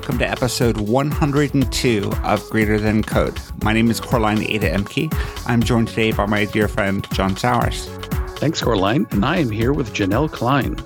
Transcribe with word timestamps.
Hello 0.00 0.12
and 0.12 0.20
welcome 0.20 0.26
to 0.26 0.44
episode 0.44 0.76
102 0.88 2.10
of 2.24 2.48
Greater 2.48 2.78
Than 2.78 3.02
Code. 3.02 3.38
My 3.62 3.74
name 3.74 3.90
is 3.90 4.00
Coraline 4.00 4.42
Ada 4.48 4.70
Ehmke. 4.70 5.12
I'm 5.46 5.62
joined 5.62 5.88
today 5.88 6.12
by 6.12 6.24
my 6.24 6.46
dear 6.46 6.68
friend 6.68 7.06
John 7.12 7.36
Sawers. 7.36 7.86
Thanks, 8.38 8.62
Coraline. 8.62 9.06
And 9.10 9.26
I 9.26 9.36
am 9.36 9.50
here 9.50 9.74
with 9.74 9.92
Janelle 9.92 10.32
Klein. 10.32 10.76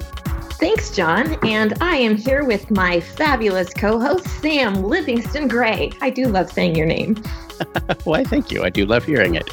Thanks, 0.59 0.91
John. 0.91 1.37
And 1.45 1.75
I 1.81 1.97
am 1.97 2.17
here 2.17 2.45
with 2.45 2.73
my 2.73 2.99
fabulous 2.99 3.73
co 3.73 4.01
host, 4.01 4.27
Sam 4.41 4.83
Livingston 4.83 5.47
Gray. 5.47 5.93
I 6.01 6.11
do 6.11 6.27
love 6.27 6.51
saying 6.51 6.75
your 6.75 6.87
name. 6.87 7.15
Why, 8.05 8.25
thank 8.25 8.51
you. 8.51 8.65
I 8.65 8.71
do 8.71 8.85
love 8.85 9.05
hearing 9.05 9.37
it. 9.37 9.49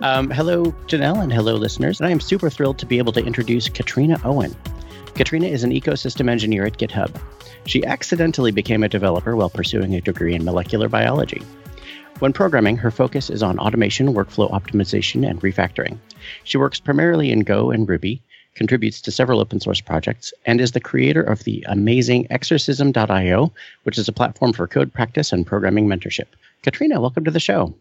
Um, 0.00 0.30
hello, 0.30 0.72
Janelle, 0.86 1.22
and 1.22 1.32
hello, 1.32 1.56
listeners. 1.56 2.00
And 2.00 2.06
I 2.06 2.10
am 2.10 2.20
super 2.20 2.48
thrilled 2.48 2.78
to 2.78 2.86
be 2.86 2.96
able 2.96 3.12
to 3.12 3.24
introduce 3.24 3.68
Katrina 3.68 4.18
Owen. 4.24 4.56
Katrina 5.14 5.46
is 5.46 5.62
an 5.62 5.70
ecosystem 5.70 6.28
engineer 6.28 6.66
at 6.66 6.76
GitHub. 6.76 7.14
She 7.66 7.84
accidentally 7.84 8.50
became 8.50 8.82
a 8.82 8.88
developer 8.88 9.36
while 9.36 9.48
pursuing 9.48 9.94
a 9.94 10.00
degree 10.00 10.34
in 10.34 10.44
molecular 10.44 10.88
biology. 10.88 11.40
When 12.18 12.32
programming, 12.32 12.76
her 12.78 12.90
focus 12.90 13.30
is 13.30 13.40
on 13.40 13.60
automation, 13.60 14.12
workflow 14.12 14.50
optimization, 14.50 15.28
and 15.28 15.40
refactoring. 15.40 15.98
She 16.42 16.58
works 16.58 16.80
primarily 16.80 17.30
in 17.30 17.40
Go 17.40 17.70
and 17.70 17.88
Ruby, 17.88 18.20
contributes 18.56 19.00
to 19.02 19.12
several 19.12 19.38
open 19.38 19.60
source 19.60 19.80
projects, 19.80 20.34
and 20.46 20.60
is 20.60 20.72
the 20.72 20.80
creator 20.80 21.22
of 21.22 21.44
the 21.44 21.64
amazing 21.68 22.26
Exercism.io, 22.30 23.52
which 23.84 23.98
is 23.98 24.08
a 24.08 24.12
platform 24.12 24.52
for 24.52 24.66
code 24.66 24.92
practice 24.92 25.32
and 25.32 25.46
programming 25.46 25.86
mentorship. 25.86 26.26
Katrina, 26.62 27.00
welcome 27.00 27.24
to 27.24 27.30
the 27.30 27.38
show. 27.38 27.72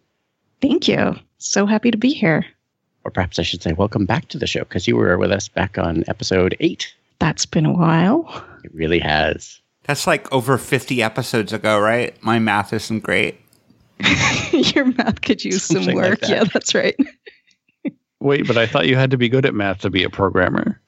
Thank 0.62 0.88
you. 0.88 1.16
So 1.40 1.66
happy 1.66 1.90
to 1.90 1.98
be 1.98 2.14
here. 2.14 2.46
Or 3.04 3.12
perhaps 3.12 3.40
I 3.40 3.44
should 3.44 3.64
say, 3.64 3.74
welcome 3.74 4.06
back 4.06 4.28
to 4.30 4.38
the 4.38 4.48
show, 4.48 4.60
because 4.60 4.88
you 4.88 4.96
were 4.96 5.18
with 5.18 5.32
us 5.32 5.48
back 5.48 5.80
on 5.80 6.04
episode 6.08 6.56
eight. 6.60 6.94
That's 7.24 7.46
been 7.46 7.66
a 7.66 7.72
while. 7.72 8.44
It 8.66 8.76
really 8.76 9.00
has. 9.00 9.62
That's 9.84 10.06
like 10.06 10.30
over 10.34 10.58
50 10.58 11.02
episodes 11.02 11.54
ago, 11.54 11.80
right? 11.80 12.22
My 12.22 12.38
math 12.38 12.74
isn't 12.74 13.00
great. 13.00 13.40
Your 14.52 14.88
math 14.88 15.22
could 15.22 15.42
use 15.42 15.64
Something 15.64 15.86
some 15.86 15.96
work. 15.96 16.10
Like 16.10 16.20
that. 16.20 16.30
Yeah, 16.30 16.44
that's 16.44 16.76
right. 16.76 16.98
Wait, 18.20 18.46
but 18.46 18.58
I 18.58 18.68
thought 18.68 18.88
you 18.88 18.98
had 18.98 19.12
to 19.12 19.18
be 19.18 19.30
good 19.30 19.46
at 19.46 19.54
math 19.54 19.80
to 19.80 19.90
be 19.90 20.04
a 20.04 20.10
programmer. 20.10 20.82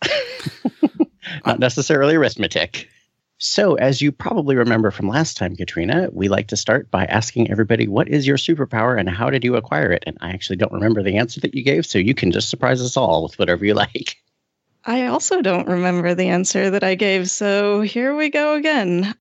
Not 1.45 1.59
necessarily 1.59 2.15
arithmetic. 2.15 2.89
So, 3.37 3.75
as 3.75 4.01
you 4.01 4.11
probably 4.11 4.57
remember 4.57 4.91
from 4.91 5.07
last 5.07 5.37
time, 5.37 5.55
Katrina, 5.55 6.09
we 6.11 6.27
like 6.27 6.49
to 6.49 6.57
start 6.57 6.91
by 6.91 7.05
asking 7.05 7.49
everybody, 7.49 7.87
what 7.87 8.09
is 8.09 8.27
your 8.27 8.35
superpower 8.35 8.99
and 8.99 9.09
how 9.09 9.29
did 9.29 9.45
you 9.45 9.55
acquire 9.55 9.93
it? 9.93 10.03
And 10.05 10.17
I 10.19 10.31
actually 10.31 10.57
don't 10.57 10.73
remember 10.73 11.01
the 11.01 11.15
answer 11.15 11.39
that 11.39 11.55
you 11.55 11.63
gave, 11.63 11.85
so 11.85 11.97
you 11.97 12.13
can 12.13 12.33
just 12.33 12.49
surprise 12.49 12.81
us 12.81 12.97
all 12.97 13.23
with 13.23 13.39
whatever 13.39 13.65
you 13.65 13.73
like. 13.73 14.17
I 14.85 15.07
also 15.07 15.41
don't 15.41 15.67
remember 15.67 16.13
the 16.13 16.27
answer 16.27 16.69
that 16.69 16.83
I 16.83 16.95
gave, 16.95 17.29
so 17.29 17.81
here 17.81 18.15
we 18.15 18.29
go 18.29 18.53
again. 18.53 19.15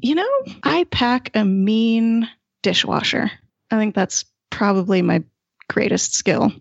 You 0.00 0.16
know, 0.16 0.30
I 0.62 0.84
pack 0.90 1.30
a 1.34 1.44
mean 1.44 2.28
dishwasher. 2.62 3.30
I 3.70 3.78
think 3.78 3.94
that's 3.94 4.24
probably 4.50 5.00
my 5.02 5.22
greatest 5.68 6.14
skill. 6.14 6.52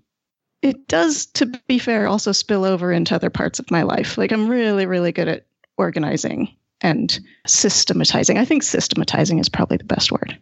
It 0.62 0.88
does, 0.88 1.26
to 1.28 1.48
be 1.68 1.80
fair, 1.80 2.08
also 2.08 2.32
spill 2.32 2.66
over 2.66 2.92
into 2.92 3.16
other 3.16 3.30
parts 3.30 3.60
of 3.60 3.72
my 3.72 3.84
life. 3.84 4.18
Like, 4.18 4.32
I'm 4.32 4.48
really, 4.48 4.86
really 4.86 5.12
good 5.12 5.28
at 5.28 5.48
organizing 5.78 6.56
and 6.82 7.20
systematizing. 7.48 8.38
I 8.38 8.46
think 8.46 8.64
systematizing 8.64 9.40
is 9.40 9.50
probably 9.50 9.78
the 9.78 9.86
best 9.86 10.12
word. 10.12 10.38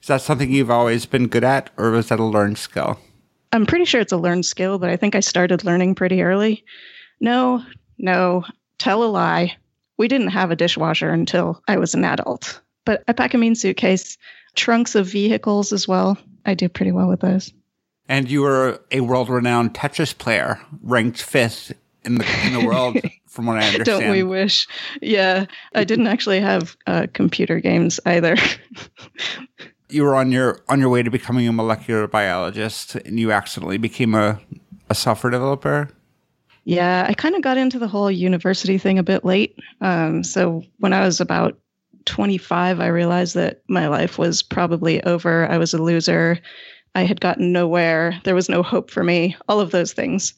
Is 0.00 0.08
that 0.08 0.22
something 0.22 0.50
you've 0.50 0.70
always 0.70 1.04
been 1.04 1.26
good 1.26 1.44
at, 1.44 1.70
or 1.76 1.90
was 1.90 2.08
that 2.08 2.20
a 2.20 2.24
learned 2.24 2.58
skill? 2.58 2.98
I'm 3.52 3.66
pretty 3.66 3.84
sure 3.84 4.00
it's 4.00 4.12
a 4.12 4.16
learned 4.16 4.46
skill, 4.46 4.78
but 4.78 4.90
I 4.90 4.96
think 4.96 5.14
I 5.14 5.20
started 5.20 5.64
learning 5.64 5.96
pretty 5.96 6.22
early. 6.22 6.64
No, 7.20 7.64
no, 7.98 8.44
tell 8.78 9.04
a 9.04 9.06
lie. 9.06 9.56
We 9.96 10.08
didn't 10.08 10.28
have 10.28 10.50
a 10.50 10.56
dishwasher 10.56 11.10
until 11.10 11.62
I 11.68 11.76
was 11.76 11.94
an 11.94 12.04
adult, 12.04 12.60
but 12.84 13.04
I 13.06 13.12
pack 13.12 13.34
a 13.34 13.38
mean 13.38 13.54
suitcase, 13.54 14.18
trunks 14.54 14.94
of 14.94 15.06
vehicles 15.06 15.72
as 15.72 15.86
well. 15.86 16.18
I 16.44 16.54
do 16.54 16.68
pretty 16.68 16.92
well 16.92 17.08
with 17.08 17.20
those. 17.20 17.52
And 18.08 18.30
you 18.30 18.42
were 18.42 18.80
a 18.90 19.00
world 19.00 19.28
renowned 19.28 19.74
Tetris 19.74 20.16
player, 20.16 20.60
ranked 20.82 21.22
fifth 21.22 21.72
in 22.04 22.16
the, 22.16 22.26
in 22.46 22.52
the 22.52 22.66
world, 22.66 22.98
from 23.26 23.46
what 23.46 23.56
I 23.56 23.66
understand. 23.66 23.84
Don't 24.02 24.10
we 24.10 24.22
wish? 24.22 24.66
Yeah, 25.00 25.46
I 25.74 25.84
didn't 25.84 26.06
actually 26.06 26.40
have 26.40 26.76
uh, 26.86 27.06
computer 27.14 27.60
games 27.60 27.98
either. 28.04 28.36
you 29.88 30.02
were 30.02 30.14
on 30.14 30.32
your 30.32 30.62
on 30.68 30.80
your 30.80 30.90
way 30.90 31.02
to 31.02 31.10
becoming 31.10 31.48
a 31.48 31.52
molecular 31.52 32.06
biologist, 32.06 32.94
and 32.96 33.18
you 33.18 33.32
accidentally 33.32 33.78
became 33.78 34.14
a, 34.14 34.38
a 34.90 34.94
software 34.94 35.30
developer. 35.30 35.88
Yeah, 36.64 37.06
I 37.08 37.14
kind 37.14 37.34
of 37.34 37.42
got 37.42 37.58
into 37.58 37.78
the 37.78 37.88
whole 37.88 38.10
university 38.10 38.78
thing 38.78 38.98
a 38.98 39.02
bit 39.02 39.24
late. 39.24 39.58
Um, 39.80 40.24
so 40.24 40.62
when 40.78 40.92
I 40.92 41.04
was 41.04 41.20
about 41.20 41.58
25, 42.06 42.80
I 42.80 42.86
realized 42.86 43.34
that 43.34 43.62
my 43.68 43.88
life 43.88 44.18
was 44.18 44.42
probably 44.42 45.02
over. 45.04 45.50
I 45.50 45.58
was 45.58 45.74
a 45.74 45.82
loser. 45.82 46.40
I 46.94 47.02
had 47.02 47.20
gotten 47.20 47.52
nowhere. 47.52 48.20
There 48.24 48.34
was 48.34 48.48
no 48.48 48.62
hope 48.62 48.90
for 48.90 49.02
me. 49.02 49.36
All 49.48 49.60
of 49.60 49.72
those 49.72 49.92
things. 49.92 50.32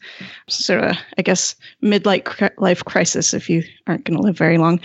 Sort 0.48 0.82
of, 0.82 0.96
I 1.18 1.22
guess, 1.22 1.54
midlife 1.82 2.50
life 2.58 2.84
crisis 2.84 3.34
if 3.34 3.50
you 3.50 3.62
aren't 3.86 4.04
going 4.04 4.16
to 4.16 4.22
live 4.22 4.38
very 4.38 4.58
long. 4.58 4.80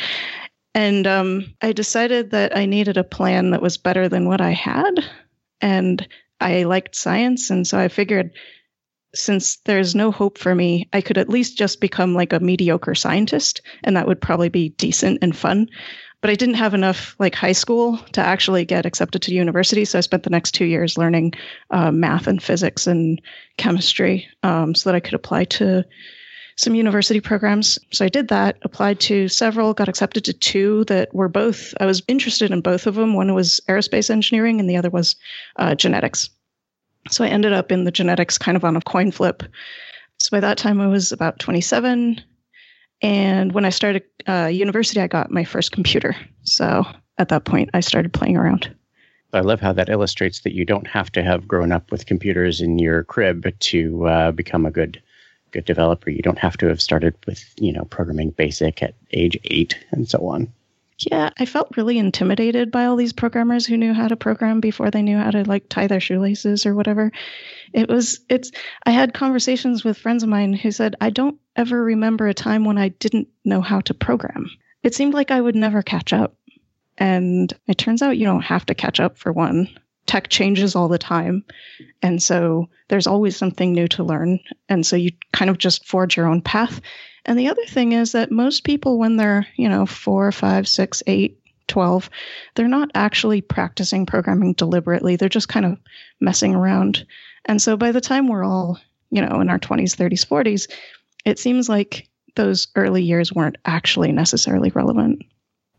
And 0.74 1.08
um, 1.08 1.54
I 1.62 1.72
decided 1.72 2.32
that 2.32 2.56
I 2.56 2.66
needed 2.66 2.98
a 2.98 3.04
plan 3.04 3.52
that 3.52 3.62
was 3.62 3.78
better 3.78 4.08
than 4.08 4.28
what 4.28 4.42
I 4.42 4.52
had. 4.52 5.04
And 5.60 6.06
I 6.40 6.64
liked 6.64 6.96
science. 6.96 7.50
And 7.50 7.66
so 7.66 7.78
I 7.78 7.88
figured 7.88 8.32
since 9.14 9.58
there's 9.66 9.96
no 9.96 10.12
hope 10.12 10.38
for 10.38 10.56
me, 10.56 10.88
I 10.94 11.02
could 11.02 11.18
at 11.18 11.30
least 11.30 11.58
just 11.58 11.82
become 11.82 12.14
like 12.14 12.34
a 12.34 12.40
mediocre 12.40 12.96
scientist, 12.96 13.62
and 13.84 13.96
that 13.96 14.08
would 14.08 14.22
probably 14.22 14.50
be 14.50 14.70
decent 14.70 15.20
and 15.22 15.36
fun. 15.36 15.68
But 16.22 16.30
I 16.30 16.36
didn't 16.36 16.56
have 16.56 16.74
enough 16.74 17.16
like 17.18 17.34
high 17.34 17.52
school 17.52 17.98
to 18.14 18.22
actually 18.22 18.64
get 18.64 18.86
accepted 18.86 19.24
to 19.24 19.34
university, 19.34 19.86
so 19.86 19.98
I 19.98 20.02
spent 20.02 20.24
the 20.24 20.30
next 20.30 20.52
two 20.52 20.66
years 20.66 20.98
learning 20.98 21.34
uh, 21.72 21.92
math 21.92 22.28
and 22.28 22.42
physics 22.42 22.88
and 22.88 23.22
chemistry, 23.58 24.28
um, 24.44 24.76
so 24.76 24.90
that 24.90 24.96
I 24.96 25.00
could 25.00 25.16
apply 25.16 25.46
to 25.46 25.84
some 26.58 26.76
university 26.76 27.20
programs. 27.20 27.80
So 27.92 28.06
I 28.06 28.10
did 28.10 28.28
that, 28.28 28.58
applied 28.62 29.00
to 29.02 29.28
several, 29.28 29.74
got 29.74 29.90
accepted 29.90 30.26
to 30.26 30.34
two 30.34 30.84
that 30.86 31.14
were 31.14 31.30
both, 31.30 31.74
I 31.80 31.86
was 31.86 32.04
interested 32.08 32.52
in 32.52 32.62
both 32.62 32.86
of 32.86 32.96
them. 32.96 33.16
One 33.16 33.34
was 33.34 33.60
aerospace 33.68 34.10
engineering, 34.10 34.60
and 34.60 34.70
the 34.70 34.78
other 34.78 34.90
was 34.90 35.16
uh, 35.56 35.76
genetics. 35.76 36.30
So 37.10 37.24
I 37.24 37.30
ended 37.30 37.54
up 37.54 37.72
in 37.72 37.84
the 37.84 37.92
genetics 37.92 38.38
kind 38.38 38.56
of 38.56 38.64
on 38.64 38.76
a 38.76 38.82
coin 38.82 39.12
flip. 39.12 39.44
So 40.18 40.30
by 40.32 40.40
that 40.40 40.58
time, 40.58 40.80
I 40.80 40.88
was 40.88 41.12
about 41.12 41.40
27. 41.40 42.22
And 43.02 43.52
when 43.54 43.66
I 43.66 43.70
started 43.70 44.04
uh, 44.28 44.50
university, 44.52 45.02
I 45.02 45.08
got 45.08 45.32
my 45.32 45.44
first 45.44 45.72
computer. 45.72 46.16
So 46.44 46.86
at 47.18 47.30
that 47.30 47.46
point, 47.46 47.72
I 47.74 47.80
started 47.80 48.14
playing 48.14 48.38
around. 48.38 48.74
I 49.34 49.40
love 49.40 49.62
how 49.62 49.74
that 49.74 49.90
illustrates 49.90 50.42
that 50.42 50.54
you 50.54 50.66
don't 50.66 50.88
have 50.88 51.12
to 51.14 51.24
have 51.24 51.48
grown 51.48 51.72
up 51.72 51.90
with 51.90 52.06
computers 52.06 52.60
in 52.62 52.80
your 52.80 53.04
crib 53.06 53.48
to 53.60 54.08
uh, 54.08 54.32
become 54.32 54.66
a 54.66 54.72
good 54.72 55.02
good 55.52 55.66
developer. 55.66 56.10
You 56.10 56.22
don't 56.22 56.40
have 56.40 56.58
to 56.58 56.68
have 56.68 56.82
started 56.82 57.16
with 57.26 57.54
you 57.58 57.72
know 57.72 57.86
programming 57.86 58.32
basic 58.32 58.84
at 58.84 58.96
age 59.12 59.38
eight 59.46 59.78
and 59.92 60.10
so 60.10 60.28
on. 60.28 60.52
Yeah, 61.10 61.30
I 61.38 61.46
felt 61.46 61.78
really 61.78 61.98
intimidated 61.98 62.72
by 62.72 62.86
all 62.86 62.96
these 62.96 63.14
programmers 63.14 63.66
who 63.66 63.78
knew 63.78 63.94
how 63.94 64.08
to 64.08 64.16
program 64.16 64.60
before 64.60 64.92
they 64.92 65.02
knew 65.02 65.18
how 65.18 65.32
to 65.32 65.44
like 65.44 65.70
tie 65.70 65.88
their 65.88 66.00
shoelaces 66.00 66.66
or 66.66 66.76
whatever. 66.76 67.12
It 67.74 67.90
was 67.90 68.20
it's 68.30 68.52
I 68.86 68.92
had 68.92 69.14
conversations 69.14 69.84
with 69.84 69.98
friends 69.98 70.24
of 70.24 70.30
mine 70.30 70.54
who 70.54 70.72
said 70.72 70.96
I 71.02 71.10
don't 71.10 71.40
ever 71.56 71.84
remember 71.84 72.28
a 72.28 72.34
time 72.34 72.66
when 72.66 72.78
I 72.78 72.90
didn't 72.90 73.30
know 73.46 73.62
how 73.62 73.82
to 73.82 73.94
program. 73.94 74.50
It 74.84 74.94
seemed 74.94 75.14
like 75.14 75.32
I 75.32 75.42
would 75.42 75.56
never 75.56 75.82
catch 75.82 76.14
up. 76.14 76.36
And 76.98 77.54
it 77.68 77.78
turns 77.78 78.02
out 78.02 78.18
you 78.18 78.26
don't 78.26 78.42
have 78.42 78.66
to 78.68 78.76
catch 78.76 79.00
up 79.00 79.18
for 79.18 79.32
one. 79.32 79.70
Tech 80.06 80.28
changes 80.30 80.76
all 80.76 80.88
the 80.88 80.98
time. 80.98 81.44
And 82.02 82.22
so 82.22 82.70
there's 82.90 83.08
always 83.08 83.38
something 83.38 83.74
new 83.74 83.88
to 83.90 84.04
learn. 84.04 84.40
And 84.68 84.86
so 84.86 84.96
you 84.96 85.12
kind 85.32 85.50
of 85.50 85.58
just 85.58 85.88
forge 85.88 86.18
your 86.18 86.28
own 86.28 86.42
path 86.42 86.82
and 87.26 87.38
the 87.38 87.50
other 87.50 87.66
thing 87.66 87.92
is 87.92 88.14
that 88.14 88.32
most 88.32 88.64
people, 88.64 88.98
when 88.98 89.18
they're, 89.18 89.48
you 89.56 89.70
know, 89.70 89.86
four, 89.86 90.32
five, 90.32 90.68
six, 90.68 91.04
eight, 91.08 91.38
12, 91.68 92.10
they're 92.56 92.68
not 92.68 92.92
actually 92.96 93.42
practicing 93.42 94.06
programming 94.06 94.54
deliberately. 94.54 95.16
They're 95.16 95.30
just 95.30 95.48
kind 95.48 95.66
of 95.66 95.78
messing 96.20 96.54
around. 96.54 97.06
And 97.46 97.62
so 97.62 97.78
by 97.78 97.92
the 97.92 98.02
time 98.02 98.28
we're 98.28 98.44
all, 98.44 98.80
you 99.10 99.22
know, 99.22 99.40
in 99.40 99.50
our 99.50 99.60
20s, 99.60 99.96
30s, 99.96 100.28
40s, 100.28 100.72
it 101.26 101.40
seems 101.40 101.70
like 101.70 102.08
those 102.36 102.68
early 102.76 103.04
years 103.04 103.34
weren't 103.34 103.58
actually 103.66 104.12
necessarily 104.12 104.70
relevant. 104.72 105.24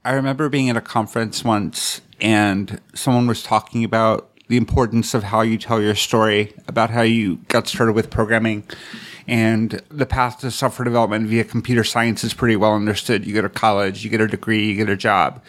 I 0.04 0.14
remember 0.14 0.48
being 0.48 0.70
at 0.70 0.76
a 0.76 0.80
conference 0.80 1.44
once 1.44 2.00
and 2.20 2.80
someone 2.94 3.26
was 3.26 3.42
talking 3.42 3.84
about 3.84 4.30
the 4.48 4.56
importance 4.56 5.14
of 5.14 5.22
how 5.22 5.42
you 5.42 5.56
tell 5.58 5.80
your 5.80 5.94
story, 5.94 6.52
about 6.66 6.90
how 6.90 7.02
you 7.02 7.36
got 7.48 7.68
started 7.68 7.92
with 7.92 8.10
programming. 8.10 8.64
And 9.26 9.80
the 9.88 10.06
path 10.06 10.40
to 10.40 10.50
software 10.50 10.84
development 10.84 11.28
via 11.28 11.44
computer 11.44 11.84
science 11.84 12.24
is 12.24 12.34
pretty 12.34 12.56
well 12.56 12.74
understood. 12.74 13.26
You 13.26 13.34
go 13.34 13.42
to 13.42 13.48
college, 13.48 14.04
you 14.04 14.10
get 14.10 14.20
a 14.20 14.26
degree, 14.26 14.66
you 14.66 14.74
get 14.74 14.88
a 14.88 14.96
job. 14.96 15.42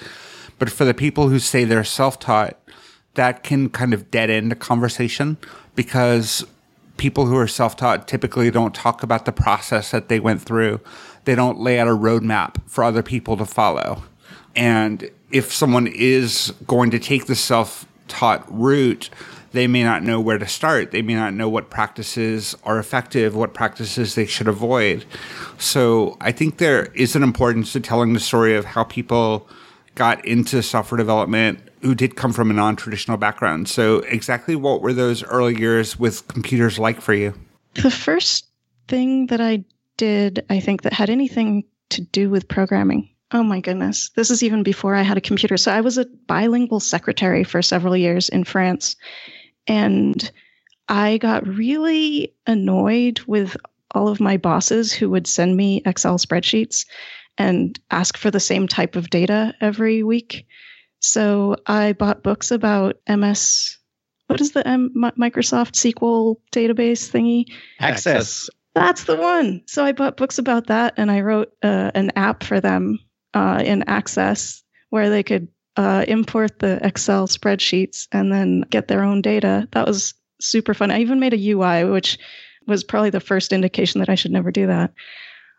But 0.59 0.69
for 0.69 0.85
the 0.85 0.93
people 0.93 1.29
who 1.29 1.39
say 1.39 1.63
they're 1.63 1.83
self 1.83 2.19
taught, 2.19 2.57
that 3.15 3.43
can 3.43 3.69
kind 3.69 3.93
of 3.93 4.09
dead 4.11 4.29
end 4.29 4.51
a 4.51 4.55
conversation 4.55 5.37
because 5.75 6.45
people 6.97 7.25
who 7.25 7.37
are 7.37 7.47
self 7.47 7.75
taught 7.75 8.07
typically 8.07 8.51
don't 8.51 8.73
talk 8.73 9.03
about 9.03 9.25
the 9.25 9.31
process 9.31 9.91
that 9.91 10.09
they 10.09 10.19
went 10.19 10.41
through. 10.41 10.79
They 11.25 11.35
don't 11.35 11.59
lay 11.59 11.79
out 11.79 11.87
a 11.87 11.91
roadmap 11.91 12.61
for 12.67 12.83
other 12.83 13.03
people 13.03 13.37
to 13.37 13.45
follow. 13.45 14.03
And 14.55 15.09
if 15.31 15.51
someone 15.51 15.87
is 15.87 16.53
going 16.67 16.91
to 16.91 16.99
take 16.99 17.25
the 17.25 17.35
self 17.35 17.87
taught 18.07 18.45
route, 18.49 19.09
they 19.53 19.67
may 19.67 19.83
not 19.83 20.03
know 20.03 20.19
where 20.19 20.37
to 20.37 20.47
start. 20.47 20.91
They 20.91 21.01
may 21.01 21.15
not 21.15 21.33
know 21.33 21.47
what 21.47 21.69
practices 21.69 22.55
are 22.63 22.79
effective, 22.79 23.35
what 23.35 23.53
practices 23.53 24.15
they 24.15 24.25
should 24.25 24.47
avoid. 24.47 25.05
So 25.57 26.17
I 26.19 26.31
think 26.31 26.57
there 26.57 26.87
is 26.93 27.15
an 27.15 27.23
importance 27.23 27.71
to 27.73 27.79
telling 27.79 28.13
the 28.13 28.19
story 28.19 28.55
of 28.55 28.65
how 28.65 28.83
people 28.83 29.47
got 29.95 30.25
into 30.25 30.61
software 30.63 30.97
development 30.97 31.59
who 31.81 31.93
did 31.93 32.15
come 32.15 32.33
from 32.33 32.49
a 32.49 32.53
non 32.53 32.75
traditional 32.75 33.17
background. 33.17 33.69
So, 33.69 33.99
exactly 33.99 34.55
what 34.55 34.81
were 34.81 34.93
those 34.93 35.23
early 35.23 35.57
years 35.59 35.99
with 35.99 36.27
computers 36.27 36.79
like 36.79 37.01
for 37.01 37.13
you? 37.13 37.33
The 37.75 37.91
first 37.91 38.47
thing 38.87 39.27
that 39.27 39.41
I 39.41 39.65
did, 39.97 40.45
I 40.49 40.59
think, 40.59 40.81
that 40.83 40.93
had 40.93 41.09
anything 41.09 41.65
to 41.89 42.01
do 42.01 42.29
with 42.29 42.47
programming. 42.47 43.09
Oh 43.31 43.43
my 43.43 43.59
goodness. 43.59 44.11
This 44.15 44.29
is 44.29 44.43
even 44.43 44.63
before 44.63 44.95
I 44.95 45.01
had 45.01 45.17
a 45.17 45.21
computer. 45.21 45.57
So 45.57 45.71
I 45.71 45.81
was 45.81 45.97
a 45.97 46.05
bilingual 46.27 46.79
secretary 46.79 47.43
for 47.43 47.61
several 47.61 47.97
years 47.97 48.29
in 48.29 48.43
France. 48.43 48.95
And 49.67 50.31
I 50.87 51.17
got 51.17 51.47
really 51.47 52.33
annoyed 52.45 53.21
with 53.27 53.55
all 53.91 54.07
of 54.07 54.19
my 54.19 54.37
bosses 54.37 54.91
who 54.91 55.09
would 55.11 55.27
send 55.27 55.55
me 55.55 55.81
Excel 55.85 56.17
spreadsheets 56.17 56.85
and 57.37 57.79
ask 57.89 58.17
for 58.17 58.31
the 58.31 58.39
same 58.39 58.67
type 58.67 58.95
of 58.95 59.09
data 59.09 59.55
every 59.61 60.03
week. 60.03 60.45
So 60.99 61.57
I 61.65 61.93
bought 61.93 62.23
books 62.23 62.51
about 62.51 62.97
MS. 63.07 63.77
What 64.27 64.41
is 64.41 64.51
the 64.51 64.67
M- 64.67 64.93
Microsoft 64.95 65.73
SQL 65.73 66.37
database 66.51 67.09
thingy? 67.09 67.51
Access. 67.79 68.49
That's 68.73 69.03
the 69.03 69.15
one. 69.15 69.63
So 69.67 69.85
I 69.85 69.91
bought 69.91 70.17
books 70.17 70.37
about 70.37 70.67
that 70.67 70.95
and 70.97 71.11
I 71.11 71.21
wrote 71.21 71.53
uh, 71.61 71.91
an 71.93 72.11
app 72.15 72.43
for 72.43 72.59
them 72.59 72.99
uh, 73.33 73.61
in 73.63 73.83
Access 73.87 74.63
where 74.89 75.09
they 75.09 75.23
could 75.23 75.47
uh, 75.77 76.05
import 76.07 76.59
the 76.59 76.85
Excel 76.85 77.27
spreadsheets 77.27 78.07
and 78.11 78.31
then 78.31 78.61
get 78.69 78.87
their 78.87 79.03
own 79.03 79.21
data. 79.21 79.67
That 79.71 79.87
was 79.87 80.13
super 80.39 80.73
fun. 80.73 80.91
I 80.91 80.99
even 80.99 81.19
made 81.19 81.33
a 81.33 81.51
UI, 81.51 81.85
which 81.85 82.17
was 82.67 82.83
probably 82.83 83.09
the 83.09 83.19
first 83.19 83.53
indication 83.53 83.99
that 83.99 84.09
I 84.09 84.15
should 84.15 84.31
never 84.31 84.51
do 84.51 84.67
that. 84.67 84.93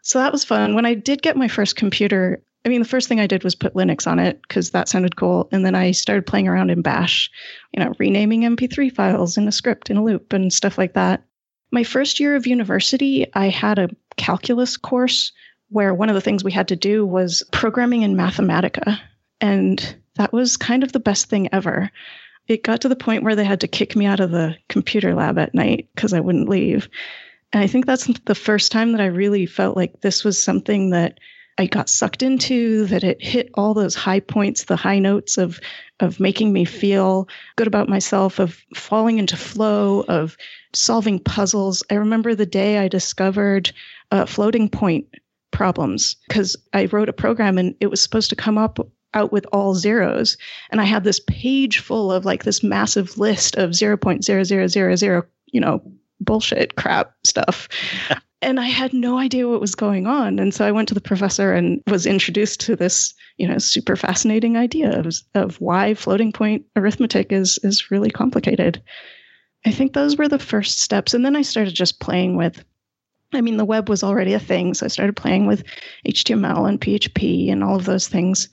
So 0.02 0.18
that 0.18 0.32
was 0.32 0.44
fun. 0.44 0.74
When 0.74 0.86
I 0.86 0.94
did 0.94 1.22
get 1.22 1.36
my 1.36 1.48
first 1.48 1.76
computer, 1.76 2.42
I 2.64 2.68
mean, 2.68 2.80
the 2.80 2.88
first 2.88 3.08
thing 3.08 3.20
I 3.20 3.26
did 3.26 3.44
was 3.44 3.54
put 3.54 3.74
Linux 3.74 4.06
on 4.06 4.18
it 4.18 4.40
because 4.42 4.70
that 4.70 4.88
sounded 4.88 5.16
cool. 5.16 5.48
And 5.52 5.64
then 5.64 5.74
I 5.74 5.90
started 5.90 6.26
playing 6.26 6.48
around 6.48 6.70
in 6.70 6.82
Bash, 6.82 7.30
you 7.72 7.82
know, 7.82 7.92
renaming 7.98 8.42
MP3 8.42 8.94
files 8.94 9.36
in 9.36 9.48
a 9.48 9.52
script 9.52 9.90
in 9.90 9.96
a 9.96 10.04
loop 10.04 10.32
and 10.32 10.52
stuff 10.52 10.78
like 10.78 10.94
that. 10.94 11.22
My 11.72 11.84
first 11.84 12.20
year 12.20 12.36
of 12.36 12.46
university, 12.46 13.26
I 13.34 13.48
had 13.48 13.78
a 13.78 13.90
calculus 14.16 14.76
course 14.76 15.32
where 15.70 15.94
one 15.94 16.08
of 16.08 16.14
the 16.14 16.20
things 16.20 16.44
we 16.44 16.52
had 16.52 16.68
to 16.68 16.76
do 16.76 17.04
was 17.04 17.42
programming 17.50 18.02
in 18.02 18.14
Mathematica. 18.14 18.98
And 19.40 19.96
that 20.16 20.32
was 20.32 20.56
kind 20.56 20.82
of 20.82 20.92
the 20.92 21.00
best 21.00 21.28
thing 21.28 21.48
ever. 21.52 21.90
It 22.46 22.62
got 22.62 22.82
to 22.82 22.88
the 22.88 22.96
point 22.96 23.22
where 23.22 23.36
they 23.36 23.44
had 23.44 23.60
to 23.60 23.68
kick 23.68 23.96
me 23.96 24.06
out 24.06 24.20
of 24.20 24.30
the 24.30 24.56
computer 24.68 25.14
lab 25.14 25.38
at 25.38 25.54
night 25.54 25.88
because 25.94 26.12
I 26.12 26.20
wouldn't 26.20 26.48
leave. 26.48 26.88
And 27.52 27.62
I 27.62 27.66
think 27.66 27.86
that's 27.86 28.06
the 28.26 28.34
first 28.34 28.72
time 28.72 28.92
that 28.92 29.00
I 29.00 29.06
really 29.06 29.46
felt 29.46 29.76
like 29.76 30.00
this 30.00 30.24
was 30.24 30.42
something 30.42 30.90
that 30.90 31.18
I 31.56 31.66
got 31.66 31.88
sucked 31.88 32.22
into, 32.22 32.86
that 32.86 33.04
it 33.04 33.22
hit 33.22 33.50
all 33.54 33.74
those 33.74 33.94
high 33.94 34.18
points, 34.18 34.64
the 34.64 34.76
high 34.76 34.98
notes 34.98 35.38
of 35.38 35.60
of 36.00 36.18
making 36.18 36.52
me 36.52 36.64
feel 36.64 37.28
good 37.54 37.68
about 37.68 37.88
myself, 37.88 38.40
of 38.40 38.60
falling 38.74 39.18
into 39.18 39.36
flow, 39.36 40.00
of 40.08 40.36
solving 40.72 41.20
puzzles. 41.20 41.84
I 41.88 41.94
remember 41.94 42.34
the 42.34 42.46
day 42.46 42.78
I 42.78 42.88
discovered 42.88 43.72
uh, 44.10 44.26
floating 44.26 44.68
point 44.68 45.06
problems 45.52 46.16
because 46.26 46.56
I 46.72 46.86
wrote 46.86 47.08
a 47.08 47.12
program 47.12 47.58
and 47.58 47.76
it 47.80 47.86
was 47.86 48.02
supposed 48.02 48.30
to 48.30 48.36
come 48.36 48.58
up 48.58 48.80
out 49.14 49.32
with 49.32 49.46
all 49.52 49.74
zeros. 49.74 50.36
And 50.70 50.80
I 50.80 50.84
had 50.84 51.04
this 51.04 51.20
page 51.20 51.78
full 51.78 52.12
of 52.12 52.24
like 52.24 52.44
this 52.44 52.62
massive 52.62 53.18
list 53.18 53.56
of 53.56 53.70
0.0000, 53.70 55.22
you 55.46 55.60
know, 55.60 55.82
bullshit 56.20 56.76
crap 56.76 57.14
stuff. 57.24 57.68
and 58.42 58.60
I 58.60 58.66
had 58.66 58.92
no 58.92 59.18
idea 59.18 59.48
what 59.48 59.60
was 59.60 59.74
going 59.74 60.06
on. 60.06 60.38
And 60.38 60.52
so 60.52 60.66
I 60.66 60.72
went 60.72 60.88
to 60.88 60.94
the 60.94 61.00
professor 61.00 61.52
and 61.52 61.82
was 61.86 62.06
introduced 62.06 62.60
to 62.60 62.76
this, 62.76 63.14
you 63.38 63.48
know, 63.48 63.58
super 63.58 63.96
fascinating 63.96 64.56
idea 64.56 65.00
of, 65.00 65.14
of 65.34 65.60
why 65.60 65.94
floating 65.94 66.32
point 66.32 66.66
arithmetic 66.76 67.32
is 67.32 67.58
is 67.62 67.90
really 67.90 68.10
complicated. 68.10 68.82
I 69.64 69.70
think 69.70 69.92
those 69.92 70.16
were 70.16 70.28
the 70.28 70.38
first 70.38 70.80
steps. 70.80 71.14
And 71.14 71.24
then 71.24 71.36
I 71.36 71.42
started 71.42 71.74
just 71.74 72.00
playing 72.00 72.36
with 72.36 72.64
I 73.32 73.40
mean, 73.40 73.56
the 73.56 73.64
web 73.64 73.88
was 73.88 74.04
already 74.04 74.34
a 74.34 74.38
thing, 74.38 74.74
so 74.74 74.86
I 74.86 74.88
started 74.88 75.16
playing 75.16 75.46
with 75.46 75.64
HTML 76.06 76.68
and 76.68 76.80
PHP 76.80 77.50
and 77.50 77.64
all 77.64 77.74
of 77.74 77.84
those 77.84 78.06
things. 78.06 78.48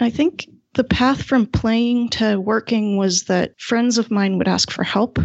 I 0.00 0.10
think 0.10 0.48
the 0.74 0.84
path 0.84 1.22
from 1.22 1.46
playing 1.46 2.10
to 2.10 2.40
working 2.40 2.96
was 2.96 3.24
that 3.24 3.58
friends 3.60 3.98
of 3.98 4.10
mine 4.10 4.38
would 4.38 4.48
ask 4.48 4.70
for 4.70 4.84
help 4.84 5.18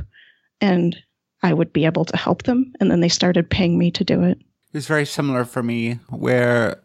and 0.61 0.95
I 1.41 1.53
would 1.53 1.73
be 1.73 1.85
able 1.85 2.05
to 2.05 2.17
help 2.17 2.43
them. 2.43 2.71
And 2.79 2.91
then 2.91 2.99
they 2.99 3.09
started 3.09 3.49
paying 3.49 3.77
me 3.77 3.91
to 3.91 4.03
do 4.03 4.23
it. 4.23 4.37
It 4.37 4.77
was 4.77 4.87
very 4.87 5.05
similar 5.05 5.45
for 5.45 5.63
me, 5.63 5.99
where 6.09 6.81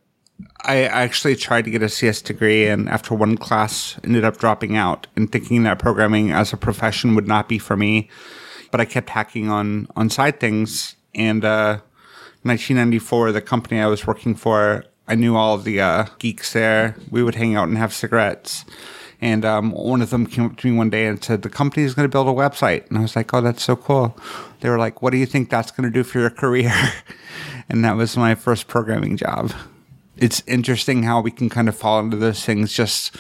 I 0.62 0.84
actually 0.84 1.36
tried 1.36 1.66
to 1.66 1.70
get 1.70 1.82
a 1.82 1.88
CS 1.88 2.22
degree 2.22 2.66
and 2.66 2.88
after 2.88 3.14
one 3.14 3.36
class 3.36 3.98
ended 4.04 4.25
up 4.25 4.38
dropping 4.38 4.76
out 4.76 5.06
and 5.16 5.31
thinking 5.31 5.64
that 5.64 5.78
programming 5.78 6.31
as 6.31 6.52
a 6.52 6.56
profession 6.56 7.14
would 7.14 7.28
not 7.28 7.48
be 7.48 7.58
for 7.58 7.76
me. 7.76 8.08
But 8.70 8.81
I 8.81 8.86
kept 8.86 9.10
hacking 9.10 9.50
on, 9.50 9.88
on 9.96 10.08
side 10.08 10.40
things. 10.40 10.96
And, 11.14 11.44
uh, 11.44 11.81
1994, 12.42 13.32
the 13.32 13.40
company 13.40 13.81
I 13.81 13.86
was 13.86 14.06
working 14.06 14.34
for 14.34 14.84
I 15.06 15.15
knew 15.15 15.37
all 15.37 15.59
the 15.59 15.81
uh, 15.81 16.06
geeks 16.19 16.53
there. 16.53 16.97
We 17.11 17.23
would 17.23 17.35
hang 17.35 17.55
out 17.55 17.69
and 17.69 17.77
have 17.77 17.93
cigarettes. 17.93 18.65
And 19.21 19.45
um, 19.45 19.71
one 19.71 20.03
of 20.03 20.11
them 20.11 20.27
came 20.27 20.47
up 20.47 20.56
to 20.59 20.71
me 20.71 20.77
one 20.77 20.91
day 20.91 21.06
and 21.06 21.23
said, 21.23 21.43
The 21.43 21.49
company 21.49 21.85
is 21.85 21.95
going 21.95 22.05
to 22.05 22.12
build 22.12 22.29
a 22.29 22.33
website. 22.33 22.89
And 22.89 22.99
I 22.99 23.03
was 23.03 23.17
like, 23.17 23.33
Oh, 23.33 23.41
that's 23.41 23.62
so 23.62 23.77
cool. 23.77 24.17
They 24.61 24.69
were 24.69 24.79
like, 24.79 25.03
What 25.03 25.11
do 25.11 25.19
you 25.19 25.27
think 25.27 25.51
that's 25.51 25.71
going 25.71 25.85
to 25.85 25.93
do 25.93 26.05
for 26.05 26.19
your 26.19 26.31
career? 26.31 26.73
and 27.69 27.85
that 27.85 27.97
was 27.97 28.17
my 28.17 28.35
first 28.35 28.69
programming 28.69 29.17
job. 29.17 29.53
It's 30.17 30.43
interesting 30.47 31.03
how 31.03 31.21
we 31.21 31.31
can 31.31 31.49
kind 31.49 31.69
of 31.69 31.77
fall 31.77 32.01
into 32.01 32.17
those 32.17 32.45
things 32.45 32.73
just 32.73 33.17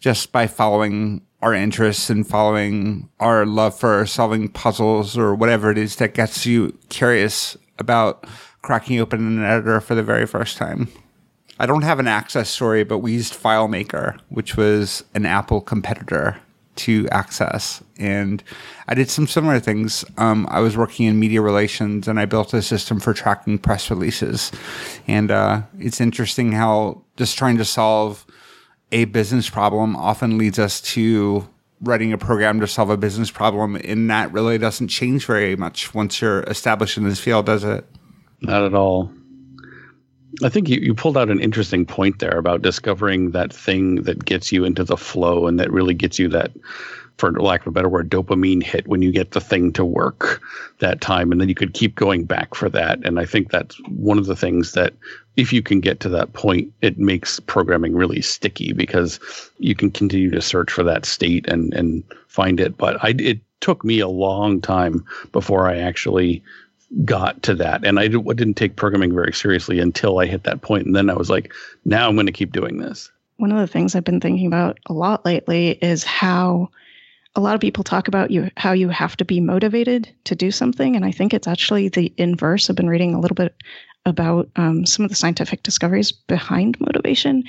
just 0.00 0.30
by 0.30 0.46
following 0.46 1.22
our 1.42 1.54
interests 1.54 2.10
and 2.10 2.26
following 2.26 3.08
our 3.18 3.46
love 3.46 3.78
for 3.78 4.04
solving 4.06 4.48
puzzles 4.48 5.16
or 5.16 5.34
whatever 5.34 5.70
it 5.70 5.78
is 5.78 5.96
that 5.96 6.14
gets 6.14 6.44
you 6.44 6.76
curious 6.88 7.56
about 7.78 8.26
cracking 8.62 9.00
open 9.00 9.20
an 9.20 9.44
editor 9.44 9.80
for 9.80 9.94
the 9.94 10.02
very 10.02 10.26
first 10.26 10.56
time. 10.56 10.88
I 11.58 11.66
don't 11.66 11.82
have 11.82 11.98
an 11.98 12.06
Access 12.06 12.50
story, 12.50 12.84
but 12.84 12.98
we 12.98 13.12
used 13.12 13.32
FileMaker, 13.34 14.18
which 14.28 14.56
was 14.56 15.04
an 15.14 15.24
Apple 15.24 15.60
competitor 15.60 16.38
to 16.76 17.08
Access. 17.10 17.82
And 17.98 18.42
I 18.88 18.94
did 18.94 19.08
some 19.08 19.26
similar 19.26 19.58
things. 19.58 20.04
Um, 20.18 20.46
I 20.50 20.60
was 20.60 20.76
working 20.76 21.06
in 21.06 21.18
media 21.18 21.40
relations 21.40 22.08
and 22.08 22.20
I 22.20 22.26
built 22.26 22.52
a 22.52 22.60
system 22.60 23.00
for 23.00 23.14
tracking 23.14 23.58
press 23.58 23.90
releases. 23.90 24.52
And 25.08 25.30
uh, 25.30 25.62
it's 25.78 26.00
interesting 26.00 26.52
how 26.52 27.02
just 27.16 27.38
trying 27.38 27.56
to 27.56 27.64
solve 27.64 28.26
a 28.92 29.06
business 29.06 29.48
problem 29.48 29.96
often 29.96 30.36
leads 30.36 30.58
us 30.58 30.80
to 30.80 31.48
writing 31.80 32.12
a 32.12 32.18
program 32.18 32.60
to 32.60 32.66
solve 32.66 32.90
a 32.90 32.96
business 32.96 33.30
problem. 33.30 33.76
And 33.76 34.10
that 34.10 34.32
really 34.32 34.58
doesn't 34.58 34.88
change 34.88 35.26
very 35.26 35.56
much 35.56 35.94
once 35.94 36.20
you're 36.20 36.42
established 36.42 36.98
in 36.98 37.04
this 37.04 37.20
field, 37.20 37.46
does 37.46 37.64
it? 37.64 37.86
Not 38.42 38.64
at 38.64 38.74
all. 38.74 39.10
I 40.42 40.48
think 40.48 40.68
you, 40.68 40.78
you 40.80 40.94
pulled 40.94 41.16
out 41.16 41.30
an 41.30 41.40
interesting 41.40 41.86
point 41.86 42.18
there 42.18 42.38
about 42.38 42.62
discovering 42.62 43.30
that 43.30 43.52
thing 43.52 44.02
that 44.02 44.24
gets 44.24 44.52
you 44.52 44.64
into 44.64 44.84
the 44.84 44.96
flow 44.96 45.46
and 45.46 45.58
that 45.58 45.72
really 45.72 45.94
gets 45.94 46.18
you 46.18 46.28
that, 46.28 46.52
for 47.16 47.32
lack 47.32 47.62
of 47.62 47.68
a 47.68 47.70
better 47.70 47.88
word, 47.88 48.10
dopamine 48.10 48.62
hit 48.62 48.86
when 48.86 49.00
you 49.00 49.10
get 49.10 49.30
the 49.30 49.40
thing 49.40 49.72
to 49.72 49.84
work 49.84 50.42
that 50.80 51.00
time. 51.00 51.32
And 51.32 51.40
then 51.40 51.48
you 51.48 51.54
could 51.54 51.72
keep 51.72 51.94
going 51.94 52.24
back 52.24 52.54
for 52.54 52.68
that. 52.68 52.98
And 53.04 53.18
I 53.18 53.24
think 53.24 53.50
that's 53.50 53.80
one 53.88 54.18
of 54.18 54.26
the 54.26 54.36
things 54.36 54.72
that, 54.72 54.92
if 55.36 55.52
you 55.52 55.62
can 55.62 55.80
get 55.80 56.00
to 56.00 56.08
that 56.08 56.32
point, 56.32 56.72
it 56.80 56.98
makes 56.98 57.40
programming 57.40 57.94
really 57.94 58.22
sticky 58.22 58.72
because 58.72 59.20
you 59.58 59.74
can 59.74 59.90
continue 59.90 60.30
to 60.30 60.40
search 60.40 60.70
for 60.70 60.82
that 60.82 61.04
state 61.04 61.46
and, 61.46 61.74
and 61.74 62.02
find 62.28 62.58
it. 62.58 62.76
But 62.78 63.02
I, 63.04 63.14
it 63.18 63.40
took 63.60 63.84
me 63.84 64.00
a 64.00 64.08
long 64.08 64.60
time 64.60 65.04
before 65.32 65.68
I 65.68 65.78
actually 65.78 66.42
got 67.04 67.42
to 67.44 67.54
that. 67.54 67.84
And 67.84 67.98
I 67.98 68.08
didn't 68.08 68.54
take 68.54 68.76
programming 68.76 69.14
very 69.14 69.32
seriously 69.32 69.80
until 69.80 70.18
I 70.18 70.26
hit 70.26 70.44
that 70.44 70.62
point. 70.62 70.86
And 70.86 70.94
then 70.94 71.10
I 71.10 71.14
was 71.14 71.30
like, 71.30 71.52
now 71.84 72.08
I'm 72.08 72.14
going 72.14 72.26
to 72.26 72.32
keep 72.32 72.52
doing 72.52 72.78
this. 72.78 73.10
One 73.38 73.52
of 73.52 73.58
the 73.58 73.66
things 73.66 73.94
I've 73.94 74.04
been 74.04 74.20
thinking 74.20 74.46
about 74.46 74.78
a 74.86 74.92
lot 74.92 75.26
lately 75.26 75.70
is 75.82 76.04
how 76.04 76.70
a 77.36 77.40
lot 77.40 77.54
of 77.54 77.60
people 77.60 77.84
talk 77.84 78.08
about 78.08 78.30
you 78.30 78.50
how 78.56 78.72
you 78.72 78.88
have 78.88 79.16
to 79.18 79.24
be 79.24 79.40
motivated 79.40 80.08
to 80.24 80.34
do 80.34 80.50
something 80.50 80.96
and 80.96 81.04
i 81.04 81.12
think 81.12 81.34
it's 81.34 81.46
actually 81.46 81.88
the 81.88 82.12
inverse 82.16 82.68
i've 82.68 82.76
been 82.76 82.88
reading 82.88 83.14
a 83.14 83.20
little 83.20 83.34
bit 83.34 83.54
about 84.06 84.48
um, 84.56 84.86
some 84.86 85.04
of 85.04 85.10
the 85.10 85.16
scientific 85.16 85.62
discoveries 85.62 86.12
behind 86.12 86.80
motivation 86.80 87.44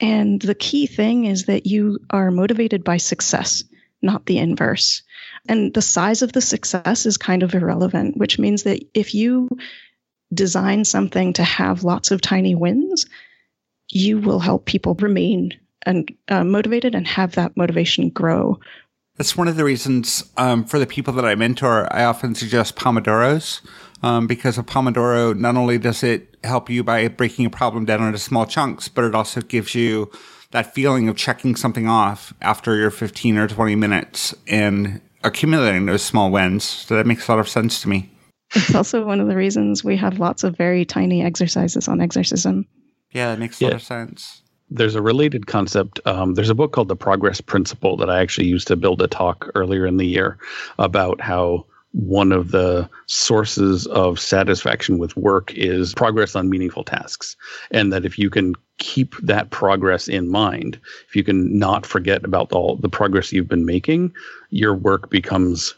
and 0.00 0.40
the 0.40 0.54
key 0.54 0.86
thing 0.86 1.26
is 1.26 1.44
that 1.44 1.66
you 1.66 1.98
are 2.10 2.30
motivated 2.30 2.82
by 2.82 2.96
success 2.96 3.62
not 4.00 4.24
the 4.26 4.38
inverse 4.38 5.02
and 5.48 5.74
the 5.74 5.82
size 5.82 6.22
of 6.22 6.32
the 6.32 6.40
success 6.40 7.06
is 7.06 7.16
kind 7.16 7.42
of 7.42 7.54
irrelevant, 7.54 8.16
which 8.16 8.38
means 8.38 8.62
that 8.62 8.82
if 8.94 9.14
you 9.14 9.48
design 10.32 10.84
something 10.84 11.32
to 11.34 11.44
have 11.44 11.84
lots 11.84 12.10
of 12.10 12.20
tiny 12.20 12.54
wins, 12.54 13.06
you 13.90 14.18
will 14.18 14.40
help 14.40 14.64
people 14.64 14.94
remain 14.94 15.52
and 15.86 16.12
uh, 16.28 16.44
motivated 16.44 16.94
and 16.94 17.06
have 17.06 17.34
that 17.34 17.56
motivation 17.56 18.08
grow. 18.08 18.58
That's 19.16 19.36
one 19.36 19.46
of 19.46 19.56
the 19.56 19.64
reasons 19.64 20.24
um, 20.36 20.64
for 20.64 20.78
the 20.78 20.86
people 20.86 21.12
that 21.14 21.24
I 21.24 21.34
mentor, 21.34 21.92
I 21.92 22.04
often 22.04 22.34
suggest 22.34 22.74
Pomodoros 22.74 23.60
um, 24.02 24.26
because 24.26 24.58
a 24.58 24.62
Pomodoro 24.62 25.36
not 25.38 25.56
only 25.56 25.78
does 25.78 26.02
it 26.02 26.36
help 26.42 26.68
you 26.68 26.82
by 26.82 27.06
breaking 27.08 27.46
a 27.46 27.50
problem 27.50 27.84
down 27.84 28.02
into 28.02 28.18
small 28.18 28.46
chunks, 28.46 28.88
but 28.88 29.04
it 29.04 29.14
also 29.14 29.40
gives 29.40 29.74
you 29.74 30.10
that 30.50 30.74
feeling 30.74 31.08
of 31.08 31.16
checking 31.16 31.54
something 31.54 31.88
off 31.88 32.34
after 32.40 32.76
your 32.76 32.90
15 32.90 33.36
or 33.36 33.46
20 33.46 33.76
minutes 33.76 34.34
and 34.48 35.00
accumulating 35.24 35.86
those 35.86 36.02
small 36.02 36.30
wins. 36.30 36.64
So 36.64 36.96
that 36.96 37.06
makes 37.06 37.26
a 37.26 37.32
lot 37.32 37.40
of 37.40 37.48
sense 37.48 37.82
to 37.82 37.88
me. 37.88 38.10
It's 38.54 38.74
also 38.74 39.04
one 39.04 39.20
of 39.20 39.26
the 39.26 39.36
reasons 39.36 39.82
we 39.82 39.96
have 39.96 40.18
lots 40.18 40.44
of 40.44 40.56
very 40.56 40.84
tiny 40.84 41.22
exercises 41.22 41.88
on 41.88 42.00
Exercism. 42.00 42.66
Yeah, 43.10 43.30
that 43.30 43.38
makes 43.38 43.60
a 43.60 43.64
yeah. 43.64 43.70
lot 43.70 43.76
of 43.76 43.82
sense. 43.82 44.42
There's 44.70 44.94
a 44.94 45.02
related 45.02 45.46
concept. 45.46 46.00
Um, 46.04 46.34
there's 46.34 46.50
a 46.50 46.54
book 46.54 46.72
called 46.72 46.88
The 46.88 46.96
Progress 46.96 47.40
Principle 47.40 47.96
that 47.98 48.10
I 48.10 48.20
actually 48.20 48.46
used 48.46 48.68
to 48.68 48.76
build 48.76 49.02
a 49.02 49.08
talk 49.08 49.50
earlier 49.54 49.86
in 49.86 49.96
the 49.96 50.06
year 50.06 50.38
about 50.78 51.20
how 51.20 51.66
one 51.94 52.32
of 52.32 52.50
the 52.50 52.88
sources 53.06 53.86
of 53.86 54.18
satisfaction 54.18 54.98
with 54.98 55.16
work 55.16 55.54
is 55.54 55.94
progress 55.94 56.34
on 56.34 56.50
meaningful 56.50 56.82
tasks. 56.82 57.36
And 57.70 57.92
that 57.92 58.04
if 58.04 58.18
you 58.18 58.30
can 58.30 58.54
keep 58.78 59.16
that 59.18 59.50
progress 59.50 60.08
in 60.08 60.28
mind, 60.28 60.78
if 61.08 61.14
you 61.14 61.22
can 61.22 61.56
not 61.56 61.86
forget 61.86 62.24
about 62.24 62.52
all 62.52 62.76
the 62.76 62.88
progress 62.88 63.32
you've 63.32 63.48
been 63.48 63.64
making, 63.64 64.12
your 64.50 64.74
work 64.74 65.08
becomes 65.08 65.74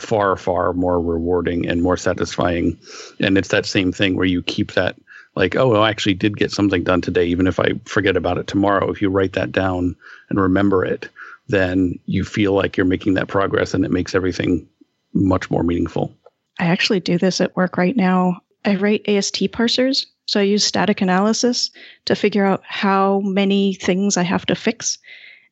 far, 0.00 0.36
far 0.36 0.72
more 0.72 1.00
rewarding 1.00 1.68
and 1.68 1.80
more 1.80 1.96
satisfying. 1.96 2.76
And 3.20 3.38
it's 3.38 3.48
that 3.48 3.64
same 3.64 3.92
thing 3.92 4.16
where 4.16 4.26
you 4.26 4.42
keep 4.42 4.72
that 4.72 4.96
like, 5.36 5.54
oh, 5.54 5.76
I 5.76 5.90
actually 5.90 6.14
did 6.14 6.36
get 6.36 6.50
something 6.50 6.82
done 6.82 7.00
today, 7.00 7.24
even 7.26 7.46
if 7.46 7.60
I 7.60 7.74
forget 7.84 8.16
about 8.16 8.36
it 8.36 8.48
tomorrow. 8.48 8.90
If 8.90 9.00
you 9.00 9.10
write 9.10 9.34
that 9.34 9.52
down 9.52 9.94
and 10.28 10.40
remember 10.40 10.84
it, 10.84 11.08
then 11.48 12.00
you 12.06 12.24
feel 12.24 12.52
like 12.52 12.76
you're 12.76 12.84
making 12.84 13.14
that 13.14 13.28
progress 13.28 13.74
and 13.74 13.84
it 13.84 13.92
makes 13.92 14.14
everything 14.14 14.68
much 15.14 15.50
more 15.50 15.62
meaningful. 15.62 16.14
I 16.58 16.66
actually 16.66 17.00
do 17.00 17.18
this 17.18 17.40
at 17.40 17.56
work 17.56 17.76
right 17.76 17.96
now. 17.96 18.40
I 18.64 18.76
write 18.76 19.08
AST 19.08 19.42
parsers. 19.52 20.06
So 20.26 20.40
I 20.40 20.44
use 20.44 20.64
static 20.64 21.00
analysis 21.00 21.70
to 22.04 22.14
figure 22.14 22.44
out 22.44 22.62
how 22.64 23.20
many 23.20 23.74
things 23.74 24.16
I 24.16 24.22
have 24.22 24.46
to 24.46 24.54
fix. 24.54 24.98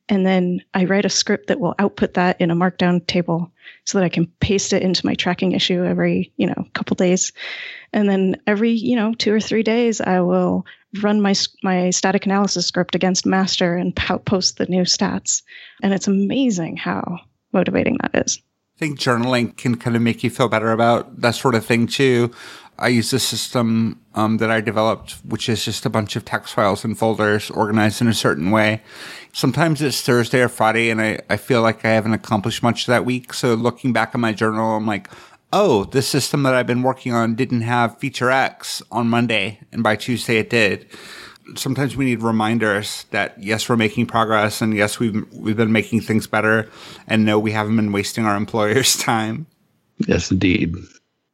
And 0.09 0.25
then 0.25 0.61
I 0.73 0.85
write 0.85 1.05
a 1.05 1.09
script 1.09 1.47
that 1.47 1.59
will 1.59 1.75
output 1.79 2.13
that 2.15 2.39
in 2.39 2.51
a 2.51 2.55
markdown 2.55 3.05
table 3.05 3.51
so 3.85 3.97
that 3.97 4.05
I 4.05 4.09
can 4.09 4.27
paste 4.39 4.73
it 4.73 4.81
into 4.81 5.05
my 5.05 5.13
tracking 5.13 5.51
issue 5.51 5.83
every, 5.83 6.31
you 6.37 6.47
know, 6.47 6.65
couple 6.73 6.95
days. 6.95 7.31
And 7.93 8.09
then 8.09 8.37
every, 8.47 8.71
you 8.71 8.95
know, 8.95 9.13
two 9.13 9.33
or 9.33 9.39
three 9.39 9.63
days, 9.63 10.01
I 10.01 10.21
will 10.21 10.65
run 11.01 11.21
my 11.21 11.33
my 11.63 11.89
static 11.89 12.25
analysis 12.25 12.65
script 12.65 12.95
against 12.95 13.25
master 13.25 13.75
and 13.75 13.95
post 13.95 14.57
the 14.57 14.65
new 14.65 14.83
stats. 14.83 15.43
And 15.81 15.93
it's 15.93 16.07
amazing 16.07 16.77
how 16.77 17.19
motivating 17.53 17.97
that 18.01 18.25
is 18.25 18.41
think 18.81 18.97
journaling 18.97 19.55
can 19.55 19.77
kind 19.77 19.95
of 19.95 20.01
make 20.01 20.23
you 20.23 20.29
feel 20.31 20.49
better 20.49 20.71
about 20.71 21.21
that 21.21 21.35
sort 21.35 21.53
of 21.53 21.63
thing 21.63 21.85
too. 21.85 22.31
I 22.79 22.87
use 22.87 23.13
a 23.13 23.19
system 23.19 24.01
um, 24.15 24.37
that 24.37 24.49
I 24.49 24.59
developed, 24.59 25.17
which 25.23 25.47
is 25.47 25.63
just 25.63 25.85
a 25.85 25.89
bunch 25.89 26.15
of 26.15 26.25
text 26.25 26.55
files 26.55 26.83
and 26.83 26.97
folders 26.97 27.51
organized 27.51 28.01
in 28.01 28.07
a 28.07 28.13
certain 28.15 28.49
way. 28.49 28.81
Sometimes 29.33 29.83
it's 29.83 30.01
Thursday 30.01 30.41
or 30.41 30.49
Friday, 30.49 30.89
and 30.89 30.99
I, 30.99 31.19
I 31.29 31.37
feel 31.37 31.61
like 31.61 31.85
I 31.85 31.89
haven't 31.89 32.13
accomplished 32.13 32.63
much 32.63 32.87
that 32.87 33.05
week. 33.05 33.35
So 33.35 33.53
looking 33.53 33.93
back 33.93 34.15
at 34.15 34.19
my 34.19 34.33
journal, 34.33 34.77
I'm 34.77 34.87
like, 34.87 35.11
oh, 35.53 35.83
this 35.83 36.07
system 36.07 36.41
that 36.41 36.55
I've 36.55 36.65
been 36.65 36.81
working 36.81 37.13
on 37.13 37.35
didn't 37.35 37.61
have 37.61 37.99
feature 37.99 38.31
X 38.31 38.81
on 38.91 39.07
Monday, 39.09 39.59
and 39.71 39.83
by 39.83 39.95
Tuesday 39.95 40.39
it 40.39 40.49
did 40.49 40.87
sometimes 41.55 41.95
we 41.95 42.05
need 42.05 42.21
reminders 42.21 43.05
that 43.11 43.41
yes, 43.41 43.67
we're 43.67 43.77
making 43.77 44.07
progress, 44.07 44.61
and 44.61 44.75
yes, 44.75 44.99
we've 44.99 45.31
we've 45.33 45.57
been 45.57 45.71
making 45.71 46.01
things 46.01 46.27
better, 46.27 46.69
and 47.07 47.25
no, 47.25 47.39
we 47.39 47.51
haven't 47.51 47.75
been 47.75 47.91
wasting 47.91 48.25
our 48.25 48.35
employers' 48.37 48.97
time. 48.97 49.47
Yes, 50.07 50.31
indeed. 50.31 50.75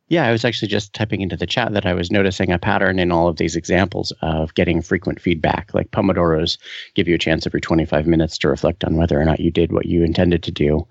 Yeah, 0.09 0.25
I 0.25 0.31
was 0.31 0.45
actually 0.45 0.69
just 0.69 0.93
typing 0.93 1.19
into 1.19 1.35
the 1.35 1.45
chat 1.45 1.73
that 1.73 1.85
I 1.85 1.93
was 1.93 2.11
noticing 2.11 2.49
a 2.49 2.57
pattern 2.57 2.97
in 2.97 3.11
all 3.11 3.27
of 3.27 3.35
these 3.35 3.57
examples 3.57 4.13
of 4.21 4.53
getting 4.53 4.81
frequent 4.81 5.19
feedback. 5.19 5.73
Like 5.73 5.91
Pomodoros 5.91 6.57
give 6.95 7.09
you 7.09 7.15
a 7.15 7.19
chance 7.19 7.45
every 7.45 7.59
25 7.59 8.07
minutes 8.07 8.37
to 8.37 8.47
reflect 8.47 8.85
on 8.85 8.95
whether 8.95 9.19
or 9.19 9.25
not 9.25 9.41
you 9.41 9.51
did 9.51 9.73
what 9.73 9.85
you 9.85 10.05
intended 10.05 10.43
to 10.43 10.51
do. 10.51 10.87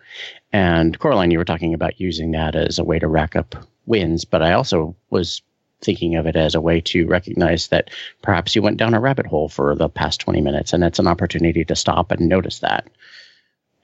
And 0.52 0.98
Coraline, 0.98 1.30
you 1.30 1.38
were 1.38 1.46
talking 1.46 1.72
about 1.72 1.98
using 1.98 2.32
that 2.32 2.54
as 2.54 2.78
a 2.78 2.84
way 2.84 2.98
to 2.98 3.08
rack 3.08 3.36
up 3.36 3.56
wins, 3.86 4.26
but 4.26 4.42
I 4.42 4.52
also 4.52 4.94
was 5.08 5.40
thinking 5.80 6.16
of 6.16 6.26
it 6.26 6.36
as 6.36 6.54
a 6.54 6.60
way 6.60 6.80
to 6.80 7.06
recognize 7.06 7.68
that 7.68 7.90
perhaps 8.22 8.54
you 8.54 8.62
went 8.62 8.78
down 8.78 8.94
a 8.94 9.00
rabbit 9.00 9.26
hole 9.26 9.48
for 9.48 9.74
the 9.74 9.88
past 9.88 10.20
20 10.20 10.40
minutes 10.40 10.72
and 10.72 10.82
it's 10.82 10.98
an 10.98 11.06
opportunity 11.06 11.64
to 11.64 11.76
stop 11.76 12.10
and 12.10 12.28
notice 12.28 12.60
that 12.60 12.88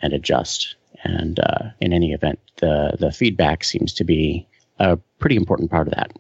and 0.01 0.13
adjust 0.13 0.77
and 1.05 1.39
uh, 1.39 1.71
in 1.81 1.93
any 1.93 2.13
event 2.13 2.39
the 2.57 2.97
the 2.99 3.13
feedback 3.13 3.63
seems 3.63 3.93
to 3.93 4.05
be 4.05 4.47
a 4.79 4.97
pretty 5.19 5.37
important 5.37 5.71
part 5.71 5.87
of 5.87 5.95
that 5.95 6.13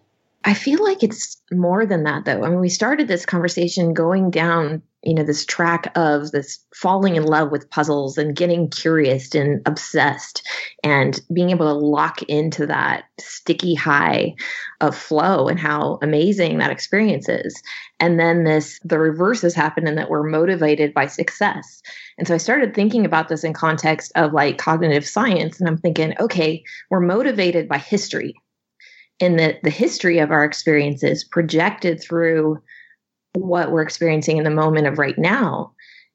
I 0.44 0.54
feel 0.54 0.82
like 0.82 1.02
it's 1.02 1.40
more 1.50 1.86
than 1.86 2.04
that, 2.04 2.24
though. 2.24 2.44
I 2.44 2.48
mean, 2.48 2.60
we 2.60 2.68
started 2.68 3.06
this 3.06 3.26
conversation 3.26 3.94
going 3.94 4.30
down, 4.30 4.82
you 5.02 5.14
know, 5.14 5.24
this 5.24 5.44
track 5.44 5.90
of 5.96 6.30
this 6.30 6.58
falling 6.74 7.16
in 7.16 7.24
love 7.24 7.50
with 7.50 7.68
puzzles 7.70 8.16
and 8.16 8.36
getting 8.36 8.70
curious 8.70 9.34
and 9.34 9.60
obsessed 9.66 10.46
and 10.84 11.20
being 11.32 11.50
able 11.50 11.66
to 11.66 11.86
lock 11.86 12.22
into 12.24 12.66
that 12.66 13.04
sticky 13.18 13.74
high 13.74 14.34
of 14.80 14.96
flow 14.96 15.48
and 15.48 15.58
how 15.58 15.98
amazing 16.02 16.58
that 16.58 16.70
experience 16.70 17.28
is. 17.28 17.60
And 17.98 18.18
then 18.18 18.44
this, 18.44 18.78
the 18.84 18.98
reverse 18.98 19.42
has 19.42 19.54
happened 19.54 19.88
in 19.88 19.96
that 19.96 20.10
we're 20.10 20.22
motivated 20.22 20.94
by 20.94 21.06
success. 21.06 21.82
And 22.16 22.28
so 22.28 22.34
I 22.34 22.38
started 22.38 22.74
thinking 22.74 23.04
about 23.04 23.28
this 23.28 23.42
in 23.42 23.52
context 23.52 24.12
of 24.14 24.32
like 24.32 24.58
cognitive 24.58 25.06
science. 25.06 25.58
And 25.58 25.68
I'm 25.68 25.78
thinking, 25.78 26.14
okay, 26.20 26.62
we're 26.90 27.00
motivated 27.00 27.68
by 27.68 27.78
history 27.78 28.34
in 29.18 29.36
that 29.36 29.62
the 29.62 29.70
history 29.70 30.18
of 30.18 30.30
our 30.30 30.44
experiences 30.44 31.24
projected 31.24 32.00
through 32.00 32.60
what 33.34 33.70
we're 33.70 33.82
experiencing 33.82 34.36
in 34.36 34.44
the 34.44 34.50
moment 34.50 34.86
of 34.86 34.98
right 34.98 35.18
now 35.18 35.72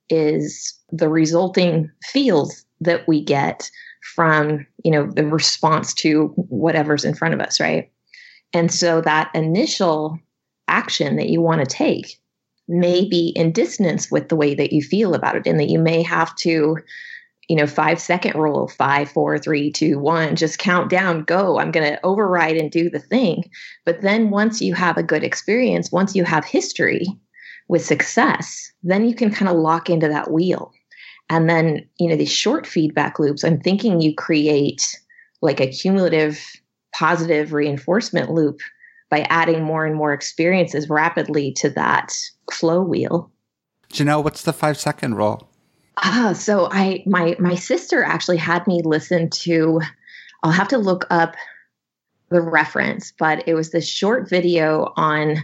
is 0.09 0.73
the 0.91 1.09
resulting 1.09 1.91
feels 2.03 2.65
that 2.79 3.07
we 3.07 3.23
get 3.23 3.69
from 4.15 4.65
you 4.83 4.91
know 4.91 5.09
the 5.11 5.25
response 5.25 5.93
to 5.93 6.27
whatever's 6.49 7.03
in 7.03 7.13
front 7.13 7.33
of 7.33 7.41
us 7.41 7.59
right? 7.59 7.91
And 8.53 8.71
so 8.71 9.01
that 9.01 9.29
initial 9.33 10.17
action 10.67 11.15
that 11.17 11.29
you 11.29 11.41
want 11.41 11.59
to 11.59 11.65
take 11.65 12.19
may 12.67 13.07
be 13.07 13.29
in 13.35 13.51
dissonance 13.51 14.11
with 14.11 14.29
the 14.29 14.35
way 14.35 14.53
that 14.53 14.73
you 14.73 14.81
feel 14.81 15.13
about 15.13 15.35
it 15.35 15.47
and 15.47 15.59
that 15.59 15.69
you 15.69 15.79
may 15.79 16.01
have 16.01 16.35
to 16.35 16.77
you 17.47 17.55
know, 17.55 17.67
five 17.67 17.99
second 17.99 18.35
rule, 18.35 18.67
five, 18.67 19.09
four, 19.09 19.37
three, 19.39 19.71
two, 19.71 19.99
one, 19.99 20.35
just 20.35 20.59
count 20.59 20.89
down, 20.89 21.23
go. 21.23 21.59
I'm 21.59 21.71
going 21.71 21.89
to 21.89 22.05
override 22.05 22.57
and 22.57 22.69
do 22.69 22.89
the 22.89 22.99
thing. 22.99 23.49
But 23.85 24.01
then 24.01 24.29
once 24.29 24.61
you 24.61 24.73
have 24.73 24.97
a 24.97 25.03
good 25.03 25.23
experience, 25.23 25.91
once 25.91 26.15
you 26.15 26.25
have 26.25 26.43
history 26.43 27.05
with 27.69 27.85
success, 27.85 28.71
then 28.83 29.07
you 29.07 29.15
can 29.15 29.31
kind 29.31 29.49
of 29.49 29.57
lock 29.57 29.89
into 29.89 30.09
that 30.09 30.31
wheel. 30.31 30.73
And 31.29 31.49
then, 31.49 31.87
you 31.99 32.09
know, 32.09 32.15
these 32.15 32.31
short 32.31 32.65
feedback 32.67 33.19
loops, 33.19 33.43
I'm 33.43 33.59
thinking 33.59 34.01
you 34.01 34.13
create 34.15 34.81
like 35.41 35.59
a 35.59 35.67
cumulative 35.67 36.41
positive 36.93 37.53
reinforcement 37.53 38.31
loop 38.31 38.59
by 39.09 39.21
adding 39.29 39.63
more 39.63 39.85
and 39.85 39.95
more 39.95 40.13
experiences 40.13 40.89
rapidly 40.89 41.53
to 41.53 41.69
that 41.71 42.13
flow 42.51 42.81
wheel. 42.81 43.31
Janelle, 43.91 44.23
what's 44.23 44.41
the 44.41 44.53
five 44.53 44.77
second 44.77 45.15
rule? 45.15 45.49
Ah, 45.97 46.33
so 46.33 46.67
I 46.71 47.03
my 47.07 47.35
my 47.39 47.55
sister 47.55 48.03
actually 48.03 48.37
had 48.37 48.67
me 48.67 48.81
listen 48.83 49.29
to 49.31 49.81
I'll 50.43 50.51
have 50.51 50.67
to 50.69 50.77
look 50.77 51.07
up 51.09 51.35
the 52.29 52.41
reference, 52.41 53.11
but 53.17 53.47
it 53.47 53.55
was 53.55 53.71
this 53.71 53.87
short 53.87 54.29
video 54.29 54.93
on 54.95 55.37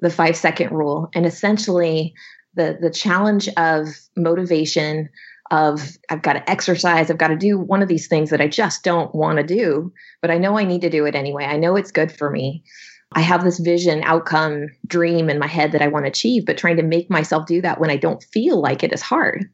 the 0.00 0.10
5 0.10 0.36
second 0.36 0.72
rule 0.72 1.08
and 1.14 1.24
essentially 1.24 2.14
the 2.54 2.76
the 2.80 2.90
challenge 2.90 3.48
of 3.56 3.88
motivation 4.16 5.08
of 5.50 5.96
I've 6.10 6.22
got 6.22 6.32
to 6.32 6.50
exercise, 6.50 7.10
I've 7.10 7.18
got 7.18 7.28
to 7.28 7.36
do 7.36 7.58
one 7.58 7.82
of 7.82 7.88
these 7.88 8.08
things 8.08 8.30
that 8.30 8.40
I 8.40 8.48
just 8.48 8.82
don't 8.82 9.14
want 9.14 9.38
to 9.38 9.44
do, 9.44 9.92
but 10.20 10.30
I 10.30 10.38
know 10.38 10.58
I 10.58 10.64
need 10.64 10.80
to 10.80 10.90
do 10.90 11.04
it 11.06 11.14
anyway. 11.14 11.44
I 11.44 11.56
know 11.56 11.76
it's 11.76 11.92
good 11.92 12.10
for 12.10 12.30
me. 12.30 12.64
I 13.12 13.20
have 13.20 13.44
this 13.44 13.60
vision, 13.60 14.02
outcome, 14.04 14.68
dream 14.86 15.30
in 15.30 15.38
my 15.38 15.46
head 15.46 15.72
that 15.72 15.82
I 15.82 15.88
want 15.88 16.04
to 16.06 16.10
achieve, 16.10 16.46
but 16.46 16.58
trying 16.58 16.78
to 16.78 16.82
make 16.82 17.10
myself 17.10 17.46
do 17.46 17.62
that 17.62 17.78
when 17.78 17.90
I 17.90 17.96
don't 17.96 18.24
feel 18.24 18.60
like 18.60 18.82
it 18.82 18.92
is 18.92 19.02
hard. 19.02 19.48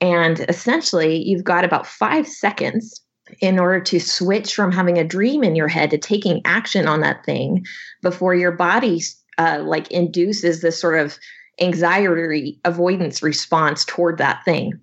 And 0.00 0.40
essentially, 0.48 1.22
you've 1.22 1.44
got 1.44 1.64
about 1.64 1.86
five 1.86 2.26
seconds 2.26 3.00
in 3.40 3.58
order 3.58 3.80
to 3.80 3.98
switch 3.98 4.54
from 4.54 4.70
having 4.72 4.98
a 4.98 5.04
dream 5.04 5.42
in 5.42 5.56
your 5.56 5.68
head 5.68 5.90
to 5.90 5.98
taking 5.98 6.40
action 6.44 6.86
on 6.86 7.00
that 7.00 7.24
thing 7.24 7.64
before 8.02 8.34
your 8.34 8.52
body 8.52 9.02
uh, 9.38 9.62
like 9.64 9.90
induces 9.90 10.60
this 10.60 10.80
sort 10.80 10.98
of 10.98 11.18
anxiety 11.60 12.60
avoidance 12.64 13.22
response 13.22 13.84
toward 13.84 14.18
that 14.18 14.44
thing. 14.44 14.78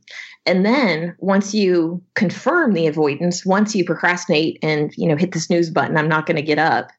And 0.46 0.66
then 0.66 1.16
once 1.20 1.54
you 1.54 2.02
confirm 2.16 2.74
the 2.74 2.88
avoidance, 2.88 3.46
once 3.46 3.76
you 3.76 3.86
procrastinate 3.86 4.60
and 4.62 4.92
you 4.98 5.08
know 5.08 5.16
hit 5.16 5.32
the 5.32 5.40
snooze 5.40 5.70
button, 5.70 5.96
I'm 5.96 6.10
not 6.10 6.26
going 6.26 6.36
to 6.36 6.42
get 6.42 6.60
up, 6.60 6.90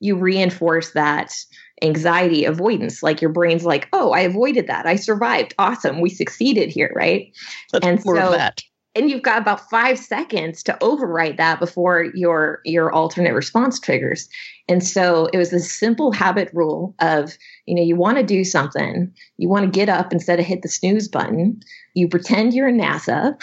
you 0.00 0.16
reinforce 0.16 0.92
that 0.92 1.34
anxiety 1.82 2.44
avoidance. 2.44 3.02
Like 3.02 3.20
your 3.20 3.30
brain's 3.32 3.64
like, 3.64 3.88
oh, 3.92 4.12
I 4.12 4.20
avoided 4.20 4.66
that. 4.68 4.86
I 4.86 4.96
survived. 4.96 5.54
Awesome. 5.58 6.00
We 6.00 6.10
succeeded 6.10 6.70
here, 6.70 6.92
right? 6.94 7.34
Let's 7.72 7.86
and 7.86 8.02
so, 8.02 8.14
that. 8.14 8.62
And 8.96 9.10
you've 9.10 9.22
got 9.22 9.42
about 9.42 9.68
five 9.70 9.98
seconds 9.98 10.62
to 10.64 10.78
overwrite 10.80 11.36
that 11.38 11.58
before 11.58 12.04
your 12.14 12.60
your 12.64 12.92
alternate 12.92 13.34
response 13.34 13.80
triggers. 13.80 14.28
And 14.68 14.86
so 14.86 15.26
it 15.32 15.36
was 15.36 15.50
this 15.50 15.76
simple 15.76 16.12
habit 16.12 16.48
rule 16.54 16.94
of, 17.00 17.36
you 17.66 17.74
know, 17.74 17.82
you 17.82 17.96
want 17.96 18.18
to 18.18 18.22
do 18.22 18.44
something, 18.44 19.12
you 19.36 19.48
want 19.48 19.64
to 19.64 19.70
get 19.70 19.88
up 19.88 20.12
instead 20.12 20.38
of 20.38 20.46
hit 20.46 20.62
the 20.62 20.68
snooze 20.68 21.08
button, 21.08 21.60
you 21.94 22.08
pretend 22.08 22.54
you're 22.54 22.68
in 22.68 22.78
NASA, 22.78 23.34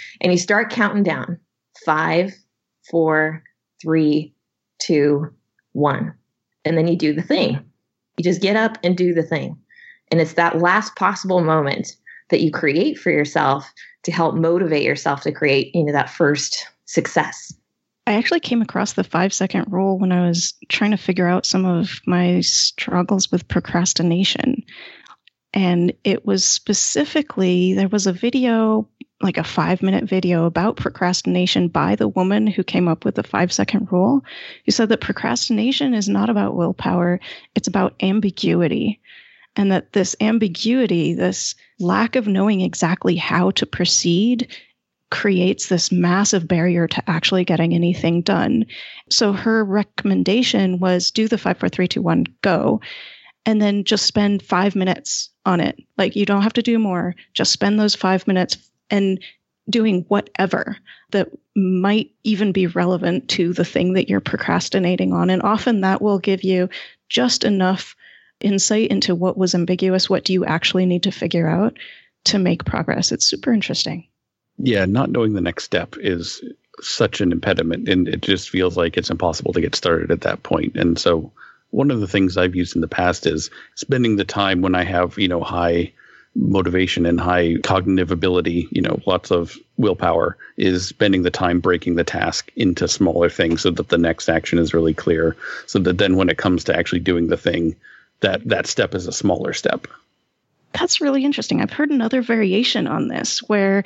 and 0.22 0.32
you 0.32 0.38
start 0.38 0.70
counting 0.70 1.02
down 1.02 1.38
five, 1.84 2.34
four, 2.90 3.44
three, 3.82 4.34
two, 4.80 5.28
one 5.72 6.14
and 6.64 6.76
then 6.76 6.88
you 6.88 6.96
do 6.96 7.12
the 7.12 7.22
thing. 7.22 7.58
You 8.16 8.24
just 8.24 8.42
get 8.42 8.56
up 8.56 8.78
and 8.82 8.96
do 8.96 9.14
the 9.14 9.22
thing. 9.22 9.56
And 10.10 10.20
it's 10.20 10.34
that 10.34 10.58
last 10.58 10.96
possible 10.96 11.40
moment 11.40 11.96
that 12.30 12.40
you 12.40 12.50
create 12.50 12.98
for 12.98 13.10
yourself 13.10 13.72
to 14.04 14.12
help 14.12 14.34
motivate 14.34 14.82
yourself 14.82 15.22
to 15.22 15.32
create, 15.32 15.74
you 15.74 15.84
know, 15.84 15.92
that 15.92 16.10
first 16.10 16.66
success. 16.86 17.52
I 18.06 18.14
actually 18.14 18.40
came 18.40 18.62
across 18.62 18.94
the 18.94 19.04
five 19.04 19.32
second 19.32 19.66
rule 19.70 19.98
when 19.98 20.10
I 20.10 20.26
was 20.26 20.54
trying 20.68 20.90
to 20.90 20.96
figure 20.96 21.28
out 21.28 21.46
some 21.46 21.64
of 21.64 22.00
my 22.06 22.40
struggles 22.40 23.30
with 23.30 23.46
procrastination. 23.46 24.64
And 25.52 25.92
it 26.04 26.24
was 26.24 26.44
specifically, 26.44 27.74
there 27.74 27.88
was 27.88 28.06
a 28.06 28.12
video 28.12 28.88
like 29.22 29.36
a 29.36 29.44
five 29.44 29.82
minute 29.82 30.04
video 30.04 30.46
about 30.46 30.76
procrastination 30.76 31.68
by 31.68 31.94
the 31.94 32.08
woman 32.08 32.46
who 32.46 32.64
came 32.64 32.88
up 32.88 33.04
with 33.04 33.16
the 33.16 33.22
five 33.22 33.52
second 33.52 33.92
rule, 33.92 34.24
who 34.64 34.72
said 34.72 34.88
that 34.88 35.00
procrastination 35.00 35.92
is 35.92 36.08
not 36.08 36.30
about 36.30 36.56
willpower, 36.56 37.20
it's 37.54 37.68
about 37.68 37.94
ambiguity. 38.00 39.00
And 39.56 39.72
that 39.72 39.92
this 39.92 40.16
ambiguity, 40.20 41.12
this 41.12 41.56
lack 41.78 42.16
of 42.16 42.28
knowing 42.28 42.60
exactly 42.60 43.16
how 43.16 43.50
to 43.52 43.66
proceed, 43.66 44.48
creates 45.10 45.68
this 45.68 45.90
massive 45.90 46.46
barrier 46.46 46.86
to 46.86 47.10
actually 47.10 47.44
getting 47.44 47.74
anything 47.74 48.22
done. 48.22 48.66
So 49.10 49.32
her 49.32 49.64
recommendation 49.64 50.78
was 50.78 51.10
do 51.10 51.26
the 51.26 51.36
five, 51.36 51.58
four, 51.58 51.68
three, 51.68 51.88
two, 51.88 52.00
one, 52.00 52.26
go. 52.42 52.80
And 53.46 53.60
then 53.60 53.84
just 53.84 54.06
spend 54.06 54.42
five 54.42 54.76
minutes 54.76 55.30
on 55.46 55.60
it. 55.60 55.78
Like 55.96 56.14
you 56.14 56.26
don't 56.26 56.42
have 56.42 56.52
to 56.54 56.62
do 56.62 56.78
more. 56.78 57.14
Just 57.32 57.52
spend 57.52 57.80
those 57.80 57.94
five 57.94 58.26
minutes 58.26 58.70
and 58.90 59.20
doing 59.68 60.04
whatever 60.08 60.76
that 61.12 61.28
might 61.56 62.10
even 62.24 62.52
be 62.52 62.66
relevant 62.66 63.28
to 63.28 63.52
the 63.52 63.64
thing 63.64 63.94
that 63.94 64.08
you're 64.08 64.20
procrastinating 64.20 65.12
on. 65.12 65.30
And 65.30 65.42
often 65.42 65.80
that 65.80 66.02
will 66.02 66.18
give 66.18 66.42
you 66.44 66.68
just 67.08 67.44
enough 67.44 67.96
insight 68.40 68.90
into 68.90 69.14
what 69.14 69.36
was 69.36 69.54
ambiguous, 69.54 70.08
what 70.08 70.24
do 70.24 70.32
you 70.32 70.44
actually 70.44 70.86
need 70.86 71.04
to 71.04 71.12
figure 71.12 71.48
out 71.48 71.78
to 72.24 72.38
make 72.38 72.64
progress. 72.64 73.12
It's 73.12 73.26
super 73.26 73.52
interesting. 73.52 74.06
Yeah, 74.58 74.84
not 74.84 75.10
knowing 75.10 75.32
the 75.32 75.40
next 75.40 75.64
step 75.64 75.96
is 75.98 76.42
such 76.80 77.20
an 77.20 77.32
impediment 77.32 77.88
and 77.88 78.08
it 78.08 78.22
just 78.22 78.50
feels 78.50 78.76
like 78.76 78.96
it's 78.96 79.10
impossible 79.10 79.52
to 79.52 79.60
get 79.60 79.74
started 79.74 80.10
at 80.10 80.22
that 80.22 80.42
point. 80.42 80.76
And 80.76 80.98
so 80.98 81.32
one 81.70 81.90
of 81.90 82.00
the 82.00 82.08
things 82.08 82.36
I've 82.36 82.54
used 82.54 82.74
in 82.74 82.80
the 82.80 82.88
past 82.88 83.26
is 83.26 83.50
spending 83.74 84.16
the 84.16 84.24
time 84.24 84.62
when 84.62 84.74
I 84.74 84.84
have, 84.84 85.18
you 85.18 85.28
know, 85.28 85.40
high 85.40 85.92
motivation 86.34 87.06
and 87.06 87.20
high 87.20 87.56
cognitive 87.62 88.10
ability, 88.10 88.68
you 88.70 88.80
know, 88.80 89.00
lots 89.06 89.30
of 89.30 89.56
willpower, 89.76 90.36
is 90.56 90.86
spending 90.86 91.22
the 91.22 91.30
time 91.30 91.60
breaking 91.60 91.96
the 91.96 92.04
task 92.04 92.52
into 92.56 92.86
smaller 92.86 93.28
things 93.28 93.62
so 93.62 93.70
that 93.70 93.88
the 93.88 93.98
next 93.98 94.28
action 94.28 94.58
is 94.58 94.74
really 94.74 94.94
clear. 94.94 95.36
So 95.66 95.78
that 95.80 95.98
then 95.98 96.16
when 96.16 96.28
it 96.28 96.38
comes 96.38 96.64
to 96.64 96.76
actually 96.76 97.00
doing 97.00 97.26
the 97.26 97.36
thing, 97.36 97.76
that 98.20 98.46
that 98.48 98.66
step 98.66 98.94
is 98.94 99.06
a 99.06 99.12
smaller 99.12 99.52
step. 99.52 99.86
That's 100.72 101.00
really 101.00 101.24
interesting. 101.24 101.60
I've 101.60 101.72
heard 101.72 101.90
another 101.90 102.22
variation 102.22 102.86
on 102.86 103.08
this 103.08 103.40
where 103.40 103.82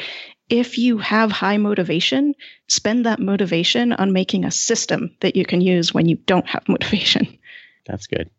if 0.51 0.77
you 0.77 0.99
have 0.99 1.33
high 1.33 1.57
motivation, 1.57 2.35
spend 2.69 3.07
that 3.07 3.19
motivation 3.19 3.93
on 3.95 4.13
making 4.13 4.45
a 4.45 4.51
system 4.51 5.17
that 5.21 5.37
you 5.37 5.47
can 5.47 5.63
use 5.63 5.95
when 5.95 6.07
you 6.07 6.17
don't 6.17 6.47
have 6.47 6.65
motivation. 6.69 7.39
That's 7.87 8.07
good. 8.07 8.31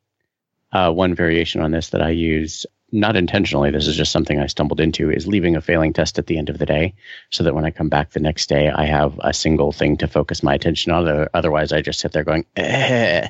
Uh, 0.71 0.91
one 0.91 1.15
variation 1.15 1.61
on 1.61 1.71
this 1.71 1.89
that 1.89 2.01
I 2.01 2.09
use 2.09 2.65
not 2.91 3.15
intentionally, 3.15 3.71
this 3.71 3.87
is 3.87 3.95
just 3.95 4.11
something 4.11 4.39
I 4.39 4.47
stumbled 4.47 4.79
into, 4.79 5.11
is 5.11 5.27
leaving 5.27 5.55
a 5.55 5.61
failing 5.61 5.93
test 5.93 6.17
at 6.17 6.27
the 6.27 6.37
end 6.37 6.49
of 6.49 6.57
the 6.57 6.65
day 6.65 6.93
so 7.29 7.43
that 7.43 7.53
when 7.53 7.65
I 7.65 7.71
come 7.71 7.89
back 7.89 8.11
the 8.11 8.19
next 8.19 8.47
day, 8.47 8.69
I 8.69 8.85
have 8.85 9.19
a 9.23 9.33
single 9.33 9.71
thing 9.71 9.97
to 9.97 10.07
focus 10.07 10.43
my 10.43 10.53
attention 10.53 10.91
on. 10.91 11.27
Otherwise, 11.33 11.73
I 11.73 11.81
just 11.81 11.99
sit 11.99 12.11
there 12.13 12.23
going, 12.23 12.45
eh. 12.55 13.27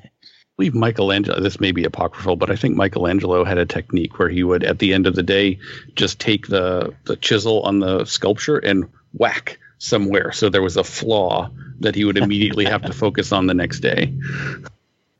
believe 0.57 0.75
Michelangelo, 0.75 1.39
this 1.39 1.59
may 1.59 1.71
be 1.71 1.83
apocryphal, 1.83 2.35
but 2.35 2.51
I 2.51 2.55
think 2.55 2.75
Michelangelo 2.75 3.43
had 3.43 3.57
a 3.57 3.65
technique 3.65 4.19
where 4.19 4.29
he 4.29 4.43
would, 4.43 4.63
at 4.63 4.79
the 4.79 4.93
end 4.93 5.07
of 5.07 5.15
the 5.15 5.23
day, 5.23 5.59
just 5.95 6.19
take 6.19 6.47
the, 6.47 6.93
the 7.05 7.15
chisel 7.15 7.61
on 7.63 7.79
the 7.79 8.05
sculpture 8.05 8.57
and 8.57 8.89
whack 9.13 9.57
somewhere. 9.77 10.31
So 10.31 10.49
there 10.49 10.61
was 10.61 10.77
a 10.77 10.83
flaw 10.83 11.49
that 11.79 11.95
he 11.95 12.05
would 12.05 12.17
immediately 12.17 12.65
have 12.65 12.83
to 12.83 12.93
focus 12.93 13.31
on 13.31 13.47
the 13.47 13.53
next 13.53 13.79
day. 13.79 14.13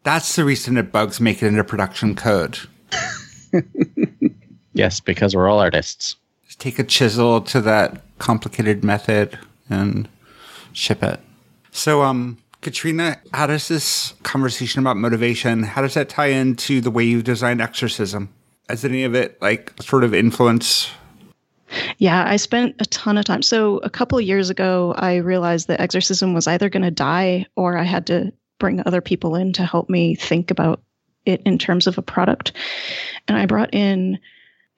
That's 0.06 0.36
the 0.36 0.46
reason 0.46 0.76
that 0.76 0.92
bugs 0.92 1.20
make 1.20 1.42
it 1.42 1.48
into 1.48 1.64
production 1.64 2.16
code. 2.16 2.60
yes, 4.74 5.00
because 5.00 5.36
we're 5.36 5.50
all 5.50 5.60
artists. 5.60 6.16
Just 6.46 6.60
take 6.60 6.78
a 6.78 6.84
chisel 6.84 7.42
to 7.42 7.60
that 7.62 8.04
complicated 8.20 8.84
method 8.84 9.40
and 9.68 10.08
ship 10.74 11.02
it. 11.02 11.20
So, 11.72 12.04
um, 12.04 12.38
Katrina, 12.62 13.20
how 13.34 13.48
does 13.48 13.68
this 13.68 14.14
conversation 14.22 14.80
about 14.80 14.96
motivation, 14.96 15.64
how 15.64 15.82
does 15.82 15.96
that 15.96 16.08
tie 16.08 16.28
into 16.28 16.82
the 16.82 16.92
way 16.92 17.04
you 17.04 17.24
designed 17.24 17.60
Exercism? 17.60 18.30
Has 18.70 18.86
any 18.86 19.06
of 19.06 19.16
it 19.16 19.42
like 19.42 19.74
sort 19.82 20.04
of 20.04 20.14
influence? 20.14 20.92
Yeah, 21.98 22.24
I 22.28 22.36
spent 22.36 22.76
a 22.80 22.86
ton 22.86 23.18
of 23.18 23.26
time. 23.26 23.42
So 23.42 23.78
a 23.80 23.90
couple 23.90 24.20
of 24.20 24.24
years 24.24 24.52
ago, 24.52 24.94
I 24.98 25.16
realized 25.16 25.68
that 25.68 25.82
Exercism 25.82 26.36
was 26.36 26.46
either 26.46 26.70
going 26.70 26.84
to 26.84 26.92
die 26.92 27.48
or 27.56 27.76
I 27.76 27.84
had 27.84 28.06
to 28.08 28.32
bring 28.60 28.82
other 28.86 29.02
people 29.02 29.36
in 29.36 29.54
to 29.54 29.66
help 29.66 29.90
me 29.90 30.16
think 30.16 30.52
about 30.52 30.82
it 31.26 31.42
in 31.46 31.58
terms 31.58 31.88
of 31.88 31.98
a 31.98 32.04
product. 32.04 32.54
And 33.28 33.38
I 33.38 33.46
brought 33.46 33.74
in 33.74 34.20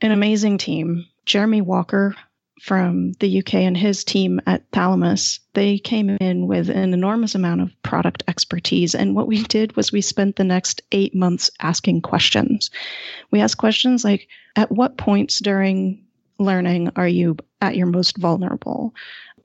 an 0.01 0.11
amazing 0.11 0.57
team. 0.57 1.05
Jeremy 1.25 1.61
Walker 1.61 2.15
from 2.61 3.11
the 3.19 3.39
UK 3.39 3.55
and 3.55 3.77
his 3.77 4.03
team 4.03 4.41
at 4.47 4.63
Thalamus, 4.71 5.39
they 5.53 5.77
came 5.77 6.09
in 6.09 6.47
with 6.47 6.69
an 6.69 6.93
enormous 6.93 7.35
amount 7.35 7.61
of 7.61 7.71
product 7.83 8.23
expertise. 8.27 8.95
And 8.95 9.15
what 9.15 9.27
we 9.27 9.43
did 9.43 9.75
was 9.75 9.91
we 9.91 10.01
spent 10.01 10.37
the 10.37 10.43
next 10.43 10.81
eight 10.91 11.13
months 11.13 11.51
asking 11.59 12.01
questions. 12.01 12.71
We 13.29 13.41
asked 13.41 13.57
questions 13.57 14.03
like, 14.03 14.27
at 14.55 14.71
what 14.71 14.97
points 14.97 15.39
during 15.39 16.03
learning 16.39 16.91
are 16.95 17.07
you 17.07 17.37
at 17.61 17.75
your 17.75 17.87
most 17.87 18.17
vulnerable? 18.17 18.93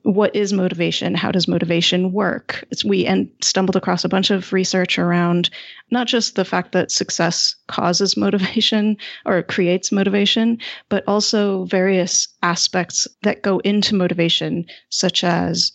What 0.03 0.35
is 0.35 0.51
motivation? 0.51 1.15
How 1.15 1.31
does 1.31 1.47
motivation 1.47 2.11
work? 2.11 2.65
It's, 2.71 2.83
we 2.83 3.05
and 3.05 3.29
stumbled 3.41 3.77
across 3.77 4.03
a 4.03 4.09
bunch 4.09 4.31
of 4.31 4.51
research 4.51 4.99
around 4.99 5.49
not 5.91 6.07
just 6.07 6.35
the 6.35 6.45
fact 6.45 6.73
that 6.73 6.91
success 6.91 7.55
causes 7.67 8.17
motivation 8.17 8.97
or 9.25 9.41
creates 9.43 9.91
motivation, 9.91 10.59
but 10.89 11.03
also 11.07 11.65
various 11.65 12.27
aspects 12.43 13.07
that 13.23 13.41
go 13.41 13.59
into 13.59 13.95
motivation, 13.95 14.65
such 14.89 15.23
as 15.23 15.71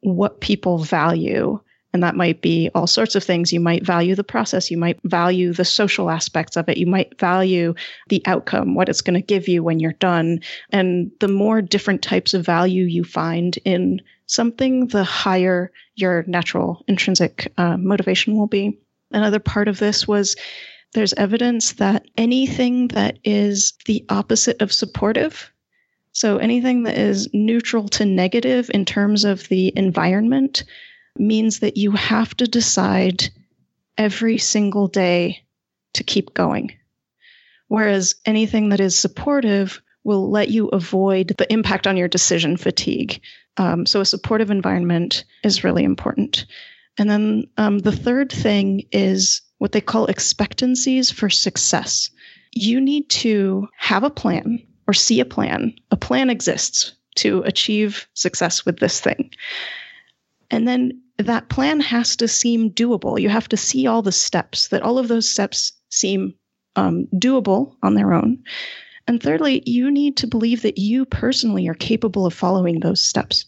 what 0.00 0.40
people 0.40 0.78
value 0.78 1.58
and 1.94 2.02
that 2.02 2.16
might 2.16 2.42
be 2.42 2.68
all 2.74 2.88
sorts 2.88 3.14
of 3.14 3.22
things. 3.22 3.52
You 3.52 3.60
might 3.60 3.86
value 3.86 4.16
the 4.16 4.24
process. 4.24 4.68
You 4.68 4.76
might 4.76 4.98
value 5.04 5.52
the 5.52 5.64
social 5.64 6.10
aspects 6.10 6.56
of 6.56 6.68
it. 6.68 6.76
You 6.76 6.88
might 6.88 7.18
value 7.20 7.72
the 8.08 8.20
outcome, 8.26 8.74
what 8.74 8.88
it's 8.88 9.00
going 9.00 9.14
to 9.14 9.24
give 9.24 9.46
you 9.46 9.62
when 9.62 9.78
you're 9.78 9.92
done. 9.92 10.40
And 10.70 11.12
the 11.20 11.28
more 11.28 11.62
different 11.62 12.02
types 12.02 12.34
of 12.34 12.44
value 12.44 12.84
you 12.84 13.04
find 13.04 13.56
in 13.64 14.02
something, 14.26 14.88
the 14.88 15.04
higher 15.04 15.70
your 15.94 16.24
natural 16.26 16.84
intrinsic 16.88 17.52
uh, 17.58 17.76
motivation 17.76 18.36
will 18.36 18.48
be. 18.48 18.76
Another 19.12 19.38
part 19.38 19.68
of 19.68 19.78
this 19.78 20.08
was 20.08 20.34
there's 20.94 21.14
evidence 21.14 21.74
that 21.74 22.06
anything 22.16 22.88
that 22.88 23.20
is 23.22 23.72
the 23.86 24.04
opposite 24.08 24.60
of 24.60 24.72
supportive 24.72 25.52
so 26.14 26.38
anything 26.38 26.84
that 26.84 26.96
is 26.96 27.28
neutral 27.34 27.88
to 27.88 28.04
negative 28.04 28.70
in 28.72 28.84
terms 28.84 29.24
of 29.24 29.48
the 29.48 29.72
environment 29.76 30.62
means 31.18 31.60
that 31.60 31.76
you 31.76 31.92
have 31.92 32.34
to 32.36 32.46
decide 32.46 33.28
every 33.96 34.38
single 34.38 34.88
day 34.88 35.44
to 35.94 36.04
keep 36.04 36.34
going. 36.34 36.72
Whereas 37.68 38.16
anything 38.26 38.70
that 38.70 38.80
is 38.80 38.98
supportive 38.98 39.80
will 40.02 40.30
let 40.30 40.50
you 40.50 40.68
avoid 40.68 41.34
the 41.38 41.50
impact 41.52 41.86
on 41.86 41.96
your 41.96 42.08
decision 42.08 42.56
fatigue. 42.56 43.20
Um, 43.56 43.86
so, 43.86 44.00
a 44.00 44.04
supportive 44.04 44.50
environment 44.50 45.24
is 45.42 45.64
really 45.64 45.84
important. 45.84 46.46
And 46.98 47.08
then 47.10 47.44
um, 47.56 47.78
the 47.78 47.92
third 47.92 48.30
thing 48.30 48.86
is 48.92 49.42
what 49.58 49.72
they 49.72 49.80
call 49.80 50.06
expectancies 50.06 51.10
for 51.10 51.30
success. 51.30 52.10
You 52.52 52.80
need 52.80 53.08
to 53.10 53.68
have 53.76 54.04
a 54.04 54.10
plan 54.10 54.64
or 54.86 54.94
see 54.94 55.20
a 55.20 55.24
plan. 55.24 55.74
A 55.90 55.96
plan 55.96 56.30
exists 56.30 56.92
to 57.16 57.42
achieve 57.42 58.06
success 58.14 58.66
with 58.66 58.78
this 58.78 59.00
thing. 59.00 59.30
And 60.50 60.68
then 60.68 61.02
that 61.18 61.48
plan 61.48 61.80
has 61.80 62.16
to 62.16 62.28
seem 62.28 62.70
doable. 62.70 63.20
You 63.20 63.28
have 63.28 63.48
to 63.48 63.56
see 63.56 63.86
all 63.86 64.02
the 64.02 64.12
steps, 64.12 64.68
that 64.68 64.82
all 64.82 64.98
of 64.98 65.08
those 65.08 65.28
steps 65.28 65.72
seem 65.90 66.34
um, 66.76 67.06
doable 67.14 67.76
on 67.82 67.94
their 67.94 68.12
own. 68.12 68.42
And 69.06 69.22
thirdly, 69.22 69.62
you 69.66 69.90
need 69.90 70.16
to 70.18 70.26
believe 70.26 70.62
that 70.62 70.78
you 70.78 71.04
personally 71.04 71.68
are 71.68 71.74
capable 71.74 72.26
of 72.26 72.34
following 72.34 72.80
those 72.80 73.02
steps. 73.02 73.44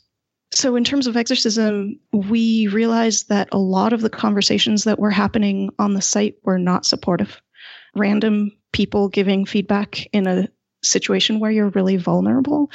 So, 0.53 0.77
in 0.77 0.85
terms 0.85 1.07
of 1.07 1.17
Exercism, 1.17 1.99
we 2.13 2.69
realized 2.69 3.29
that 3.31 3.49
a 3.53 3.59
lot 3.59 3.93
of 3.93 4.01
the 4.01 4.11
conversations 4.11 4.85
that 4.85 4.99
were 4.99 5.11
happening 5.11 5.71
on 5.79 5.95
the 5.95 6.03
site 6.03 6.37
were 6.45 6.59
not 6.59 6.87
supportive. 6.87 7.41
Random 7.97 8.53
people 8.73 9.09
giving 9.09 9.45
feedback 9.45 10.07
in 10.13 10.27
a 10.27 10.49
situation 10.85 11.41
where 11.41 11.51
you're 11.51 11.71
really 11.71 11.97
vulnerable 11.97 12.71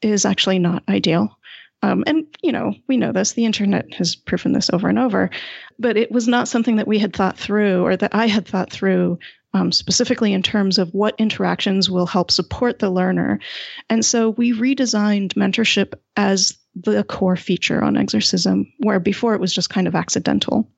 is 0.00 0.24
actually 0.24 0.58
not 0.58 0.82
ideal. 0.88 1.36
Um, 1.82 2.04
and, 2.06 2.26
you 2.42 2.52
know, 2.52 2.74
we 2.88 2.98
know 2.98 3.12
this, 3.12 3.32
the 3.32 3.46
internet 3.46 3.94
has 3.94 4.14
proven 4.14 4.52
this 4.52 4.70
over 4.70 4.88
and 4.88 4.98
over, 4.98 5.30
but 5.78 5.96
it 5.96 6.12
was 6.12 6.28
not 6.28 6.48
something 6.48 6.76
that 6.76 6.88
we 6.88 6.98
had 6.98 7.14
thought 7.14 7.38
through 7.38 7.84
or 7.84 7.96
that 7.96 8.14
I 8.14 8.26
had 8.26 8.46
thought 8.46 8.70
through 8.70 9.18
um, 9.52 9.72
specifically 9.72 10.32
in 10.32 10.42
terms 10.42 10.78
of 10.78 10.92
what 10.92 11.18
interactions 11.18 11.90
will 11.90 12.06
help 12.06 12.30
support 12.30 12.78
the 12.78 12.90
learner. 12.90 13.40
And 13.88 14.04
so 14.04 14.30
we 14.30 14.52
redesigned 14.52 15.34
mentorship 15.34 15.94
as 16.16 16.56
the 16.74 17.02
core 17.02 17.36
feature 17.36 17.82
on 17.82 17.96
Exercism, 17.96 18.72
where 18.78 19.00
before 19.00 19.34
it 19.34 19.40
was 19.40 19.52
just 19.52 19.70
kind 19.70 19.88
of 19.88 19.94
accidental. 19.94 20.70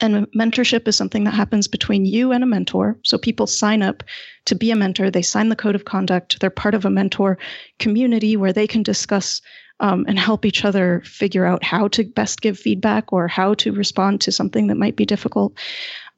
And 0.00 0.26
mentorship 0.32 0.88
is 0.88 0.96
something 0.96 1.24
that 1.24 1.34
happens 1.34 1.68
between 1.68 2.04
you 2.04 2.32
and 2.32 2.42
a 2.42 2.46
mentor. 2.46 2.98
So 3.02 3.18
people 3.18 3.46
sign 3.46 3.82
up 3.82 4.02
to 4.46 4.54
be 4.54 4.70
a 4.70 4.76
mentor, 4.76 5.10
they 5.10 5.22
sign 5.22 5.48
the 5.48 5.56
code 5.56 5.74
of 5.74 5.84
conduct, 5.84 6.40
they're 6.40 6.50
part 6.50 6.74
of 6.74 6.84
a 6.84 6.90
mentor 6.90 7.38
community 7.78 8.36
where 8.36 8.52
they 8.52 8.66
can 8.66 8.82
discuss 8.82 9.42
um, 9.82 10.04
and 10.08 10.18
help 10.18 10.46
each 10.46 10.64
other 10.64 11.02
figure 11.04 11.44
out 11.44 11.62
how 11.62 11.88
to 11.88 12.04
best 12.04 12.40
give 12.40 12.58
feedback 12.58 13.12
or 13.12 13.28
how 13.28 13.52
to 13.54 13.72
respond 13.72 14.20
to 14.22 14.32
something 14.32 14.68
that 14.68 14.76
might 14.76 14.96
be 14.96 15.04
difficult. 15.04 15.52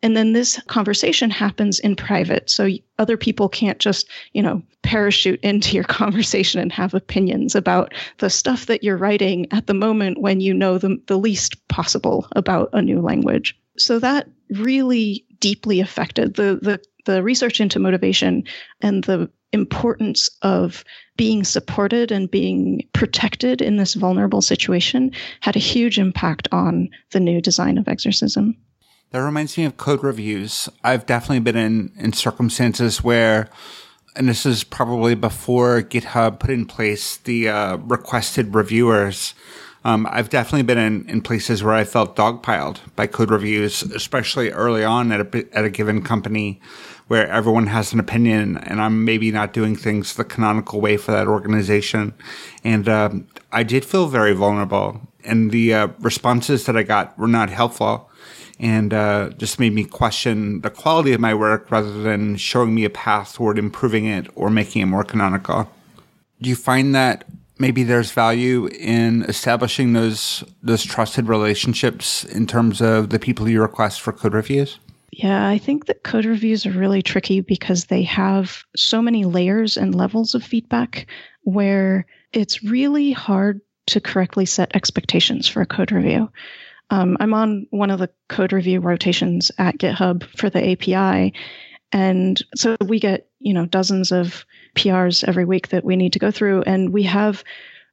And 0.02 0.14
then 0.14 0.34
this 0.34 0.60
conversation 0.66 1.30
happens 1.30 1.78
in 1.78 1.96
private. 1.96 2.50
So 2.50 2.68
other 2.98 3.16
people 3.16 3.48
can't 3.48 3.78
just, 3.78 4.06
you 4.34 4.42
know, 4.42 4.62
parachute 4.82 5.40
into 5.42 5.74
your 5.74 5.84
conversation 5.88 6.60
and 6.60 6.70
have 6.72 6.92
opinions 6.92 7.54
about 7.54 7.94
the 8.18 8.28
stuff 8.28 8.66
that 8.66 8.84
you're 8.84 8.98
writing 8.98 9.46
at 9.50 9.66
the 9.66 9.74
moment 9.74 10.20
when 10.20 10.40
you 10.40 10.52
know 10.52 10.76
the, 10.76 11.00
the 11.06 11.18
least 11.18 11.66
possible 11.68 12.28
about 12.32 12.68
a 12.74 12.82
new 12.82 13.00
language. 13.00 13.58
So 13.78 13.98
that 13.98 14.28
really 14.50 15.24
deeply 15.40 15.80
affected 15.80 16.34
the, 16.34 16.58
the, 16.60 16.80
the 17.06 17.22
research 17.22 17.58
into 17.58 17.78
motivation 17.78 18.44
and 18.82 19.02
the 19.04 19.30
importance 19.54 20.28
of 20.42 20.84
being 21.16 21.44
supported 21.44 22.12
and 22.12 22.30
being 22.30 22.86
protected 22.92 23.62
in 23.62 23.76
this 23.76 23.94
vulnerable 23.94 24.42
situation 24.42 25.12
had 25.40 25.56
a 25.56 25.60
huge 25.60 25.98
impact 25.98 26.48
on 26.52 26.90
the 27.12 27.20
new 27.20 27.40
design 27.40 27.78
of 27.78 27.88
Exercism. 27.88 28.56
That 29.10 29.20
reminds 29.20 29.56
me 29.56 29.64
of 29.64 29.76
code 29.76 30.02
reviews. 30.02 30.68
I've 30.82 31.06
definitely 31.06 31.40
been 31.40 31.56
in, 31.56 31.92
in 31.96 32.12
circumstances 32.12 33.02
where, 33.04 33.48
and 34.16 34.28
this 34.28 34.44
is 34.44 34.64
probably 34.64 35.14
before 35.14 35.82
GitHub 35.82 36.40
put 36.40 36.50
in 36.50 36.66
place 36.66 37.16
the 37.18 37.48
uh, 37.48 37.76
requested 37.76 38.54
reviewers. 38.54 39.34
Um, 39.84 40.08
I've 40.10 40.30
definitely 40.30 40.62
been 40.62 40.78
in, 40.78 41.08
in 41.08 41.20
places 41.20 41.62
where 41.62 41.74
I 41.74 41.84
felt 41.84 42.16
dogpiled 42.16 42.78
by 42.96 43.06
code 43.06 43.30
reviews, 43.30 43.82
especially 43.82 44.50
early 44.50 44.82
on 44.82 45.12
at 45.12 45.20
a, 45.20 45.46
at 45.56 45.64
a 45.64 45.70
given 45.70 46.02
company 46.02 46.60
where 47.08 47.28
everyone 47.28 47.66
has 47.66 47.92
an 47.92 48.00
opinion 48.00 48.56
and 48.58 48.80
I'm 48.80 49.04
maybe 49.04 49.30
not 49.30 49.52
doing 49.52 49.76
things 49.76 50.14
the 50.14 50.24
canonical 50.24 50.80
way 50.80 50.96
for 50.96 51.12
that 51.12 51.26
organization. 51.26 52.14
And 52.62 52.88
um, 52.88 53.28
I 53.52 53.62
did 53.62 53.84
feel 53.84 54.08
very 54.08 54.32
vulnerable. 54.32 55.00
And 55.24 55.50
the 55.50 55.74
uh, 55.74 55.88
responses 56.00 56.64
that 56.66 56.76
I 56.76 56.82
got 56.82 57.18
were 57.18 57.28
not 57.28 57.50
helpful 57.50 58.10
and 58.58 58.94
uh, 58.94 59.30
just 59.30 59.58
made 59.58 59.72
me 59.72 59.84
question 59.84 60.60
the 60.60 60.70
quality 60.70 61.12
of 61.12 61.20
my 61.20 61.34
work 61.34 61.70
rather 61.70 62.02
than 62.02 62.36
showing 62.36 62.74
me 62.74 62.84
a 62.84 62.90
path 62.90 63.34
toward 63.34 63.58
improving 63.58 64.06
it 64.06 64.28
or 64.34 64.50
making 64.50 64.82
it 64.82 64.86
more 64.86 65.04
canonical. 65.04 65.68
Do 66.40 66.48
you 66.48 66.56
find 66.56 66.94
that 66.94 67.24
maybe 67.58 67.82
there's 67.82 68.12
value 68.12 68.66
in 68.66 69.22
establishing 69.22 69.92
those 69.92 70.44
those 70.62 70.84
trusted 70.84 71.28
relationships 71.28 72.24
in 72.24 72.46
terms 72.46 72.80
of 72.80 73.10
the 73.10 73.18
people 73.18 73.48
you 73.48 73.60
request 73.60 74.00
for 74.00 74.12
code 74.12 74.34
reviews? 74.34 74.78
Yeah, 75.16 75.46
I 75.46 75.58
think 75.58 75.86
that 75.86 76.02
code 76.02 76.24
reviews 76.24 76.66
are 76.66 76.72
really 76.72 77.00
tricky 77.00 77.40
because 77.40 77.84
they 77.84 78.02
have 78.02 78.64
so 78.74 79.00
many 79.00 79.24
layers 79.24 79.76
and 79.76 79.94
levels 79.94 80.34
of 80.34 80.42
feedback 80.42 81.06
where 81.42 82.06
it's 82.32 82.64
really 82.64 83.12
hard 83.12 83.60
to 83.86 84.00
correctly 84.00 84.44
set 84.44 84.74
expectations 84.74 85.46
for 85.46 85.62
a 85.62 85.66
code 85.66 85.92
review. 85.92 86.30
Um, 86.90 87.16
I'm 87.20 87.32
on 87.32 87.68
one 87.70 87.90
of 87.90 88.00
the 88.00 88.10
code 88.28 88.52
review 88.52 88.80
rotations 88.80 89.52
at 89.56 89.78
GitHub 89.78 90.24
for 90.36 90.50
the 90.50 90.72
API. 90.72 91.32
And 91.92 92.42
so 92.56 92.76
we 92.84 92.98
get, 92.98 93.28
you 93.38 93.54
know, 93.54 93.66
dozens 93.66 94.10
of 94.10 94.44
PRs 94.74 95.22
every 95.22 95.44
week 95.44 95.68
that 95.68 95.84
we 95.84 95.94
need 95.94 96.14
to 96.14 96.18
go 96.18 96.32
through. 96.32 96.62
And 96.62 96.92
we 96.92 97.04
have 97.04 97.44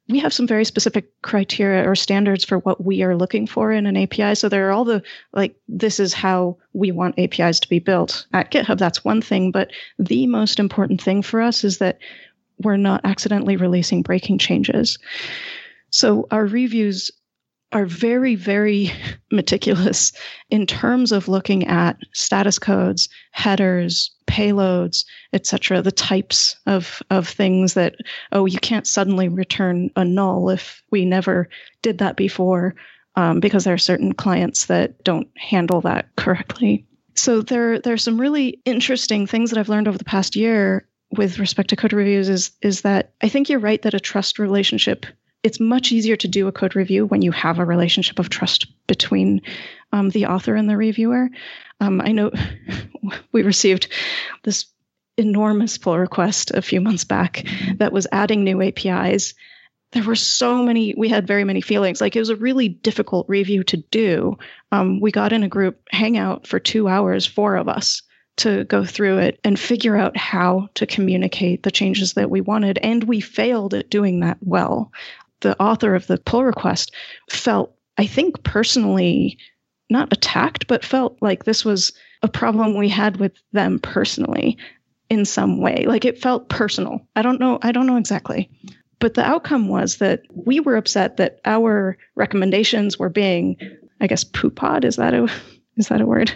we 0.08 0.18
have 0.18 0.32
some 0.32 0.46
very 0.46 0.64
specific 0.64 1.20
criteria 1.22 1.88
or 1.88 1.94
standards 1.94 2.44
for 2.44 2.58
what 2.58 2.84
we 2.84 3.02
are 3.02 3.16
looking 3.16 3.46
for 3.46 3.72
in 3.72 3.86
an 3.86 3.96
API. 3.96 4.34
So 4.34 4.48
there 4.48 4.68
are 4.68 4.72
all 4.72 4.84
the 4.84 5.02
like 5.32 5.54
this 5.68 6.00
is 6.00 6.12
how 6.12 6.58
we 6.72 6.90
want 6.90 7.18
APIs 7.18 7.60
to 7.60 7.68
be 7.68 7.78
built. 7.78 8.26
At 8.32 8.50
GitHub, 8.50 8.78
that's 8.78 9.04
one 9.04 9.22
thing, 9.22 9.52
but 9.52 9.70
the 9.98 10.26
most 10.26 10.58
important 10.58 11.00
thing 11.00 11.22
for 11.22 11.40
us 11.40 11.64
is 11.64 11.78
that 11.78 11.98
we're 12.58 12.76
not 12.76 13.02
accidentally 13.04 13.56
releasing 13.56 14.02
breaking 14.02 14.38
changes. 14.38 14.98
So 15.90 16.26
our 16.30 16.44
reviews 16.44 17.10
are 17.72 17.86
very, 17.86 18.34
very 18.34 18.92
meticulous 19.30 20.12
in 20.50 20.66
terms 20.66 21.12
of 21.12 21.28
looking 21.28 21.66
at 21.66 21.98
status 22.12 22.58
codes, 22.58 23.08
headers, 23.32 24.10
payloads, 24.26 25.04
etc., 25.32 25.82
the 25.82 25.92
types 25.92 26.56
of, 26.66 27.02
of 27.10 27.28
things 27.28 27.74
that, 27.74 27.96
oh, 28.32 28.46
you 28.46 28.58
can't 28.58 28.86
suddenly 28.86 29.28
return 29.28 29.90
a 29.96 30.04
null 30.04 30.48
if 30.50 30.82
we 30.90 31.04
never 31.04 31.48
did 31.82 31.98
that 31.98 32.16
before, 32.16 32.74
um, 33.16 33.40
because 33.40 33.64
there 33.64 33.74
are 33.74 33.78
certain 33.78 34.12
clients 34.12 34.66
that 34.66 35.02
don't 35.04 35.28
handle 35.36 35.80
that 35.82 36.08
correctly. 36.16 36.86
So 37.14 37.42
there, 37.42 37.78
there 37.78 37.92
are 37.92 37.98
some 37.98 38.20
really 38.20 38.60
interesting 38.64 39.26
things 39.26 39.50
that 39.50 39.58
I've 39.58 39.68
learned 39.68 39.88
over 39.88 39.98
the 39.98 40.04
past 40.04 40.34
year 40.34 40.88
with 41.10 41.38
respect 41.38 41.68
to 41.68 41.76
code 41.76 41.92
reviews 41.92 42.30
is, 42.30 42.52
is 42.62 42.80
that 42.82 43.12
I 43.20 43.28
think 43.28 43.48
you're 43.50 43.58
right 43.58 43.82
that 43.82 43.92
a 43.92 44.00
trust 44.00 44.38
relationship 44.38 45.04
it's 45.42 45.58
much 45.58 45.92
easier 45.92 46.16
to 46.16 46.28
do 46.28 46.46
a 46.46 46.52
code 46.52 46.76
review 46.76 47.06
when 47.06 47.22
you 47.22 47.32
have 47.32 47.58
a 47.58 47.64
relationship 47.64 48.18
of 48.18 48.28
trust 48.28 48.66
between 48.86 49.42
um, 49.92 50.10
the 50.10 50.26
author 50.26 50.54
and 50.54 50.68
the 50.68 50.76
reviewer. 50.76 51.28
Um, 51.80 52.00
I 52.00 52.12
know 52.12 52.30
we 53.32 53.42
received 53.42 53.88
this 54.44 54.66
enormous 55.16 55.78
pull 55.78 55.98
request 55.98 56.52
a 56.52 56.62
few 56.62 56.80
months 56.80 57.04
back 57.04 57.44
that 57.76 57.92
was 57.92 58.06
adding 58.12 58.44
new 58.44 58.62
APIs. 58.62 59.34
There 59.90 60.04
were 60.04 60.16
so 60.16 60.62
many, 60.62 60.94
we 60.96 61.08
had 61.08 61.26
very 61.26 61.44
many 61.44 61.60
feelings. 61.60 62.00
Like 62.00 62.16
it 62.16 62.20
was 62.20 62.30
a 62.30 62.36
really 62.36 62.68
difficult 62.68 63.28
review 63.28 63.62
to 63.64 63.76
do. 63.76 64.38
Um, 64.70 65.00
we 65.00 65.10
got 65.10 65.32
in 65.32 65.42
a 65.42 65.48
group 65.48 65.80
hangout 65.90 66.46
for 66.46 66.58
two 66.58 66.88
hours, 66.88 67.26
four 67.26 67.56
of 67.56 67.68
us, 67.68 68.02
to 68.38 68.64
go 68.64 68.84
through 68.84 69.18
it 69.18 69.38
and 69.44 69.58
figure 69.58 69.96
out 69.96 70.16
how 70.16 70.68
to 70.74 70.86
communicate 70.86 71.62
the 71.62 71.70
changes 71.70 72.14
that 72.14 72.30
we 72.30 72.40
wanted. 72.40 72.78
And 72.78 73.04
we 73.04 73.20
failed 73.20 73.74
at 73.74 73.90
doing 73.90 74.20
that 74.20 74.38
well 74.40 74.90
the 75.42 75.60
author 75.60 75.94
of 75.94 76.06
the 76.06 76.18
pull 76.18 76.44
request 76.44 76.94
felt, 77.30 77.74
I 77.98 78.06
think, 78.06 78.42
personally 78.42 79.38
not 79.90 80.12
attacked, 80.12 80.66
but 80.66 80.84
felt 80.84 81.18
like 81.20 81.44
this 81.44 81.64
was 81.64 81.92
a 82.22 82.28
problem 82.28 82.74
we 82.76 82.88
had 82.88 83.18
with 83.18 83.32
them 83.52 83.78
personally 83.78 84.56
in 85.10 85.24
some 85.24 85.60
way. 85.60 85.84
Like 85.86 86.04
it 86.04 86.20
felt 86.20 86.48
personal. 86.48 87.06
I 87.14 87.22
don't 87.22 87.38
know. 87.38 87.58
I 87.62 87.72
don't 87.72 87.86
know 87.86 87.98
exactly. 87.98 88.48
But 88.98 89.14
the 89.14 89.24
outcome 89.24 89.68
was 89.68 89.98
that 89.98 90.22
we 90.32 90.60
were 90.60 90.76
upset 90.76 91.18
that 91.18 91.40
our 91.44 91.98
recommendations 92.14 92.98
were 92.98 93.10
being, 93.10 93.56
I 94.00 94.06
guess, 94.06 94.24
poopod. 94.24 94.84
Is 94.84 94.96
that 94.96 95.12
a 95.12 95.28
is 95.76 95.88
that 95.88 96.00
a 96.00 96.06
word? 96.06 96.32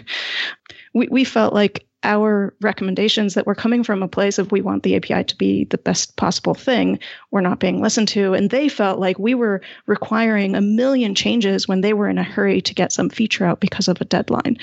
We 0.93 1.07
we 1.09 1.23
felt 1.23 1.53
like 1.53 1.86
our 2.03 2.55
recommendations 2.61 3.33
that 3.33 3.47
were 3.47 3.55
coming 3.55 3.83
from 3.83 4.03
a 4.03 4.07
place 4.07 4.37
of 4.37 4.51
we 4.51 4.61
want 4.61 4.83
the 4.83 4.95
API 4.95 5.23
to 5.23 5.35
be 5.35 5.65
the 5.65 5.77
best 5.77 6.15
possible 6.15 6.53
thing 6.53 6.99
were 7.31 7.41
not 7.41 7.59
being 7.59 7.81
listened 7.81 8.07
to. 8.09 8.33
And 8.33 8.49
they 8.49 8.69
felt 8.69 8.99
like 8.99 9.17
we 9.17 9.33
were 9.33 9.61
requiring 9.87 10.55
a 10.55 10.61
million 10.61 11.15
changes 11.15 11.67
when 11.67 11.81
they 11.81 11.93
were 11.93 12.07
in 12.07 12.17
a 12.17 12.23
hurry 12.23 12.61
to 12.61 12.73
get 12.73 12.91
some 12.91 13.09
feature 13.09 13.45
out 13.45 13.59
because 13.59 13.87
of 13.87 13.99
a 13.99 14.05
deadline. 14.05 14.57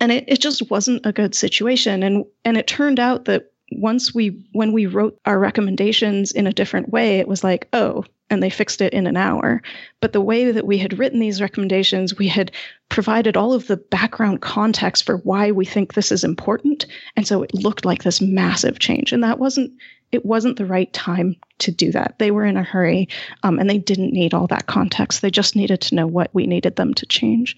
And 0.00 0.10
it, 0.10 0.24
it 0.26 0.40
just 0.40 0.70
wasn't 0.70 1.04
a 1.06 1.12
good 1.12 1.34
situation. 1.34 2.02
And 2.02 2.24
and 2.44 2.56
it 2.56 2.66
turned 2.66 2.98
out 2.98 3.26
that 3.26 3.52
once 3.72 4.14
we 4.14 4.42
when 4.52 4.72
we 4.72 4.86
wrote 4.86 5.18
our 5.26 5.38
recommendations 5.38 6.32
in 6.32 6.46
a 6.46 6.52
different 6.52 6.90
way, 6.90 7.18
it 7.18 7.28
was 7.28 7.44
like, 7.44 7.68
oh, 7.72 8.04
and 8.30 8.42
they 8.42 8.50
fixed 8.50 8.80
it 8.80 8.92
in 8.92 9.06
an 9.06 9.16
hour. 9.16 9.62
But 10.00 10.12
the 10.12 10.20
way 10.20 10.50
that 10.50 10.66
we 10.66 10.78
had 10.78 10.98
written 10.98 11.20
these 11.20 11.40
recommendations, 11.40 12.16
we 12.16 12.28
had 12.28 12.52
provided 12.88 13.36
all 13.36 13.52
of 13.52 13.66
the 13.66 13.76
background 13.76 14.40
context 14.40 15.04
for 15.04 15.18
why 15.18 15.50
we 15.50 15.64
think 15.64 15.92
this 15.92 16.10
is 16.10 16.24
important. 16.24 16.86
And 17.16 17.26
so 17.26 17.42
it 17.42 17.54
looked 17.54 17.84
like 17.84 18.02
this 18.02 18.20
massive 18.20 18.78
change. 18.78 19.12
And 19.12 19.22
that 19.22 19.38
wasn't 19.38 19.72
it 20.12 20.24
wasn't 20.24 20.58
the 20.58 20.66
right 20.66 20.92
time 20.92 21.34
to 21.58 21.72
do 21.72 21.90
that. 21.90 22.20
They 22.20 22.30
were 22.30 22.44
in 22.44 22.56
a 22.56 22.62
hurry 22.62 23.08
um, 23.42 23.58
and 23.58 23.68
they 23.68 23.78
didn't 23.78 24.12
need 24.12 24.32
all 24.32 24.46
that 24.46 24.66
context. 24.66 25.22
They 25.22 25.30
just 25.30 25.56
needed 25.56 25.80
to 25.82 25.96
know 25.96 26.06
what 26.06 26.30
we 26.32 26.46
needed 26.46 26.76
them 26.76 26.94
to 26.94 27.06
change. 27.06 27.56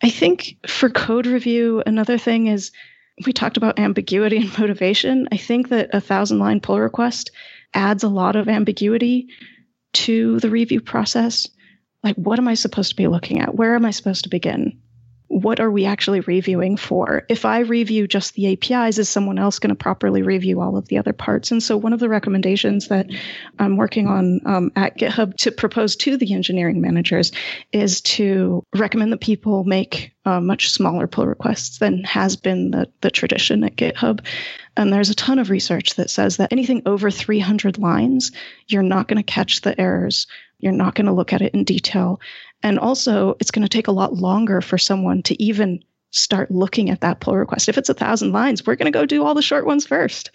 I 0.00 0.08
think 0.08 0.56
for 0.66 0.88
code 0.88 1.26
review, 1.26 1.82
another 1.84 2.18
thing 2.18 2.46
is 2.46 2.70
we 3.26 3.32
talked 3.32 3.56
about 3.56 3.80
ambiguity 3.80 4.36
and 4.36 4.58
motivation. 4.58 5.28
I 5.32 5.36
think 5.36 5.70
that 5.70 5.90
a 5.92 6.00
thousand 6.00 6.38
line 6.38 6.60
pull 6.60 6.78
request 6.78 7.32
adds 7.74 8.04
a 8.04 8.08
lot 8.08 8.36
of 8.36 8.48
ambiguity 8.48 9.28
to 9.92 10.40
the 10.40 10.50
review 10.50 10.80
process. 10.80 11.48
Like, 12.02 12.16
what 12.16 12.38
am 12.38 12.48
I 12.48 12.54
supposed 12.54 12.90
to 12.90 12.96
be 12.96 13.06
looking 13.06 13.40
at? 13.40 13.54
Where 13.54 13.74
am 13.74 13.84
I 13.84 13.90
supposed 13.90 14.24
to 14.24 14.30
begin? 14.30 14.81
What 15.32 15.60
are 15.60 15.70
we 15.70 15.86
actually 15.86 16.20
reviewing 16.20 16.76
for? 16.76 17.24
If 17.30 17.46
I 17.46 17.60
review 17.60 18.06
just 18.06 18.34
the 18.34 18.52
APIs, 18.52 18.98
is 18.98 19.08
someone 19.08 19.38
else 19.38 19.58
going 19.58 19.70
to 19.70 19.74
properly 19.74 20.20
review 20.20 20.60
all 20.60 20.76
of 20.76 20.88
the 20.88 20.98
other 20.98 21.14
parts? 21.14 21.50
And 21.50 21.62
so, 21.62 21.74
one 21.78 21.94
of 21.94 22.00
the 22.00 22.08
recommendations 22.10 22.88
that 22.88 23.06
I'm 23.58 23.78
working 23.78 24.08
on 24.08 24.40
um, 24.44 24.72
at 24.76 24.98
GitHub 24.98 25.34
to 25.38 25.50
propose 25.50 25.96
to 25.96 26.18
the 26.18 26.34
engineering 26.34 26.82
managers 26.82 27.32
is 27.72 28.02
to 28.02 28.62
recommend 28.74 29.10
that 29.12 29.22
people 29.22 29.64
make 29.64 30.12
uh, 30.26 30.40
much 30.40 30.70
smaller 30.70 31.06
pull 31.06 31.26
requests 31.26 31.78
than 31.78 32.04
has 32.04 32.36
been 32.36 32.70
the, 32.70 32.90
the 33.00 33.10
tradition 33.10 33.64
at 33.64 33.76
GitHub. 33.76 34.20
And 34.76 34.92
there's 34.92 35.10
a 35.10 35.14
ton 35.14 35.38
of 35.38 35.48
research 35.48 35.94
that 35.94 36.10
says 36.10 36.36
that 36.36 36.52
anything 36.52 36.82
over 36.84 37.10
300 37.10 37.78
lines, 37.78 38.32
you're 38.68 38.82
not 38.82 39.08
going 39.08 39.16
to 39.16 39.22
catch 39.22 39.62
the 39.62 39.78
errors. 39.80 40.26
You're 40.62 40.72
not 40.72 40.94
going 40.94 41.06
to 41.06 41.12
look 41.12 41.34
at 41.34 41.42
it 41.42 41.52
in 41.52 41.64
detail. 41.64 42.20
And 42.62 42.78
also, 42.78 43.36
it's 43.40 43.50
going 43.50 43.64
to 43.64 43.68
take 43.68 43.88
a 43.88 43.92
lot 43.92 44.14
longer 44.14 44.62
for 44.62 44.78
someone 44.78 45.22
to 45.24 45.42
even 45.42 45.84
start 46.12 46.50
looking 46.50 46.88
at 46.88 47.00
that 47.00 47.20
pull 47.20 47.36
request. 47.36 47.68
If 47.68 47.76
it's 47.76 47.88
a 47.90 47.94
thousand 47.94 48.32
lines, 48.32 48.64
we're 48.64 48.76
going 48.76 48.90
to 48.90 48.98
go 48.98 49.04
do 49.04 49.24
all 49.24 49.34
the 49.34 49.42
short 49.42 49.66
ones 49.66 49.86
first. 49.86 50.30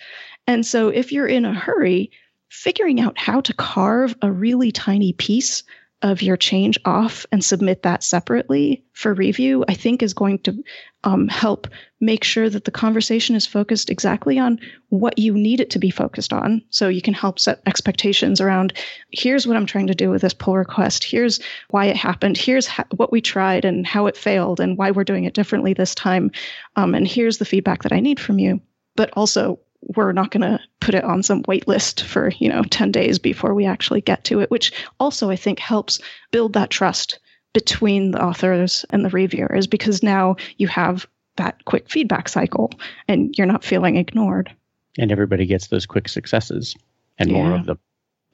And 0.46 0.66
so, 0.66 0.90
if 0.90 1.12
you're 1.12 1.28
in 1.28 1.46
a 1.46 1.54
hurry, 1.54 2.12
figuring 2.50 3.00
out 3.00 3.18
how 3.18 3.42
to 3.42 3.54
carve 3.54 4.16
a 4.22 4.32
really 4.32 4.72
tiny 4.72 5.14
piece 5.14 5.64
of 6.04 6.22
your 6.22 6.38
change 6.38 6.78
off 6.86 7.26
and 7.32 7.44
submit 7.44 7.82
that 7.82 8.04
separately 8.04 8.84
for 8.94 9.16
review, 9.16 9.66
I 9.68 9.74
think 9.74 10.04
is 10.04 10.14
going 10.14 10.40
to 10.40 10.64
um, 11.04 11.28
help 11.28 11.68
make 12.00 12.24
sure 12.24 12.50
that 12.50 12.66
the 12.66 12.72
conversation 12.72 13.36
is 13.36 13.48
focused 13.48 13.90
exactly 13.90 14.38
on 14.38 14.60
what 14.90 15.18
you 15.18 15.34
need 15.34 15.60
it 15.60 15.72
to 15.72 15.80
be 15.80 15.90
focused 15.90 16.34
on. 16.34 16.62
So 16.70 16.88
you 16.88 17.02
can 17.02 17.16
help 17.16 17.40
set 17.40 17.62
expectations 17.66 18.40
around 18.40 18.74
here's 19.12 19.48
what 19.48 19.58
I'm 19.58 19.66
trying 19.66 19.88
to 19.88 19.96
do 19.96 20.12
with 20.12 20.22
this 20.22 20.36
pull 20.36 20.56
request, 20.56 21.04
here's 21.04 21.40
why 21.72 21.86
it 21.86 21.96
happened, 21.96 22.38
here's 22.38 22.68
ha- 22.68 22.86
what 22.96 23.12
we 23.12 23.20
tried 23.20 23.66
and 23.66 23.86
how 23.86 24.06
it 24.06 24.16
failed, 24.16 24.60
and 24.60 24.78
why 24.78 24.92
we're 24.92 25.04
doing 25.04 25.24
it 25.24 25.34
differently 25.34 25.74
this 25.74 25.96
time. 25.96 26.30
Um, 26.76 26.94
and 26.94 27.08
here's 27.08 27.40
the 27.40 27.46
feedback 27.46 27.84
that 27.84 27.94
I 27.94 28.02
need 28.02 28.20
from 28.20 28.38
you. 28.38 28.62
But 28.96 29.10
also, 29.14 29.60
we're 29.82 30.12
not 30.12 30.32
going 30.32 30.42
to 30.42 30.60
put 30.80 30.96
it 30.96 31.04
on 31.04 31.24
some 31.24 31.44
wait 31.48 31.68
list 31.68 32.04
for 32.04 32.32
you 32.40 32.50
know 32.50 32.64
10 32.64 32.92
days 32.92 33.20
before 33.20 33.54
we 33.54 33.66
actually 33.66 34.02
get 34.02 34.24
to 34.24 34.40
it 34.40 34.50
which 34.52 34.72
also 35.00 35.30
i 35.30 35.36
think 35.36 35.60
helps 35.60 36.00
build 36.32 36.54
that 36.54 36.70
trust 36.70 37.20
between 37.54 38.12
the 38.12 38.24
authors 38.24 38.86
and 38.90 39.06
the 39.06 39.10
reviewers 39.10 39.68
because 39.68 40.04
now 40.04 40.36
you 40.58 40.68
have 40.68 41.06
that 41.38 41.64
quick 41.66 41.90
feedback 41.90 42.28
cycle 42.30 42.72
and 43.08 43.36
you're 43.38 43.48
not 43.48 43.64
feeling 43.64 43.98
ignored 43.98 44.54
and 44.98 45.12
everybody 45.12 45.46
gets 45.46 45.68
those 45.68 45.86
quick 45.86 46.10
successes 46.10 46.76
and 47.18 47.30
yeah. 47.30 47.38
more 47.38 47.56
of 47.56 47.66
them 47.66 47.80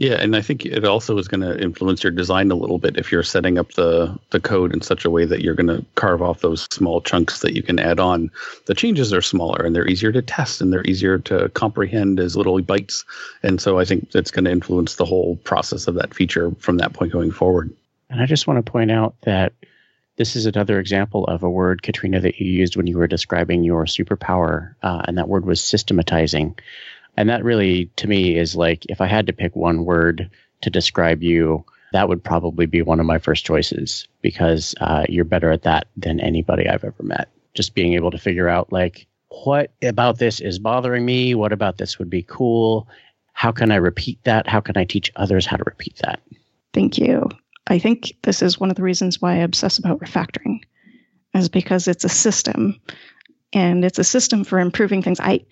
yeah, 0.04 0.16
and 0.16 0.36
I 0.36 0.42
think 0.42 0.66
it 0.66 0.84
also 0.84 1.18
is 1.18 1.30
going 1.30 1.40
to 1.40 1.58
influence 1.64 2.04
your 2.04 2.12
design 2.12 2.52
a 2.52 2.56
little 2.56 2.78
bit 2.78 2.98
if 2.98 3.10
you're 3.10 3.24
setting 3.24 3.58
up 3.58 3.72
the 3.76 4.20
the 4.32 4.40
code 4.42 4.74
in 4.74 4.82
such 4.82 5.06
a 5.06 5.10
way 5.10 5.24
that 5.24 5.42
you're 5.42 5.54
going 5.54 5.68
to 5.68 5.86
carve 5.96 6.22
off 6.22 6.42
those 6.42 6.64
small 6.72 7.00
chunks 7.00 7.40
that 7.40 7.56
you 7.56 7.64
can 7.64 7.80
add 7.80 8.02
on. 8.02 8.30
The 8.66 8.76
changes 8.76 9.14
are 9.14 9.22
smaller 9.22 9.64
and 9.66 9.74
they're 9.74 9.88
easier 9.88 10.12
to 10.12 10.22
test 10.22 10.60
and 10.60 10.74
they're 10.74 10.86
easier 10.86 11.20
to 11.20 11.48
comprehend 11.52 12.20
as 12.20 12.36
little 12.36 12.60
bytes. 12.60 13.06
And 13.44 13.62
so 13.62 13.80
I 13.80 13.86
think 13.86 14.12
that's 14.12 14.30
going 14.30 14.44
to 14.44 14.52
influence 14.52 14.96
the 14.96 15.06
whole 15.06 15.38
process 15.46 15.88
of 15.88 15.96
that 15.96 16.14
feature 16.14 16.52
from 16.60 16.80
that 16.80 16.92
point 16.92 17.14
going 17.14 17.32
forward. 17.32 17.74
And 18.10 18.22
I 18.22 18.26
just 18.26 18.46
want 18.46 18.64
to 18.64 18.70
point 18.70 18.92
out 18.92 19.16
that 19.22 19.54
this 20.18 20.36
is 20.36 20.46
another 20.46 20.82
example 20.82 21.24
of 21.28 21.44
a 21.44 21.50
word, 21.50 21.82
Katrina, 21.82 22.20
that 22.20 22.42
you 22.42 22.52
used 22.52 22.76
when 22.76 22.88
you 22.88 22.98
were 22.98 23.08
describing 23.08 23.64
your 23.64 23.86
superpower, 23.86 24.76
uh, 24.84 25.04
and 25.08 25.18
that 25.18 25.30
word 25.30 25.46
was 25.46 25.64
systematizing. 25.64 26.56
And 27.16 27.30
that 27.30 27.44
really, 27.44 27.86
to 27.98 28.08
me, 28.08 28.38
is 28.38 28.56
like 28.56 28.86
if 28.88 29.02
I 29.02 29.08
had 29.08 29.28
to 29.28 29.34
pick 29.34 29.56
one 29.56 29.86
word 29.86 30.30
to 30.62 30.70
describe 30.70 31.22
you, 31.22 31.64
that 31.92 32.10
would 32.10 32.24
probably 32.24 32.66
be 32.66 32.82
one 32.82 33.00
of 33.00 33.06
my 33.06 33.20
first 33.20 33.46
choices 33.46 34.08
because 34.22 34.74
uh, 34.82 35.06
you're 35.08 35.26
better 35.26 35.52
at 35.52 35.62
that 35.64 35.88
than 35.96 36.20
anybody 36.20 36.68
I've 36.68 36.84
ever 36.84 37.04
met. 37.04 37.30
Just 37.54 37.76
being 37.76 37.94
able 37.94 38.10
to 38.10 38.18
figure 38.18 38.50
out, 38.50 38.74
like, 38.74 39.06
what 39.30 39.72
about 39.84 40.18
this 40.18 40.40
is 40.40 40.58
bothering 40.58 41.06
me? 41.06 41.36
What 41.36 41.54
about 41.54 41.78
this 41.78 42.00
would 42.00 42.10
be 42.10 42.24
cool? 42.24 42.88
How 43.34 43.52
can 43.52 43.72
I 43.72 43.76
repeat 43.76 44.24
that? 44.24 44.48
How 44.48 44.60
can 44.60 44.76
I 44.76 44.86
teach 44.86 45.12
others 45.16 45.46
how 45.46 45.58
to 45.58 45.64
repeat 45.66 46.00
that? 46.04 46.20
Thank 46.74 46.98
you. 46.98 47.30
I 47.68 47.78
think 47.80 48.14
this 48.24 48.42
is 48.42 48.60
one 48.60 48.70
of 48.70 48.76
the 48.76 48.84
reasons 48.84 49.22
why 49.22 49.34
I 49.34 49.38
obsess 49.38 49.78
about 49.78 50.00
refactoring, 50.00 50.62
is 51.34 51.50
because 51.50 51.88
it's 51.88 52.04
a 52.04 52.10
system 52.10 52.80
and 53.54 53.86
it's 53.86 54.00
a 54.00 54.04
system 54.04 54.44
for 54.44 54.60
improving 54.60 55.02
things. 55.02 55.20
I 55.20 55.46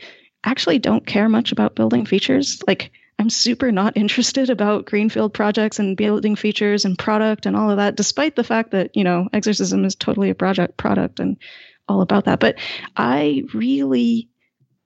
actually 0.43 0.79
don't 0.79 1.05
care 1.05 1.29
much 1.29 1.51
about 1.51 1.75
building 1.75 2.05
features. 2.05 2.61
Like 2.67 2.91
I'm 3.19 3.29
super 3.29 3.71
not 3.71 3.95
interested 3.97 4.49
about 4.49 4.85
greenfield 4.85 5.33
projects 5.33 5.79
and 5.79 5.97
building 5.97 6.35
features 6.35 6.85
and 6.85 6.97
product 6.97 7.45
and 7.45 7.55
all 7.55 7.69
of 7.69 7.77
that, 7.77 7.95
despite 7.95 8.35
the 8.35 8.43
fact 8.43 8.71
that, 8.71 8.95
you 8.95 9.03
know, 9.03 9.27
Exercism 9.33 9.85
is 9.85 9.95
totally 9.95 10.29
a 10.29 10.35
project 10.35 10.77
product 10.77 11.19
and 11.19 11.37
all 11.87 12.01
about 12.01 12.25
that. 12.25 12.39
But 12.39 12.57
I 12.95 13.43
really 13.53 14.29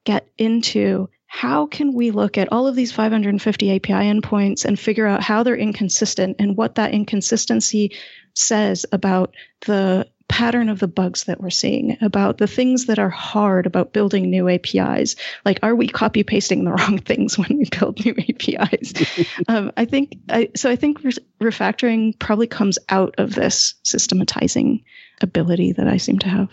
get 0.05 0.27
into 0.37 1.09
how 1.27 1.65
can 1.65 1.93
we 1.93 2.11
look 2.11 2.37
at 2.37 2.51
all 2.51 2.67
of 2.67 2.75
these 2.75 2.91
550 2.91 3.75
API 3.75 3.91
endpoints 3.91 4.63
and 4.63 4.79
figure 4.79 5.07
out 5.07 5.21
how 5.21 5.43
they're 5.43 5.55
inconsistent 5.55 6.37
and 6.39 6.55
what 6.55 6.75
that 6.75 6.93
inconsistency 6.93 7.91
says 8.33 8.85
about 8.91 9.33
the 9.65 10.07
pattern 10.27 10.69
of 10.69 10.79
the 10.79 10.87
bugs 10.87 11.25
that 11.25 11.39
we're 11.39 11.49
seeing, 11.49 11.97
about 12.01 12.37
the 12.37 12.47
things 12.47 12.87
that 12.87 12.99
are 12.99 13.09
hard 13.09 13.65
about 13.65 13.93
building 13.93 14.29
new 14.29 14.49
APIs. 14.49 15.15
Like, 15.45 15.59
are 15.63 15.75
we 15.75 15.87
copy 15.87 16.23
pasting 16.23 16.63
the 16.63 16.71
wrong 16.73 16.97
things 16.97 17.37
when 17.37 17.57
we 17.57 17.65
build 17.79 18.03
new 18.03 18.15
APIs? 18.17 18.93
um, 19.47 19.71
I 19.77 19.85
think 19.85 20.17
I, 20.29 20.49
so. 20.55 20.69
I 20.69 20.75
think 20.75 21.01
refactoring 21.39 22.17
probably 22.19 22.47
comes 22.47 22.79
out 22.89 23.15
of 23.17 23.35
this 23.35 23.75
systematizing 23.83 24.83
ability 25.21 25.73
that 25.73 25.87
I 25.87 25.97
seem 25.97 26.19
to 26.19 26.29
have. 26.29 26.49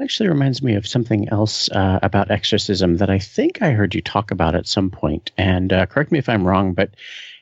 Actually, 0.00 0.28
reminds 0.28 0.60
me 0.62 0.74
of 0.74 0.86
something 0.86 1.28
else 1.28 1.70
uh, 1.70 2.00
about 2.02 2.30
Exercism 2.30 2.96
that 2.96 3.10
I 3.10 3.20
think 3.20 3.62
I 3.62 3.70
heard 3.70 3.94
you 3.94 4.02
talk 4.02 4.32
about 4.32 4.56
at 4.56 4.66
some 4.66 4.90
point. 4.90 5.30
And 5.38 5.72
uh, 5.72 5.86
correct 5.86 6.10
me 6.10 6.18
if 6.18 6.28
I'm 6.28 6.46
wrong, 6.46 6.74
but 6.74 6.90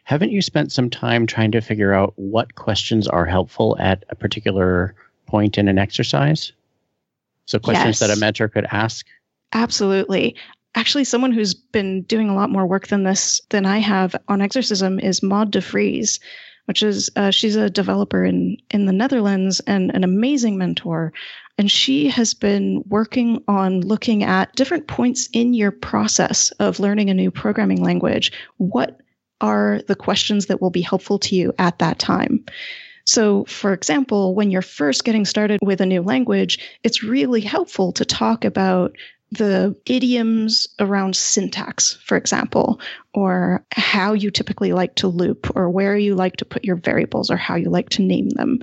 haven't 0.04 0.32
you 0.32 0.42
spent 0.42 0.70
some 0.70 0.90
time 0.90 1.26
trying 1.26 1.52
to 1.52 1.60
figure 1.60 1.94
out 1.94 2.12
what 2.16 2.54
questions 2.54 3.08
are 3.08 3.24
helpful 3.24 3.76
at 3.78 4.04
a 4.10 4.14
particular 4.14 4.94
point 5.26 5.58
in 5.58 5.68
an 5.68 5.78
exercise? 5.78 6.52
So 7.46 7.58
questions 7.58 8.00
yes. 8.00 8.08
that 8.08 8.16
a 8.16 8.20
mentor 8.20 8.48
could 8.48 8.66
ask? 8.70 9.06
Absolutely. 9.52 10.36
Actually, 10.74 11.04
someone 11.04 11.32
who's 11.32 11.54
been 11.54 12.02
doing 12.02 12.30
a 12.30 12.34
lot 12.34 12.50
more 12.50 12.66
work 12.66 12.86
than 12.86 13.02
this 13.02 13.40
than 13.50 13.66
I 13.66 13.78
have 13.78 14.16
on 14.28 14.40
Exercism 14.40 14.98
is 14.98 15.22
Maud 15.22 15.50
de 15.50 15.60
Vries, 15.60 16.18
which 16.64 16.82
is 16.82 17.10
uh, 17.16 17.30
she's 17.30 17.56
a 17.56 17.68
developer 17.68 18.24
in 18.24 18.56
in 18.70 18.86
the 18.86 18.92
Netherlands 18.92 19.60
and 19.66 19.94
an 19.94 20.04
amazing 20.04 20.56
mentor. 20.56 21.12
And 21.58 21.70
she 21.70 22.08
has 22.08 22.32
been 22.32 22.82
working 22.88 23.44
on 23.46 23.82
looking 23.82 24.22
at 24.22 24.54
different 24.54 24.86
points 24.86 25.28
in 25.34 25.52
your 25.52 25.70
process 25.70 26.50
of 26.52 26.80
learning 26.80 27.10
a 27.10 27.14
new 27.14 27.30
programming 27.30 27.82
language. 27.82 28.32
What 28.56 28.98
are 29.42 29.82
the 29.88 29.96
questions 29.96 30.46
that 30.46 30.62
will 30.62 30.70
be 30.70 30.80
helpful 30.80 31.18
to 31.18 31.36
you 31.36 31.52
at 31.58 31.78
that 31.80 31.98
time? 31.98 32.46
So, 33.04 33.44
for 33.44 33.72
example, 33.72 34.34
when 34.34 34.50
you're 34.50 34.62
first 34.62 35.04
getting 35.04 35.24
started 35.24 35.60
with 35.62 35.80
a 35.80 35.86
new 35.86 36.02
language, 36.02 36.58
it's 36.82 37.02
really 37.02 37.40
helpful 37.40 37.92
to 37.92 38.04
talk 38.04 38.44
about 38.44 38.96
the 39.32 39.74
idioms 39.86 40.68
around 40.78 41.16
syntax, 41.16 41.94
for 42.04 42.16
example, 42.16 42.80
or 43.14 43.64
how 43.72 44.12
you 44.12 44.30
typically 44.30 44.72
like 44.72 44.94
to 44.96 45.08
loop, 45.08 45.50
or 45.56 45.70
where 45.70 45.96
you 45.96 46.14
like 46.14 46.36
to 46.36 46.44
put 46.44 46.64
your 46.64 46.76
variables, 46.76 47.30
or 47.30 47.36
how 47.36 47.56
you 47.56 47.70
like 47.70 47.88
to 47.90 48.02
name 48.02 48.28
them. 48.28 48.60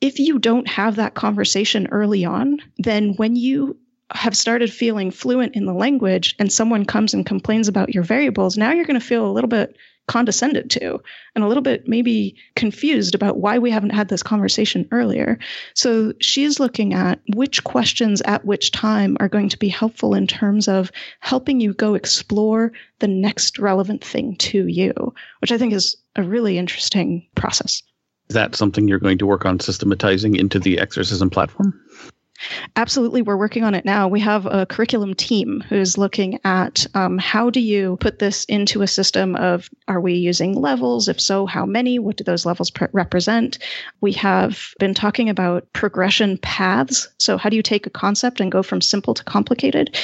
If 0.00 0.18
you 0.18 0.38
don't 0.38 0.68
have 0.68 0.96
that 0.96 1.14
conversation 1.14 1.88
early 1.90 2.24
on, 2.24 2.58
then 2.78 3.14
when 3.14 3.34
you 3.34 3.78
have 4.10 4.36
started 4.36 4.70
feeling 4.70 5.10
fluent 5.10 5.54
in 5.56 5.64
the 5.64 5.72
language 5.72 6.36
and 6.38 6.52
someone 6.52 6.84
comes 6.84 7.14
and 7.14 7.24
complains 7.24 7.68
about 7.68 7.94
your 7.94 8.04
variables, 8.04 8.58
now 8.58 8.72
you're 8.72 8.84
going 8.84 9.00
to 9.00 9.06
feel 9.06 9.26
a 9.26 9.32
little 9.32 9.48
bit 9.48 9.76
condescended 10.06 10.70
to 10.70 11.00
and 11.34 11.44
a 11.44 11.48
little 11.48 11.62
bit 11.62 11.88
maybe 11.88 12.36
confused 12.56 13.14
about 13.14 13.38
why 13.38 13.58
we 13.58 13.70
haven't 13.70 13.90
had 13.90 14.08
this 14.08 14.22
conversation 14.22 14.86
earlier. 14.90 15.38
So 15.74 16.12
she's 16.20 16.60
looking 16.60 16.94
at 16.94 17.20
which 17.34 17.64
questions 17.64 18.20
at 18.22 18.44
which 18.44 18.70
time 18.70 19.16
are 19.20 19.28
going 19.28 19.48
to 19.48 19.58
be 19.58 19.68
helpful 19.68 20.14
in 20.14 20.26
terms 20.26 20.68
of 20.68 20.90
helping 21.20 21.60
you 21.60 21.72
go 21.72 21.94
explore 21.94 22.72
the 22.98 23.08
next 23.08 23.58
relevant 23.58 24.04
thing 24.04 24.36
to 24.36 24.66
you, 24.66 24.92
which 25.40 25.52
I 25.52 25.58
think 25.58 25.72
is 25.72 25.96
a 26.16 26.22
really 26.22 26.58
interesting 26.58 27.26
process. 27.34 27.82
Is 28.28 28.34
that 28.34 28.54
something 28.54 28.88
you're 28.88 28.98
going 28.98 29.18
to 29.18 29.26
work 29.26 29.44
on 29.44 29.60
systematizing 29.60 30.34
into 30.34 30.58
the 30.58 30.78
Exercism 30.78 31.28
platform? 31.30 31.78
Absolutely, 32.76 33.22
we're 33.22 33.36
working 33.36 33.64
on 33.64 33.74
it 33.74 33.84
now. 33.84 34.08
We 34.08 34.20
have 34.20 34.46
a 34.46 34.66
curriculum 34.66 35.14
team 35.14 35.62
who's 35.68 35.98
looking 35.98 36.40
at 36.44 36.86
um, 36.94 37.18
how 37.18 37.50
do 37.50 37.60
you 37.60 37.96
put 38.00 38.18
this 38.18 38.44
into 38.44 38.82
a 38.82 38.86
system 38.86 39.36
of 39.36 39.70
are 39.88 40.00
we 40.00 40.14
using 40.14 40.54
levels? 40.54 41.08
If 41.08 41.20
so, 41.20 41.46
how 41.46 41.66
many? 41.66 41.98
What 41.98 42.16
do 42.16 42.24
those 42.24 42.46
levels 42.46 42.70
pre- 42.70 42.88
represent? 42.92 43.58
We 44.00 44.12
have 44.12 44.74
been 44.78 44.94
talking 44.94 45.28
about 45.28 45.72
progression 45.72 46.38
paths. 46.38 47.08
So, 47.18 47.36
how 47.38 47.48
do 47.48 47.56
you 47.56 47.62
take 47.62 47.86
a 47.86 47.90
concept 47.90 48.40
and 48.40 48.52
go 48.52 48.62
from 48.62 48.80
simple 48.80 49.14
to 49.14 49.24
complicated? 49.24 49.96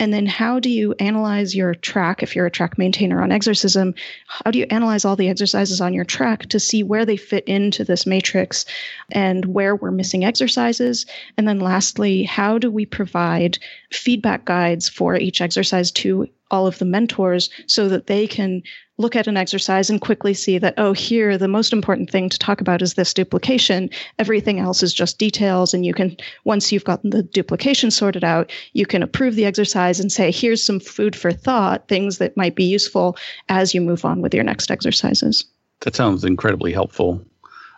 And 0.00 0.14
then, 0.14 0.26
how 0.26 0.60
do 0.60 0.70
you 0.70 0.94
analyze 1.00 1.56
your 1.56 1.74
track 1.74 2.22
if 2.22 2.36
you're 2.36 2.46
a 2.46 2.50
track 2.50 2.78
maintainer 2.78 3.20
on 3.20 3.32
Exercism? 3.32 3.94
How 4.28 4.50
do 4.50 4.58
you 4.58 4.66
analyze 4.70 5.04
all 5.04 5.16
the 5.16 5.28
exercises 5.28 5.80
on 5.80 5.92
your 5.92 6.04
track 6.04 6.46
to 6.50 6.60
see 6.60 6.82
where 6.82 7.04
they 7.04 7.16
fit 7.16 7.44
into 7.48 7.84
this 7.84 8.06
matrix 8.06 8.64
and 9.10 9.44
where 9.46 9.74
we're 9.74 9.90
missing 9.90 10.24
exercises? 10.24 11.04
And 11.36 11.48
then, 11.48 11.58
lastly, 11.58 12.22
how 12.22 12.58
do 12.58 12.70
we 12.70 12.86
provide 12.86 13.58
feedback 13.90 14.44
guides 14.44 14.88
for 14.88 15.16
each 15.16 15.40
exercise 15.40 15.90
to 15.92 16.28
all 16.50 16.66
of 16.66 16.78
the 16.78 16.84
mentors 16.84 17.50
so 17.66 17.88
that 17.88 18.06
they 18.06 18.26
can 18.26 18.62
look 18.98 19.14
at 19.14 19.28
an 19.28 19.36
exercise 19.36 19.88
and 19.88 20.00
quickly 20.00 20.34
see 20.34 20.58
that, 20.58 20.74
oh, 20.76 20.92
here, 20.92 21.38
the 21.38 21.48
most 21.48 21.72
important 21.72 22.10
thing 22.10 22.28
to 22.28 22.38
talk 22.38 22.60
about 22.60 22.82
is 22.82 22.94
this 22.94 23.14
duplication. 23.14 23.88
Everything 24.18 24.58
else 24.58 24.82
is 24.82 24.92
just 24.92 25.18
details. 25.18 25.72
And 25.72 25.86
you 25.86 25.94
can, 25.94 26.16
once 26.44 26.72
you've 26.72 26.84
gotten 26.84 27.10
the 27.10 27.22
duplication 27.22 27.90
sorted 27.90 28.24
out, 28.24 28.50
you 28.72 28.86
can 28.86 29.02
approve 29.02 29.36
the 29.36 29.44
exercise 29.44 30.00
and 30.00 30.10
say, 30.10 30.30
here's 30.30 30.64
some 30.64 30.80
food 30.80 31.14
for 31.14 31.32
thought, 31.32 31.86
things 31.88 32.18
that 32.18 32.36
might 32.36 32.56
be 32.56 32.64
useful 32.64 33.16
as 33.48 33.72
you 33.72 33.80
move 33.80 34.04
on 34.04 34.20
with 34.20 34.34
your 34.34 34.44
next 34.44 34.70
exercises. 34.70 35.44
That 35.80 35.94
sounds 35.94 36.24
incredibly 36.24 36.72
helpful. 36.72 37.24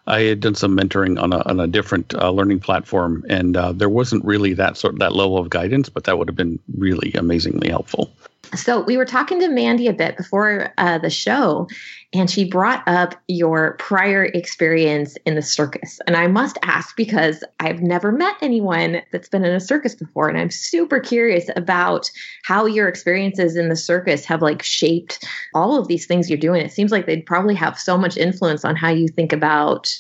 I 0.06 0.22
had 0.22 0.40
done 0.40 0.54
some 0.54 0.76
mentoring 0.76 1.20
on 1.22 1.35
a, 1.35 1.46
on 1.46 1.61
a 1.61 1.66
different 1.66 2.14
uh, 2.14 2.30
learning 2.30 2.61
platform, 2.61 3.22
and 3.28 3.56
uh, 3.56 3.72
there 3.72 3.90
wasn't 3.90 4.24
really 4.24 4.54
that 4.54 4.78
sort 4.78 4.94
of, 4.94 4.98
that 5.00 5.14
level 5.14 5.37
of 5.37 5.50
guidance, 5.50 5.90
but 5.90 6.04
that 6.04 6.18
would 6.18 6.26
have 6.26 6.37
been 6.37 6.59
really 6.78 7.12
amazingly 7.12 7.68
helpful. 7.68 8.11
So 8.54 8.82
we 8.82 8.96
were 8.96 9.04
talking 9.04 9.38
to 9.40 9.48
Mandy 9.48 9.86
a 9.86 9.92
bit 9.92 10.16
before 10.16 10.72
uh, 10.76 10.98
the 10.98 11.10
show, 11.10 11.68
and 12.12 12.28
she 12.28 12.50
brought 12.50 12.82
up 12.88 13.14
your 13.28 13.76
prior 13.78 14.24
experience 14.24 15.16
in 15.24 15.36
the 15.36 15.42
circus. 15.42 16.00
And 16.06 16.16
I 16.16 16.26
must 16.26 16.58
ask 16.62 16.96
because 16.96 17.44
I've 17.60 17.80
never 17.80 18.10
met 18.10 18.34
anyone 18.42 19.02
that's 19.12 19.28
been 19.28 19.44
in 19.44 19.54
a 19.54 19.60
circus 19.60 19.94
before, 19.94 20.28
and 20.28 20.36
I'm 20.36 20.50
super 20.50 20.98
curious 20.98 21.48
about 21.54 22.10
how 22.44 22.66
your 22.66 22.88
experiences 22.88 23.56
in 23.56 23.68
the 23.68 23.76
circus 23.76 24.24
have 24.24 24.42
like 24.42 24.62
shaped 24.62 25.24
all 25.54 25.78
of 25.78 25.86
these 25.86 26.06
things 26.06 26.28
you're 26.28 26.38
doing. 26.38 26.64
It 26.64 26.72
seems 26.72 26.90
like 26.90 27.06
they'd 27.06 27.26
probably 27.26 27.54
have 27.54 27.78
so 27.78 27.96
much 27.96 28.16
influence 28.16 28.64
on 28.64 28.74
how 28.74 28.90
you 28.90 29.06
think 29.06 29.32
about 29.32 29.94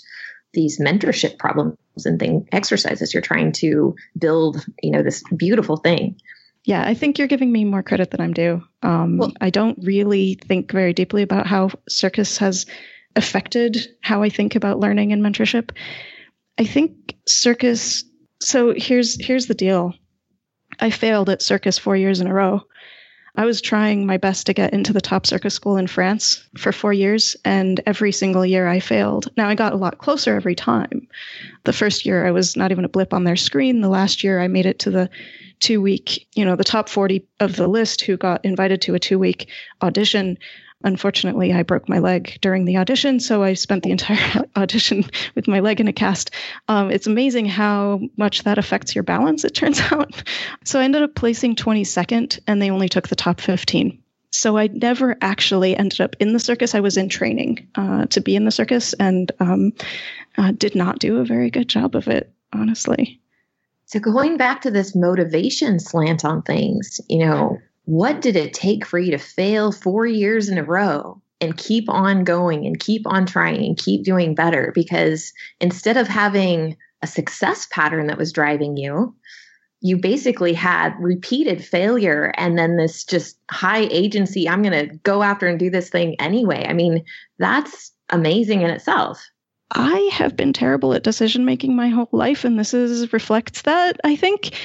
these 0.52 0.80
mentorship 0.80 1.38
problems 1.38 1.76
and 2.04 2.18
thing 2.18 2.48
exercises 2.50 3.14
you're 3.14 3.20
trying 3.20 3.52
to 3.52 3.94
build 4.18 4.64
you 4.82 4.90
know 4.90 5.02
this 5.02 5.22
beautiful 5.36 5.76
thing 5.76 6.16
yeah, 6.64 6.84
I 6.86 6.94
think 6.94 7.18
you're 7.18 7.28
giving 7.28 7.50
me 7.50 7.64
more 7.64 7.82
credit 7.82 8.10
than 8.10 8.20
I'm 8.20 8.34
due. 8.34 8.62
Um, 8.82 9.18
well, 9.18 9.32
I 9.40 9.50
don't 9.50 9.78
really 9.82 10.38
think 10.46 10.70
very 10.70 10.92
deeply 10.92 11.22
about 11.22 11.46
how 11.46 11.70
circus 11.88 12.38
has 12.38 12.66
affected 13.16 13.78
how 14.02 14.22
I 14.22 14.28
think 14.28 14.56
about 14.56 14.78
learning 14.78 15.12
and 15.12 15.22
mentorship. 15.22 15.70
I 16.58 16.64
think 16.64 17.16
circus. 17.26 18.04
So 18.40 18.74
here's 18.76 19.22
here's 19.24 19.46
the 19.46 19.54
deal. 19.54 19.94
I 20.78 20.90
failed 20.90 21.30
at 21.30 21.42
circus 21.42 21.78
four 21.78 21.96
years 21.96 22.20
in 22.20 22.26
a 22.26 22.34
row. 22.34 22.62
I 23.36 23.44
was 23.44 23.60
trying 23.60 24.06
my 24.06 24.16
best 24.16 24.46
to 24.46 24.52
get 24.52 24.72
into 24.72 24.92
the 24.92 25.00
top 25.00 25.26
circus 25.26 25.54
school 25.54 25.76
in 25.76 25.86
France 25.86 26.44
for 26.56 26.72
four 26.72 26.92
years, 26.92 27.36
and 27.44 27.80
every 27.86 28.12
single 28.12 28.44
year 28.44 28.66
I 28.66 28.80
failed. 28.80 29.28
Now 29.36 29.48
I 29.48 29.54
got 29.54 29.72
a 29.72 29.76
lot 29.76 29.98
closer 29.98 30.34
every 30.34 30.54
time. 30.54 31.06
The 31.64 31.72
first 31.72 32.04
year 32.04 32.26
I 32.26 32.32
was 32.32 32.56
not 32.56 32.72
even 32.72 32.84
a 32.84 32.88
blip 32.88 33.14
on 33.14 33.24
their 33.24 33.36
screen. 33.36 33.80
The 33.80 33.88
last 33.88 34.24
year 34.24 34.40
I 34.40 34.48
made 34.48 34.66
it 34.66 34.80
to 34.80 34.90
the 34.90 35.10
two 35.60 35.80
week, 35.80 36.26
you 36.34 36.44
know, 36.44 36.56
the 36.56 36.64
top 36.64 36.88
40 36.88 37.24
of 37.38 37.56
the 37.56 37.68
list 37.68 38.00
who 38.02 38.16
got 38.16 38.44
invited 38.44 38.82
to 38.82 38.94
a 38.94 38.98
two 38.98 39.18
week 39.18 39.48
audition. 39.82 40.38
Unfortunately, 40.82 41.52
I 41.52 41.62
broke 41.62 41.88
my 41.88 41.98
leg 41.98 42.38
during 42.40 42.64
the 42.64 42.78
audition, 42.78 43.20
so 43.20 43.42
I 43.42 43.52
spent 43.54 43.82
the 43.82 43.90
entire 43.90 44.44
audition 44.56 45.04
with 45.34 45.46
my 45.46 45.60
leg 45.60 45.80
in 45.80 45.88
a 45.88 45.92
cast. 45.92 46.30
Um, 46.68 46.90
it's 46.90 47.06
amazing 47.06 47.46
how 47.46 48.00
much 48.16 48.44
that 48.44 48.58
affects 48.58 48.94
your 48.94 49.04
balance, 49.04 49.44
it 49.44 49.54
turns 49.54 49.80
out. 49.92 50.22
So 50.64 50.80
I 50.80 50.84
ended 50.84 51.02
up 51.02 51.14
placing 51.14 51.56
22nd, 51.56 52.40
and 52.46 52.62
they 52.62 52.70
only 52.70 52.88
took 52.88 53.08
the 53.08 53.16
top 53.16 53.40
15. 53.40 54.02
So 54.32 54.56
I 54.56 54.68
never 54.68 55.16
actually 55.20 55.76
ended 55.76 56.00
up 56.00 56.16
in 56.18 56.32
the 56.32 56.38
circus. 56.38 56.74
I 56.74 56.80
was 56.80 56.96
in 56.96 57.08
training 57.08 57.68
uh, 57.74 58.06
to 58.06 58.20
be 58.20 58.36
in 58.36 58.44
the 58.44 58.50
circus 58.50 58.94
and 58.94 59.30
um, 59.40 59.72
uh, 60.38 60.52
did 60.52 60.74
not 60.74 60.98
do 60.98 61.18
a 61.18 61.24
very 61.24 61.50
good 61.50 61.68
job 61.68 61.94
of 61.94 62.08
it, 62.08 62.32
honestly. 62.52 63.20
So 63.86 63.98
going 63.98 64.36
back 64.36 64.62
to 64.62 64.70
this 64.70 64.94
motivation 64.94 65.80
slant 65.80 66.24
on 66.24 66.42
things, 66.42 67.00
you 67.08 67.26
know, 67.26 67.58
what 67.90 68.20
did 68.20 68.36
it 68.36 68.54
take 68.54 68.86
for 68.86 69.00
you 69.00 69.10
to 69.10 69.18
fail 69.18 69.72
four 69.72 70.06
years 70.06 70.48
in 70.48 70.58
a 70.58 70.62
row 70.62 71.20
and 71.40 71.56
keep 71.56 71.88
on 71.88 72.22
going 72.22 72.64
and 72.64 72.78
keep 72.78 73.04
on 73.04 73.26
trying 73.26 73.64
and 73.66 73.76
keep 73.76 74.04
doing 74.04 74.32
better? 74.32 74.70
Because 74.76 75.32
instead 75.60 75.96
of 75.96 76.06
having 76.06 76.76
a 77.02 77.08
success 77.08 77.66
pattern 77.72 78.06
that 78.06 78.16
was 78.16 78.32
driving 78.32 78.76
you, 78.76 79.12
you 79.80 79.96
basically 79.96 80.52
had 80.52 80.94
repeated 81.00 81.64
failure 81.64 82.32
and 82.36 82.56
then 82.56 82.76
this 82.76 83.02
just 83.02 83.36
high 83.50 83.88
agency, 83.90 84.48
I'm 84.48 84.62
going 84.62 84.88
to 84.88 84.94
go 84.98 85.24
after 85.24 85.48
and 85.48 85.58
do 85.58 85.68
this 85.68 85.90
thing 85.90 86.14
anyway. 86.20 86.66
I 86.68 86.74
mean, 86.74 87.04
that's 87.40 87.90
amazing 88.10 88.62
in 88.62 88.70
itself. 88.70 89.20
I 89.72 90.10
have 90.12 90.36
been 90.36 90.52
terrible 90.52 90.94
at 90.94 91.02
decision 91.02 91.44
making 91.44 91.76
my 91.76 91.88
whole 91.88 92.08
life, 92.12 92.44
and 92.44 92.58
this 92.58 92.74
is 92.74 93.12
reflects 93.12 93.62
that. 93.62 94.00
I 94.02 94.16
think 94.16 94.56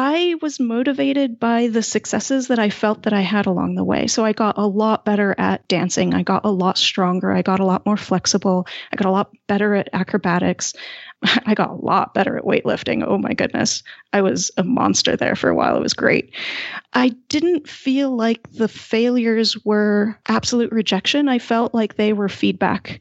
I 0.00 0.36
was 0.40 0.60
motivated 0.60 1.40
by 1.40 1.66
the 1.66 1.82
successes 1.82 2.46
that 2.46 2.60
I 2.60 2.70
felt 2.70 3.02
that 3.02 3.12
I 3.12 3.22
had 3.22 3.46
along 3.46 3.74
the 3.74 3.82
way. 3.82 4.06
So 4.06 4.24
I 4.24 4.32
got 4.32 4.56
a 4.56 4.64
lot 4.64 5.04
better 5.04 5.34
at 5.36 5.66
dancing. 5.66 6.14
I 6.14 6.22
got 6.22 6.44
a 6.44 6.52
lot 6.52 6.78
stronger. 6.78 7.32
I 7.32 7.42
got 7.42 7.58
a 7.58 7.64
lot 7.64 7.84
more 7.84 7.96
flexible. 7.96 8.68
I 8.92 8.96
got 8.96 9.08
a 9.08 9.10
lot 9.10 9.32
better 9.48 9.74
at 9.74 9.88
acrobatics. 9.92 10.72
I 11.46 11.54
got 11.54 11.70
a 11.70 11.84
lot 11.84 12.14
better 12.14 12.36
at 12.36 12.44
weightlifting. 12.44 13.02
Oh 13.04 13.18
my 13.18 13.34
goodness. 13.34 13.82
I 14.12 14.22
was 14.22 14.52
a 14.56 14.62
monster 14.62 15.16
there 15.16 15.34
for 15.34 15.50
a 15.50 15.54
while. 15.56 15.76
It 15.76 15.82
was 15.82 15.94
great. 15.94 16.32
I 16.92 17.08
didn't 17.28 17.68
feel 17.68 18.14
like 18.14 18.48
the 18.52 18.68
failures 18.68 19.64
were 19.64 20.16
absolute 20.28 20.70
rejection. 20.70 21.28
I 21.28 21.40
felt 21.40 21.74
like 21.74 21.96
they 21.96 22.12
were 22.12 22.28
feedback 22.28 23.00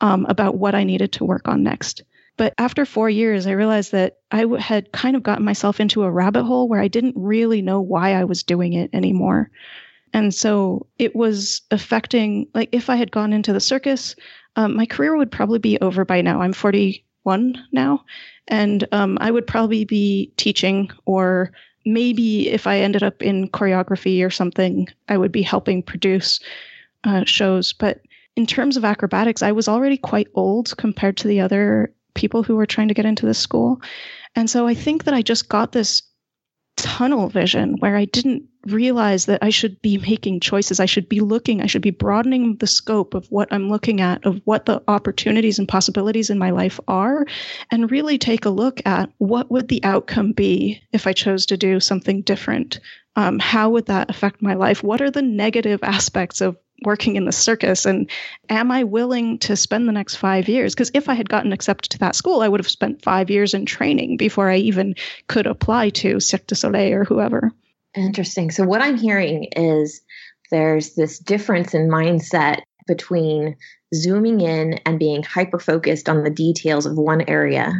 um, 0.00 0.24
about 0.28 0.54
what 0.54 0.76
I 0.76 0.84
needed 0.84 1.10
to 1.14 1.24
work 1.24 1.48
on 1.48 1.64
next. 1.64 2.04
But 2.38 2.54
after 2.56 2.86
four 2.86 3.10
years, 3.10 3.46
I 3.46 3.50
realized 3.50 3.90
that 3.92 4.18
I 4.30 4.46
had 4.60 4.92
kind 4.92 5.16
of 5.16 5.24
gotten 5.24 5.44
myself 5.44 5.80
into 5.80 6.04
a 6.04 6.10
rabbit 6.10 6.44
hole 6.44 6.68
where 6.68 6.80
I 6.80 6.86
didn't 6.88 7.16
really 7.16 7.60
know 7.60 7.80
why 7.80 8.14
I 8.14 8.24
was 8.24 8.44
doing 8.44 8.72
it 8.72 8.90
anymore. 8.94 9.50
And 10.14 10.32
so 10.32 10.86
it 10.98 11.16
was 11.16 11.60
affecting, 11.72 12.46
like, 12.54 12.68
if 12.70 12.88
I 12.88 12.96
had 12.96 13.10
gone 13.10 13.32
into 13.32 13.52
the 13.52 13.60
circus, 13.60 14.14
um, 14.54 14.76
my 14.76 14.86
career 14.86 15.16
would 15.16 15.32
probably 15.32 15.58
be 15.58 15.78
over 15.80 16.04
by 16.04 16.22
now. 16.22 16.40
I'm 16.40 16.52
41 16.52 17.66
now, 17.72 18.04
and 18.46 18.86
um, 18.92 19.18
I 19.20 19.32
would 19.32 19.46
probably 19.46 19.84
be 19.84 20.32
teaching, 20.36 20.90
or 21.06 21.50
maybe 21.84 22.48
if 22.48 22.68
I 22.68 22.78
ended 22.78 23.02
up 23.02 23.20
in 23.20 23.48
choreography 23.48 24.24
or 24.24 24.30
something, 24.30 24.86
I 25.08 25.18
would 25.18 25.32
be 25.32 25.42
helping 25.42 25.82
produce 25.82 26.38
uh, 27.02 27.24
shows. 27.24 27.72
But 27.72 28.00
in 28.36 28.46
terms 28.46 28.76
of 28.76 28.84
acrobatics, 28.84 29.42
I 29.42 29.50
was 29.50 29.66
already 29.66 29.96
quite 29.96 30.28
old 30.34 30.76
compared 30.76 31.16
to 31.18 31.28
the 31.28 31.40
other 31.40 31.92
people 32.18 32.42
who 32.42 32.56
were 32.56 32.66
trying 32.66 32.88
to 32.88 32.94
get 32.94 33.06
into 33.06 33.24
this 33.24 33.38
school. 33.38 33.80
And 34.34 34.50
so 34.50 34.66
I 34.66 34.74
think 34.74 35.04
that 35.04 35.14
I 35.14 35.22
just 35.22 35.48
got 35.48 35.72
this 35.72 36.02
tunnel 36.76 37.28
vision 37.28 37.76
where 37.78 37.96
I 37.96 38.04
didn't 38.04 38.44
realize 38.66 39.26
that 39.26 39.42
I 39.42 39.50
should 39.50 39.80
be 39.82 39.98
making 39.98 40.40
choices. 40.40 40.80
I 40.80 40.86
should 40.86 41.08
be 41.08 41.20
looking, 41.20 41.62
I 41.62 41.66
should 41.66 41.82
be 41.82 41.90
broadening 41.90 42.56
the 42.56 42.66
scope 42.66 43.14
of 43.14 43.26
what 43.30 43.52
I'm 43.52 43.68
looking 43.68 44.00
at, 44.00 44.24
of 44.26 44.40
what 44.44 44.66
the 44.66 44.82
opportunities 44.88 45.58
and 45.58 45.68
possibilities 45.68 46.30
in 46.30 46.38
my 46.38 46.50
life 46.50 46.78
are, 46.86 47.24
and 47.70 47.90
really 47.90 48.18
take 48.18 48.44
a 48.44 48.50
look 48.50 48.80
at 48.84 49.10
what 49.18 49.50
would 49.50 49.68
the 49.68 49.82
outcome 49.84 50.32
be 50.32 50.82
if 50.92 51.06
I 51.06 51.12
chose 51.12 51.46
to 51.46 51.56
do 51.56 51.80
something 51.80 52.22
different. 52.22 52.80
Um, 53.16 53.38
how 53.38 53.70
would 53.70 53.86
that 53.86 54.10
affect 54.10 54.42
my 54.42 54.54
life? 54.54 54.82
What 54.82 55.00
are 55.00 55.10
the 55.10 55.22
negative 55.22 55.80
aspects 55.82 56.40
of 56.40 56.56
working 56.82 57.16
in 57.16 57.24
the 57.24 57.32
circus 57.32 57.86
and 57.86 58.10
am 58.48 58.70
i 58.70 58.84
willing 58.84 59.38
to 59.38 59.56
spend 59.56 59.88
the 59.88 59.92
next 59.92 60.16
five 60.16 60.48
years? 60.48 60.74
Because 60.74 60.90
if 60.94 61.08
i 61.08 61.14
had 61.14 61.28
gotten 61.28 61.52
accepted 61.52 61.90
to 61.90 61.98
that 61.98 62.16
school 62.16 62.42
i 62.42 62.48
would 62.48 62.60
have 62.60 62.68
spent 62.68 63.02
five 63.02 63.30
years 63.30 63.54
in 63.54 63.66
training 63.66 64.16
before 64.16 64.48
i 64.48 64.56
even 64.56 64.94
could 65.26 65.46
apply 65.46 65.90
to 65.90 66.20
cirque 66.20 66.46
du 66.46 66.54
soleil 66.54 66.94
or 66.94 67.04
whoever. 67.04 67.52
Interesting. 67.94 68.50
So 68.50 68.64
what 68.64 68.82
i'm 68.82 68.96
hearing 68.96 69.48
is 69.56 70.00
there's 70.50 70.94
this 70.94 71.18
difference 71.18 71.74
in 71.74 71.88
mindset 71.88 72.62
between 72.86 73.56
zooming 73.94 74.40
in 74.40 74.74
and 74.84 74.98
being 74.98 75.22
hyper 75.22 75.58
focused 75.58 76.08
on 76.08 76.24
the 76.24 76.30
details 76.30 76.86
of 76.86 76.96
one 76.96 77.22
area 77.28 77.72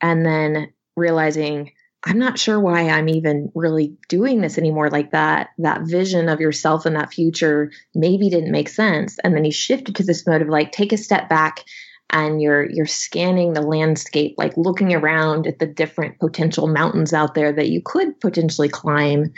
and 0.00 0.24
then 0.24 0.72
realizing 0.96 1.72
I'm 2.02 2.18
not 2.18 2.38
sure 2.38 2.58
why 2.58 2.88
I'm 2.88 3.08
even 3.10 3.52
really 3.54 3.94
doing 4.08 4.40
this 4.40 4.56
anymore. 4.56 4.88
Like 4.88 5.10
that, 5.10 5.50
that 5.58 5.82
vision 5.82 6.28
of 6.30 6.40
yourself 6.40 6.86
and 6.86 6.96
that 6.96 7.12
future 7.12 7.70
maybe 7.94 8.30
didn't 8.30 8.52
make 8.52 8.70
sense. 8.70 9.18
And 9.22 9.36
then 9.36 9.44
he 9.44 9.50
shifted 9.50 9.96
to 9.96 10.04
this 10.04 10.26
mode 10.26 10.40
of 10.40 10.48
like, 10.48 10.72
take 10.72 10.92
a 10.92 10.96
step 10.96 11.28
back 11.28 11.62
and 12.10 12.42
you're 12.42 12.68
you're 12.70 12.86
scanning 12.86 13.52
the 13.52 13.62
landscape 13.62 14.34
like 14.36 14.56
looking 14.56 14.92
around 14.92 15.46
at 15.46 15.58
the 15.58 15.66
different 15.66 16.18
potential 16.18 16.66
mountains 16.66 17.12
out 17.12 17.34
there 17.34 17.52
that 17.52 17.68
you 17.68 17.80
could 17.84 18.18
potentially 18.20 18.68
climb 18.68 19.32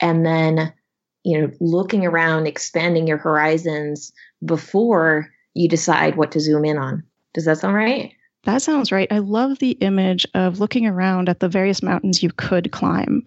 and 0.00 0.24
then 0.24 0.72
you 1.24 1.40
know 1.40 1.50
looking 1.60 2.06
around 2.06 2.46
expanding 2.46 3.06
your 3.06 3.18
horizons 3.18 4.12
before 4.44 5.28
you 5.54 5.68
decide 5.68 6.16
what 6.16 6.32
to 6.32 6.40
zoom 6.40 6.64
in 6.64 6.78
on 6.78 7.02
does 7.34 7.46
that 7.46 7.58
sound 7.58 7.74
right 7.74 8.12
that 8.44 8.62
sounds 8.62 8.92
right 8.92 9.08
i 9.10 9.18
love 9.18 9.58
the 9.58 9.72
image 9.72 10.26
of 10.34 10.60
looking 10.60 10.86
around 10.86 11.28
at 11.28 11.40
the 11.40 11.48
various 11.48 11.82
mountains 11.82 12.22
you 12.22 12.30
could 12.30 12.70
climb 12.70 13.22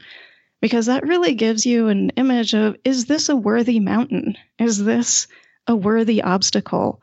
because 0.61 0.85
that 0.85 1.07
really 1.07 1.35
gives 1.35 1.65
you 1.65 1.87
an 1.87 2.09
image 2.11 2.53
of 2.53 2.75
is 2.83 3.05
this 3.05 3.29
a 3.29 3.35
worthy 3.35 3.79
mountain 3.79 4.35
is 4.59 4.83
this 4.83 5.27
a 5.67 5.75
worthy 5.75 6.21
obstacle 6.21 7.01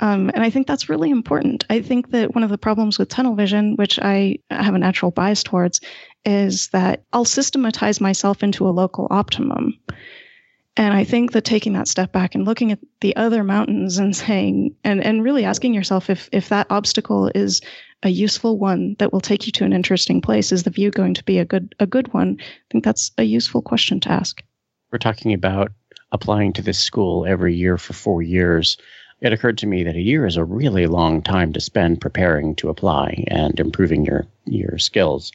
um, 0.00 0.30
and 0.34 0.42
I 0.42 0.50
think 0.50 0.66
that's 0.66 0.88
really 0.88 1.10
important. 1.10 1.64
I 1.70 1.80
think 1.80 2.10
that 2.10 2.34
one 2.34 2.42
of 2.42 2.50
the 2.50 2.58
problems 2.58 2.98
with 2.98 3.08
tunnel 3.08 3.36
vision, 3.36 3.76
which 3.76 3.98
I 4.00 4.38
have 4.50 4.74
a 4.74 4.78
natural 4.78 5.12
bias 5.12 5.44
towards, 5.44 5.80
is 6.24 6.68
that 6.68 7.04
I'll 7.12 7.24
systematize 7.24 8.00
myself 8.00 8.42
into 8.42 8.68
a 8.68 8.70
local 8.70 9.06
optimum. 9.10 9.74
And 10.76 10.92
I 10.92 11.04
think 11.04 11.32
that 11.32 11.44
taking 11.44 11.74
that 11.74 11.86
step 11.86 12.10
back 12.10 12.34
and 12.34 12.44
looking 12.44 12.72
at 12.72 12.80
the 13.00 13.14
other 13.16 13.44
mountains 13.44 13.98
and 13.98 14.14
saying, 14.16 14.74
and, 14.84 15.02
and 15.02 15.22
really 15.22 15.44
asking 15.44 15.74
yourself 15.74 16.10
if, 16.10 16.28
if 16.32 16.48
that 16.48 16.66
obstacle 16.70 17.30
is 17.34 17.60
a 18.02 18.08
useful 18.08 18.58
one 18.58 18.96
that 18.98 19.12
will 19.12 19.20
take 19.20 19.46
you 19.46 19.52
to 19.52 19.64
an 19.64 19.72
interesting 19.72 20.20
place, 20.20 20.52
is 20.52 20.64
the 20.64 20.70
view 20.70 20.90
going 20.90 21.14
to 21.14 21.24
be 21.24 21.38
a 21.38 21.44
good, 21.44 21.74
a 21.78 21.86
good 21.86 22.12
one? 22.12 22.38
I 22.40 22.44
think 22.70 22.84
that's 22.84 23.12
a 23.18 23.24
useful 23.24 23.62
question 23.62 24.00
to 24.00 24.10
ask. 24.10 24.42
We're 24.90 24.98
talking 24.98 25.32
about 25.32 25.72
applying 26.12 26.52
to 26.54 26.62
this 26.62 26.78
school 26.78 27.24
every 27.26 27.54
year 27.54 27.78
for 27.78 27.92
four 27.92 28.22
years 28.22 28.76
it 29.24 29.32
occurred 29.32 29.58
to 29.58 29.66
me 29.66 29.84
that 29.84 29.96
a 29.96 30.00
year 30.00 30.26
is 30.26 30.36
a 30.36 30.44
really 30.44 30.86
long 30.86 31.22
time 31.22 31.52
to 31.54 31.60
spend 31.60 32.00
preparing 32.00 32.54
to 32.56 32.68
apply 32.68 33.24
and 33.28 33.58
improving 33.58 34.04
your 34.04 34.26
your 34.44 34.76
skills 34.76 35.32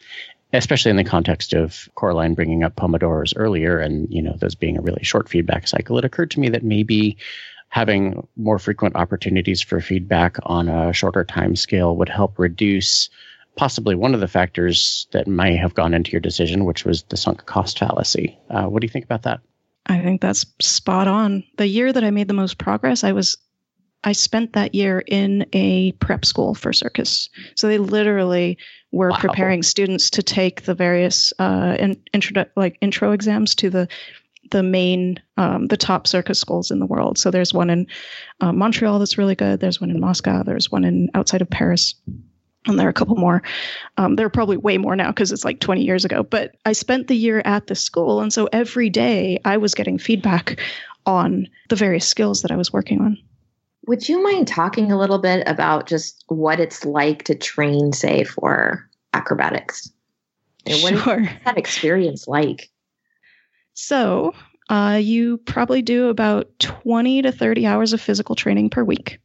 especially 0.54 0.90
in 0.90 0.98
the 0.98 1.04
context 1.04 1.54
of 1.54 1.88
Coraline 1.96 2.34
bringing 2.34 2.64
up 2.64 2.76
Pomodoro's 2.76 3.34
earlier 3.36 3.80
and, 3.80 4.12
you 4.12 4.22
know, 4.22 4.36
those 4.40 4.56
being 4.56 4.78
a 4.78 4.82
really 4.82 5.04
short 5.04 5.30
feedback 5.30 5.68
cycle, 5.68 5.98
it 5.98 6.06
occurred 6.06 6.32
to 6.32 6.40
me 6.40 6.50
that 6.50 6.64
maybe 6.64 7.18
having 7.70 8.28
more 8.36 8.58
frequent 8.58 8.96
opportunities 8.96 9.62
for 9.62 9.80
feedback 9.80 10.38
on 10.44 10.68
a 10.68 10.92
shorter 10.92 11.24
time 11.24 11.56
scale 11.56 11.96
would 11.96 12.10
help 12.10 12.40
reduce 12.40 13.10
possibly 13.56 13.94
one 13.94 14.14
of 14.14 14.22
the 14.22 14.28
factors 14.28 15.08
that 15.12 15.28
may 15.28 15.56
have 15.56 15.76
gone 15.76 15.94
into 15.94 16.12
your 16.12 16.22
decision, 16.22 16.66
which 16.66 16.86
was 16.86 17.04
the 17.04 17.18
sunk 17.18 17.46
cost 17.46 17.78
fallacy. 17.78 18.38
Uh, 18.50 18.66
what 18.66 18.82
do 18.82 18.86
you 18.86 18.92
think 18.92 19.06
about 19.06 19.24
that? 19.24 19.42
I 19.86 20.02
think 20.02 20.22
that's 20.22 20.46
spot 20.62 21.08
on. 21.08 21.44
The 21.58 21.68
year 21.68 21.92
that 21.92 22.04
I 22.04 22.10
made 22.10 22.28
the 22.28 22.34
most 22.34 22.58
progress, 22.58 23.04
I 23.04 23.12
was 23.12 23.38
I 24.04 24.14
spent 24.14 24.54
that 24.54 24.74
year 24.74 25.04
in 25.08 25.46
a 25.54 25.92
prep 25.94 26.24
school 26.24 26.56
for 26.56 26.72
circus. 26.72 27.30
So 27.56 27.68
they 27.68 27.78
literally 27.78 28.58
were 28.92 29.10
wow. 29.10 29.18
preparing 29.18 29.62
students 29.62 30.10
to 30.12 30.24
take 30.24 30.64
the 30.64 30.74
various 30.74 31.34
uh, 31.40 31.76
in, 31.80 32.02
intro 32.14 32.46
like 32.56 32.78
intro 32.82 33.12
exams 33.12 33.56
to 33.56 33.70
the 33.70 33.88
the 34.52 34.64
main 34.64 35.22
um, 35.38 35.68
the 35.68 35.78
top 35.78 36.08
circus 36.08 36.40
schools 36.40 36.72
in 36.72 36.80
the 36.80 36.86
world. 36.86 37.18
So 37.18 37.30
there's 37.30 37.54
one 37.54 37.70
in 37.70 37.88
uh, 38.42 38.54
Montreal 38.54 39.00
that's 39.00 39.18
really 39.18 39.36
good. 39.36 39.60
There's 39.60 39.82
one 39.82 39.92
in 39.92 40.00
Moscow. 40.00 40.44
There's 40.44 40.72
one 40.72 40.86
in 40.86 41.10
outside 41.14 41.42
of 41.42 41.50
Paris. 41.50 41.96
And 42.66 42.78
there 42.78 42.88
are 42.88 42.92
a 42.92 42.94
couple 42.94 43.16
more. 43.16 43.42
Um, 43.98 44.16
there 44.16 44.26
are 44.26 44.30
probably 44.30 44.58
way 44.58 44.78
more 44.78 44.96
now 44.96 45.12
because 45.12 45.32
it's 45.32 45.46
like 45.46 45.60
20 45.62 45.82
years 45.82 46.04
ago. 46.04 46.24
But 46.24 46.56
I 46.66 46.74
spent 46.74 47.08
the 47.08 47.16
year 47.16 47.42
at 47.46 47.68
the 47.68 47.76
school. 47.76 48.20
And 48.22 48.34
so 48.34 48.50
every 48.52 48.90
day 48.90 49.40
I 49.46 49.58
was 49.58 49.74
getting 49.74 49.98
feedback 49.98 50.60
on 51.06 51.48
the 51.70 51.78
various 51.78 52.06
skills 52.06 52.42
that 52.42 52.52
I 52.52 52.58
was 52.58 52.74
working 52.74 53.00
on. 53.02 53.18
Would 53.90 54.08
you 54.08 54.22
mind 54.22 54.48
talking 54.48 54.92
a 54.92 55.00
little 55.00 55.18
bit 55.18 55.42
about 55.48 55.88
just 55.88 56.24
what 56.28 56.60
it's 56.60 56.86
like 56.86 57.24
to 57.24 57.34
train, 57.34 57.92
say, 57.92 58.24
for 58.24 58.88
acrobatics? 59.14 59.92
And 60.68 60.80
what 60.84 60.96
sure. 60.96 61.22
is 61.22 61.30
that 61.44 61.58
experience 61.58 62.28
like? 62.28 62.70
So, 63.74 64.36
uh, 64.70 65.00
you 65.02 65.40
probably 65.40 65.82
do 65.82 66.10
about 66.10 66.52
20 66.60 67.24
to 67.24 67.32
30 67.32 67.66
hours 67.66 67.92
of 67.92 68.00
physical 68.00 68.36
training 68.36 68.70
per 68.70 68.84
week. 68.84 69.18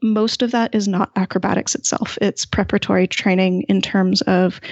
Most 0.00 0.40
of 0.40 0.52
that 0.52 0.74
is 0.74 0.88
not 0.88 1.12
acrobatics 1.14 1.74
itself, 1.74 2.16
it's 2.22 2.46
preparatory 2.46 3.06
training 3.06 3.66
in 3.68 3.82
terms 3.82 4.22
of 4.22 4.62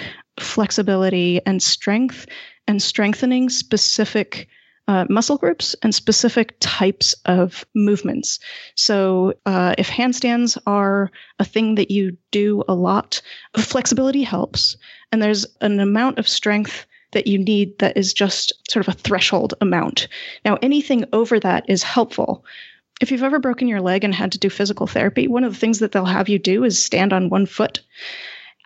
flexibility 0.41 1.43
and 1.45 1.63
strength 1.63 2.25
and 2.67 2.81
strengthening 2.81 3.51
specific 3.51 4.49
uh, 4.89 5.05
muscle 5.09 5.37
groups 5.37 5.75
and 5.83 5.95
specific 5.95 6.57
types 6.61 7.15
of 7.25 7.65
movements. 7.75 8.39
So, 8.75 9.35
uh, 9.45 9.75
if 9.79 9.91
handstands 9.91 10.57
are 10.67 11.11
a 11.39 11.45
thing 11.45 11.75
that 11.75 11.91
you 11.91 12.17
do 12.31 12.63
a 12.69 12.75
lot, 12.75 13.21
flexibility 13.57 14.23
helps. 14.23 14.77
And 15.11 15.21
there's 15.21 15.47
an 15.61 15.81
amount 15.81 16.19
of 16.19 16.29
strength 16.29 16.87
that 17.13 17.27
you 17.27 17.39
need 17.39 17.79
that 17.79 17.97
is 17.97 18.13
just 18.13 18.53
sort 18.71 18.87
of 18.87 18.95
a 18.95 18.99
threshold 18.99 19.55
amount. 19.61 20.09
Now, 20.45 20.59
anything 20.63 21.05
over 21.13 21.41
that 21.41 21.69
is 21.69 21.83
helpful. 21.83 22.45
If 23.01 23.11
you've 23.11 23.23
ever 23.23 23.39
broken 23.39 23.69
your 23.69 23.81
leg 23.81 24.05
and 24.05 24.15
had 24.15 24.33
to 24.33 24.39
do 24.39 24.51
physical 24.51 24.87
therapy, 24.87 25.29
one 25.29 25.45
of 25.45 25.53
the 25.53 25.59
things 25.59 25.81
that 25.81 25.93
they'll 25.93 26.05
have 26.05 26.29
you 26.29 26.39
do 26.39 26.65
is 26.65 26.83
stand 26.83 27.13
on 27.13 27.29
one 27.29 27.47
foot. 27.47 27.81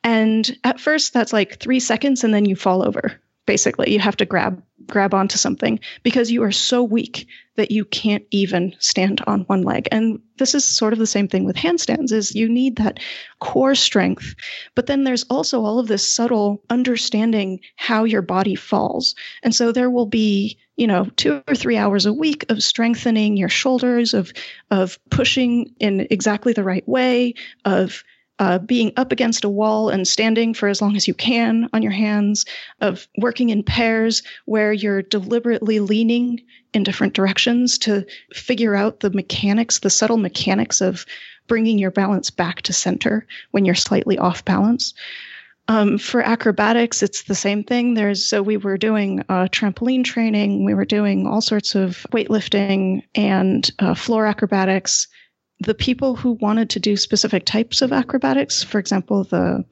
And 0.02 0.56
at 0.64 0.80
first, 0.80 1.12
that's 1.12 1.32
like 1.32 1.58
three 1.58 1.80
seconds, 1.80 2.24
and 2.24 2.32
then 2.32 2.44
you 2.44 2.56
fall 2.56 2.82
over 2.82 3.20
basically 3.50 3.92
you 3.92 3.98
have 3.98 4.14
to 4.14 4.24
grab 4.24 4.62
grab 4.86 5.12
onto 5.12 5.36
something 5.36 5.80
because 6.04 6.30
you 6.30 6.44
are 6.44 6.52
so 6.52 6.84
weak 6.84 7.26
that 7.56 7.72
you 7.72 7.84
can't 7.84 8.24
even 8.30 8.72
stand 8.78 9.20
on 9.26 9.40
one 9.42 9.62
leg. 9.62 9.88
And 9.90 10.20
this 10.38 10.54
is 10.54 10.64
sort 10.64 10.92
of 10.92 11.00
the 11.00 11.06
same 11.06 11.26
thing 11.26 11.44
with 11.44 11.56
handstands 11.56 12.12
is 12.12 12.32
you 12.36 12.48
need 12.48 12.76
that 12.76 13.00
core 13.40 13.74
strength. 13.74 14.36
But 14.76 14.86
then 14.86 15.02
there's 15.02 15.24
also 15.24 15.64
all 15.64 15.80
of 15.80 15.88
this 15.88 16.06
subtle 16.06 16.62
understanding 16.70 17.58
how 17.74 18.04
your 18.04 18.22
body 18.22 18.54
falls. 18.54 19.16
And 19.42 19.52
so 19.52 19.72
there 19.72 19.90
will 19.90 20.06
be 20.06 20.56
you 20.76 20.86
know 20.86 21.06
2 21.16 21.42
or 21.48 21.54
3 21.56 21.76
hours 21.76 22.06
a 22.06 22.12
week 22.12 22.44
of 22.50 22.62
strengthening 22.62 23.36
your 23.36 23.48
shoulders 23.48 24.14
of 24.14 24.32
of 24.70 24.96
pushing 25.10 25.74
in 25.80 26.06
exactly 26.08 26.52
the 26.52 26.64
right 26.64 26.88
way 26.88 27.34
of 27.64 28.04
uh, 28.40 28.58
being 28.58 28.90
up 28.96 29.12
against 29.12 29.44
a 29.44 29.48
wall 29.50 29.90
and 29.90 30.08
standing 30.08 30.54
for 30.54 30.68
as 30.68 30.80
long 30.80 30.96
as 30.96 31.06
you 31.06 31.12
can 31.12 31.68
on 31.74 31.82
your 31.82 31.92
hands, 31.92 32.46
of 32.80 33.06
working 33.18 33.50
in 33.50 33.62
pairs 33.62 34.22
where 34.46 34.72
you're 34.72 35.02
deliberately 35.02 35.78
leaning 35.78 36.40
in 36.72 36.82
different 36.82 37.12
directions 37.12 37.76
to 37.76 38.04
figure 38.32 38.74
out 38.74 39.00
the 39.00 39.10
mechanics, 39.10 39.80
the 39.80 39.90
subtle 39.90 40.16
mechanics 40.16 40.80
of 40.80 41.04
bringing 41.48 41.78
your 41.78 41.90
balance 41.90 42.30
back 42.30 42.62
to 42.62 42.72
center 42.72 43.26
when 43.50 43.66
you're 43.66 43.74
slightly 43.74 44.16
off 44.16 44.44
balance. 44.44 44.94
Um, 45.68 45.98
for 45.98 46.22
acrobatics, 46.22 47.02
it's 47.02 47.24
the 47.24 47.34
same 47.34 47.62
thing. 47.62 47.94
There's 47.94 48.24
so 48.24 48.42
we 48.42 48.56
were 48.56 48.78
doing 48.78 49.22
uh, 49.28 49.48
trampoline 49.52 50.02
training, 50.02 50.64
we 50.64 50.74
were 50.74 50.86
doing 50.86 51.26
all 51.26 51.42
sorts 51.42 51.74
of 51.74 52.06
weightlifting 52.10 53.02
and 53.14 53.70
uh, 53.78 53.94
floor 53.94 54.26
acrobatics 54.26 55.08
the 55.60 55.74
people 55.74 56.16
who 56.16 56.32
wanted 56.32 56.70
to 56.70 56.80
do 56.80 56.96
specific 56.96 57.44
types 57.44 57.82
of 57.82 57.92
acrobatics, 57.92 58.62
for 58.62 58.78
example, 58.78 59.24
the 59.24 59.64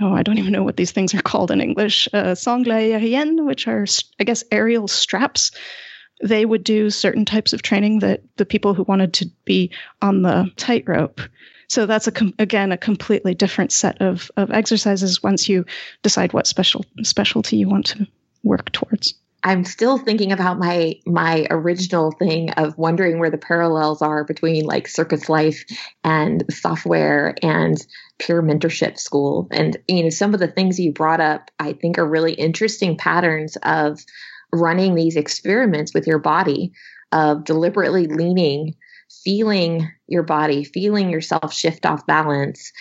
oh, 0.00 0.12
I 0.12 0.22
don't 0.22 0.38
even 0.38 0.52
know 0.52 0.62
what 0.62 0.76
these 0.76 0.90
things 0.90 1.14
are 1.14 1.22
called 1.22 1.50
in 1.50 1.60
English, 1.60 2.08
uh, 2.12 2.34
which 2.34 3.68
are, 3.68 3.86
I 4.18 4.24
guess, 4.24 4.44
aerial 4.50 4.88
straps. 4.88 5.52
They 6.22 6.44
would 6.44 6.64
do 6.64 6.90
certain 6.90 7.24
types 7.24 7.52
of 7.52 7.62
training 7.62 8.00
that 8.00 8.22
the 8.36 8.46
people 8.46 8.74
who 8.74 8.84
wanted 8.84 9.14
to 9.14 9.30
be 9.44 9.70
on 10.00 10.22
the 10.22 10.50
tightrope. 10.56 11.20
So 11.68 11.86
that's 11.86 12.06
a 12.06 12.12
com- 12.12 12.34
again 12.38 12.72
a 12.72 12.76
completely 12.76 13.34
different 13.34 13.72
set 13.72 14.00
of 14.00 14.30
of 14.36 14.50
exercises 14.50 15.22
once 15.22 15.48
you 15.48 15.64
decide 16.02 16.32
what 16.32 16.46
special 16.46 16.84
specialty 17.02 17.56
you 17.56 17.68
want 17.68 17.86
to 17.86 18.06
work 18.42 18.70
towards. 18.70 19.14
I'm 19.46 19.64
still 19.64 19.98
thinking 19.98 20.32
about 20.32 20.58
my 20.58 20.94
my 21.04 21.46
original 21.50 22.10
thing 22.12 22.50
of 22.52 22.78
wondering 22.78 23.18
where 23.18 23.30
the 23.30 23.36
parallels 23.36 24.00
are 24.00 24.24
between 24.24 24.64
like 24.64 24.88
circus 24.88 25.28
life 25.28 25.64
and 26.02 26.42
software 26.50 27.34
and 27.42 27.76
peer 28.18 28.42
mentorship 28.42 28.98
school. 28.98 29.46
And 29.50 29.76
you 29.86 30.04
know, 30.04 30.08
some 30.08 30.32
of 30.32 30.40
the 30.40 30.48
things 30.48 30.80
you 30.80 30.92
brought 30.92 31.20
up 31.20 31.50
I 31.58 31.74
think 31.74 31.98
are 31.98 32.08
really 32.08 32.32
interesting 32.32 32.96
patterns 32.96 33.56
of 33.62 34.00
running 34.50 34.94
these 34.94 35.16
experiments 35.16 35.92
with 35.92 36.06
your 36.06 36.20
body 36.20 36.72
of 37.12 37.44
deliberately 37.44 38.06
leaning, 38.06 38.76
feeling 39.24 39.90
your 40.06 40.22
body, 40.22 40.64
feeling 40.64 41.10
yourself 41.10 41.52
shift 41.52 41.84
off 41.84 42.06
balance 42.06 42.72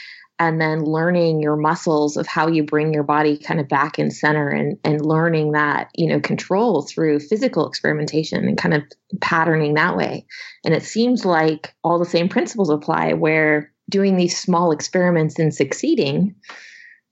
and 0.47 0.59
then 0.59 0.83
learning 0.83 1.41
your 1.41 1.55
muscles 1.55 2.17
of 2.17 2.27
how 2.27 2.47
you 2.47 2.63
bring 2.63 2.93
your 2.93 3.03
body 3.03 3.37
kind 3.37 3.59
of 3.59 3.67
back 3.67 3.99
in 3.99 4.11
center 4.11 4.49
and 4.49 4.77
and 4.83 5.05
learning 5.05 5.51
that 5.51 5.89
you 5.95 6.07
know 6.07 6.19
control 6.19 6.81
through 6.81 7.19
physical 7.19 7.67
experimentation 7.67 8.47
and 8.47 8.57
kind 8.57 8.73
of 8.73 8.83
patterning 9.21 9.73
that 9.73 9.95
way. 9.95 10.25
And 10.65 10.73
it 10.73 10.83
seems 10.83 11.25
like 11.25 11.73
all 11.83 11.99
the 11.99 12.05
same 12.05 12.29
principles 12.29 12.69
apply 12.69 13.13
where 13.13 13.71
doing 13.89 14.15
these 14.15 14.37
small 14.39 14.71
experiments 14.71 15.39
and 15.39 15.53
succeeding 15.53 16.35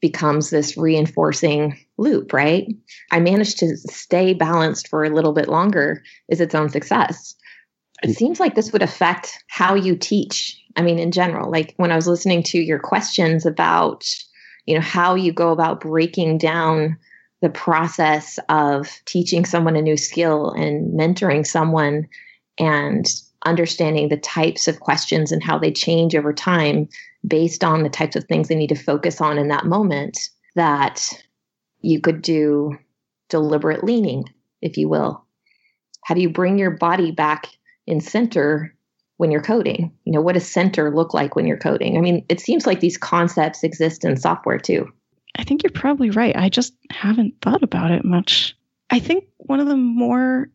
becomes 0.01 0.49
this 0.49 0.77
reinforcing 0.77 1.77
loop 1.97 2.33
right? 2.33 2.67
I 3.11 3.19
managed 3.19 3.59
to 3.59 3.77
stay 3.77 4.33
balanced 4.33 4.87
for 4.87 5.03
a 5.03 5.09
little 5.09 5.33
bit 5.33 5.47
longer 5.47 6.03
is 6.27 6.41
its 6.41 6.55
own 6.55 6.69
success. 6.69 7.35
It 8.03 8.09
mm. 8.09 8.15
seems 8.15 8.39
like 8.39 8.55
this 8.55 8.71
would 8.73 8.81
affect 8.81 9.37
how 9.47 9.75
you 9.75 9.95
teach 9.95 10.60
I 10.75 10.81
mean, 10.81 10.99
in 10.99 11.11
general, 11.11 11.51
like 11.51 11.73
when 11.77 11.91
I 11.91 11.95
was 11.95 12.07
listening 12.07 12.43
to 12.43 12.59
your 12.59 12.79
questions 12.79 13.45
about, 13.45 14.05
you 14.65 14.75
know, 14.75 14.81
how 14.81 15.15
you 15.15 15.31
go 15.31 15.51
about 15.51 15.81
breaking 15.81 16.37
down 16.37 16.97
the 17.41 17.49
process 17.49 18.39
of 18.49 19.01
teaching 19.05 19.45
someone 19.45 19.75
a 19.75 19.81
new 19.81 19.97
skill 19.97 20.51
and 20.51 20.97
mentoring 20.97 21.45
someone 21.45 22.07
and 22.57 23.07
understanding 23.45 24.09
the 24.09 24.17
types 24.17 24.67
of 24.67 24.79
questions 24.79 25.31
and 25.31 25.43
how 25.43 25.57
they 25.57 25.71
change 25.71 26.15
over 26.15 26.31
time 26.31 26.87
based 27.27 27.63
on 27.63 27.83
the 27.83 27.89
types 27.89 28.15
of 28.15 28.23
things 28.25 28.47
they 28.47 28.55
need 28.55 28.69
to 28.69 28.75
focus 28.75 29.19
on 29.19 29.37
in 29.37 29.47
that 29.47 29.65
moment 29.65 30.29
that 30.55 31.09
you 31.81 31.99
could 31.99 32.21
do 32.21 32.77
deliberate 33.29 33.83
leaning 33.83 34.25
if 34.61 34.77
you 34.77 34.87
will. 34.87 35.25
How 36.03 36.13
do 36.15 36.21
you 36.21 36.29
bring 36.29 36.59
your 36.59 36.71
body 36.71 37.11
back 37.11 37.47
in 37.87 38.01
center 38.01 38.75
when 39.21 39.31
you're 39.31 39.41
coding 39.41 39.91
you 40.03 40.11
know 40.11 40.21
what 40.21 40.33
does 40.33 40.45
center 40.45 40.93
look 40.93 41.13
like 41.13 41.35
when 41.35 41.47
you're 41.47 41.57
coding 41.57 41.97
i 41.97 42.01
mean 42.01 42.25
it 42.27 42.41
seems 42.41 42.67
like 42.67 42.79
these 42.79 42.97
concepts 42.97 43.63
exist 43.63 44.03
in 44.03 44.17
software 44.17 44.57
too 44.57 44.91
I 45.37 45.43
think 45.43 45.63
you're 45.63 45.71
probably 45.71 46.09
right. 46.09 46.35
I 46.35 46.49
just 46.49 46.73
haven't 46.89 47.41
thought 47.41 47.63
about 47.63 47.91
it 47.91 48.03
much. 48.03 48.55
I 48.89 48.99
think 48.99 49.25
one 49.37 49.59
of 49.59 49.67
the 49.67 49.77
more 49.77 50.49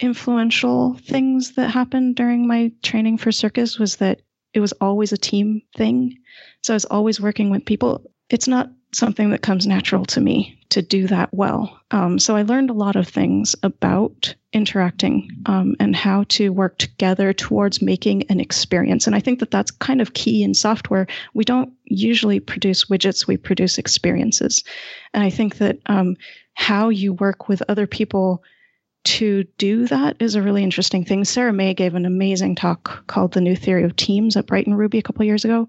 influential 0.00 0.94
things 0.94 1.54
that 1.54 1.70
happened 1.70 2.16
during 2.16 2.46
my 2.46 2.72
training 2.82 3.18
for 3.18 3.30
circus 3.30 3.78
was 3.78 3.96
that 3.96 4.22
it 4.52 4.60
was 4.60 4.72
always 4.80 5.12
a 5.12 5.18
team 5.18 5.62
thing. 5.76 6.18
So 6.62 6.72
I 6.72 6.76
was 6.76 6.86
always 6.86 7.20
working 7.20 7.50
with 7.50 7.64
people. 7.64 8.10
It's 8.28 8.48
not 8.48 8.70
something 8.92 9.30
that 9.30 9.42
comes 9.42 9.66
natural 9.66 10.04
to 10.04 10.20
me 10.20 10.58
to 10.70 10.82
do 10.82 11.06
that 11.06 11.32
well. 11.32 11.80
Um, 11.90 12.18
so 12.18 12.36
I 12.36 12.42
learned 12.42 12.70
a 12.70 12.74
lot 12.74 12.96
of 12.96 13.08
things 13.08 13.54
about 13.62 14.34
interacting 14.52 15.30
um, 15.46 15.76
and 15.78 15.94
how 15.94 16.24
to 16.28 16.50
work 16.50 16.78
together 16.78 17.32
towards 17.32 17.82
making 17.82 18.24
an 18.30 18.40
experience. 18.40 19.06
And 19.06 19.14
I 19.14 19.20
think 19.20 19.40
that 19.40 19.50
that's 19.50 19.70
kind 19.70 20.00
of 20.00 20.14
key 20.14 20.42
in 20.42 20.54
software. 20.54 21.06
We 21.34 21.44
don't 21.44 21.72
usually 21.84 22.40
produce 22.40 22.86
widgets, 22.86 23.26
we 23.26 23.36
produce 23.36 23.78
experiences. 23.78 24.64
And 25.14 25.22
I 25.22 25.30
think 25.30 25.58
that 25.58 25.78
um, 25.86 26.16
how 26.54 26.88
you 26.88 27.12
work 27.12 27.48
with 27.48 27.62
other 27.68 27.86
people 27.86 28.42
to 29.02 29.44
do 29.56 29.86
that 29.86 30.16
is 30.20 30.34
a 30.34 30.42
really 30.42 30.62
interesting 30.62 31.04
thing. 31.04 31.24
Sarah 31.24 31.52
Mei 31.52 31.74
gave 31.74 31.94
an 31.94 32.04
amazing 32.04 32.54
talk 32.54 33.06
called 33.06 33.32
The 33.32 33.40
New 33.40 33.56
Theory 33.56 33.84
of 33.84 33.96
Teams 33.96 34.36
at 34.36 34.46
Brighton 34.46 34.74
Ruby 34.74 34.98
a 34.98 35.02
couple 35.02 35.24
years 35.24 35.44
ago. 35.44 35.68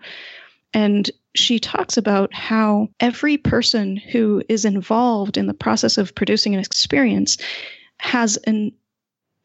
And 0.73 1.09
she 1.35 1.59
talks 1.59 1.97
about 1.97 2.33
how 2.33 2.89
every 2.99 3.37
person 3.37 3.95
who 3.97 4.43
is 4.49 4.65
involved 4.65 5.37
in 5.37 5.47
the 5.47 5.53
process 5.53 5.97
of 5.97 6.13
producing 6.15 6.53
an 6.53 6.59
experience 6.59 7.37
has 7.99 8.37
an 8.47 8.71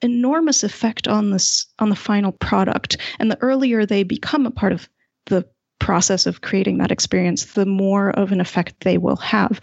enormous 0.03 0.62
effect 0.62 1.09
on 1.09 1.30
this 1.30 1.66
on 1.78 1.89
the 1.89 1.97
final 1.97 2.32
product. 2.32 2.97
And 3.18 3.30
the 3.30 3.41
earlier 3.41 3.87
they 3.87 4.03
become 4.03 4.47
a 4.47 4.51
part 4.51 4.72
of 4.72 4.89
the 5.26 5.47
process 5.78 6.26
of 6.26 6.41
creating 6.41 6.78
that 6.78 6.91
experience 6.91 7.45
the 7.45 7.66
more 7.66 8.11
of 8.11 8.32
an 8.32 8.41
effect 8.41 8.74
they 8.80 8.99
will 8.99 9.16
have. 9.16 9.61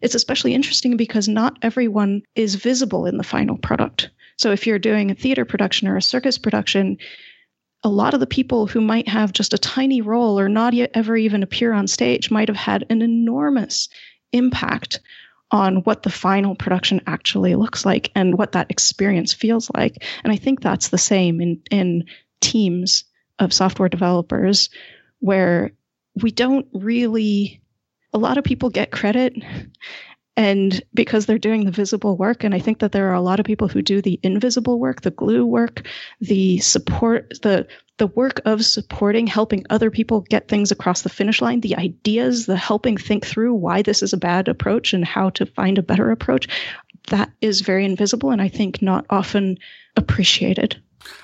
It's 0.00 0.14
especially 0.14 0.54
interesting 0.54 0.96
because 0.96 1.28
not 1.28 1.58
everyone 1.62 2.22
is 2.34 2.54
visible 2.54 3.06
in 3.06 3.18
the 3.18 3.24
final 3.24 3.58
product. 3.58 4.10
So 4.38 4.50
if 4.50 4.66
you're 4.66 4.78
doing 4.78 5.10
a 5.10 5.14
theater 5.14 5.44
production 5.44 5.86
or 5.86 5.96
a 5.96 6.02
circus 6.02 6.38
production 6.38 6.96
a 7.82 7.88
lot 7.88 8.14
of 8.14 8.20
the 8.20 8.26
people 8.26 8.66
who 8.66 8.80
might 8.80 9.08
have 9.08 9.32
just 9.32 9.54
a 9.54 9.58
tiny 9.58 10.00
role 10.00 10.38
or 10.38 10.48
not 10.48 10.74
yet 10.74 10.90
ever 10.94 11.16
even 11.16 11.42
appear 11.42 11.72
on 11.72 11.86
stage 11.86 12.30
might 12.30 12.48
have 12.48 12.56
had 12.56 12.84
an 12.90 13.02
enormous 13.02 13.88
impact 14.32 15.00
on 15.50 15.76
what 15.78 16.02
the 16.02 16.10
final 16.10 16.54
production 16.54 17.00
actually 17.06 17.54
looks 17.54 17.84
like 17.84 18.12
and 18.14 18.38
what 18.38 18.52
that 18.52 18.70
experience 18.70 19.32
feels 19.32 19.70
like. 19.74 20.04
And 20.22 20.32
I 20.32 20.36
think 20.36 20.60
that's 20.60 20.88
the 20.88 20.98
same 20.98 21.40
in, 21.40 21.60
in 21.70 22.04
teams 22.40 23.04
of 23.38 23.52
software 23.52 23.88
developers 23.88 24.68
where 25.18 25.72
we 26.22 26.30
don't 26.30 26.66
really, 26.72 27.62
a 28.12 28.18
lot 28.18 28.38
of 28.38 28.44
people 28.44 28.70
get 28.70 28.92
credit 28.92 29.34
and 30.40 30.82
because 30.94 31.26
they're 31.26 31.36
doing 31.38 31.66
the 31.66 31.70
visible 31.70 32.16
work 32.16 32.44
and 32.44 32.54
i 32.54 32.58
think 32.58 32.78
that 32.78 32.92
there 32.92 33.10
are 33.10 33.14
a 33.14 33.20
lot 33.20 33.38
of 33.38 33.44
people 33.44 33.68
who 33.68 33.82
do 33.82 34.00
the 34.00 34.18
invisible 34.22 34.80
work 34.80 35.02
the 35.02 35.10
glue 35.10 35.44
work 35.44 35.86
the 36.22 36.56
support 36.60 37.28
the 37.42 37.66
the 37.98 38.06
work 38.06 38.40
of 38.46 38.64
supporting 38.64 39.26
helping 39.26 39.66
other 39.68 39.90
people 39.90 40.22
get 40.22 40.48
things 40.48 40.70
across 40.72 41.02
the 41.02 41.10
finish 41.10 41.42
line 41.42 41.60
the 41.60 41.76
ideas 41.76 42.46
the 42.46 42.56
helping 42.56 42.96
think 42.96 43.26
through 43.26 43.52
why 43.52 43.82
this 43.82 44.02
is 44.02 44.14
a 44.14 44.16
bad 44.16 44.48
approach 44.48 44.94
and 44.94 45.04
how 45.04 45.28
to 45.28 45.44
find 45.44 45.76
a 45.76 45.82
better 45.82 46.10
approach 46.10 46.48
that 47.08 47.30
is 47.42 47.60
very 47.60 47.84
invisible 47.84 48.30
and 48.30 48.40
i 48.40 48.48
think 48.48 48.80
not 48.80 49.04
often 49.10 49.58
appreciated 49.96 50.80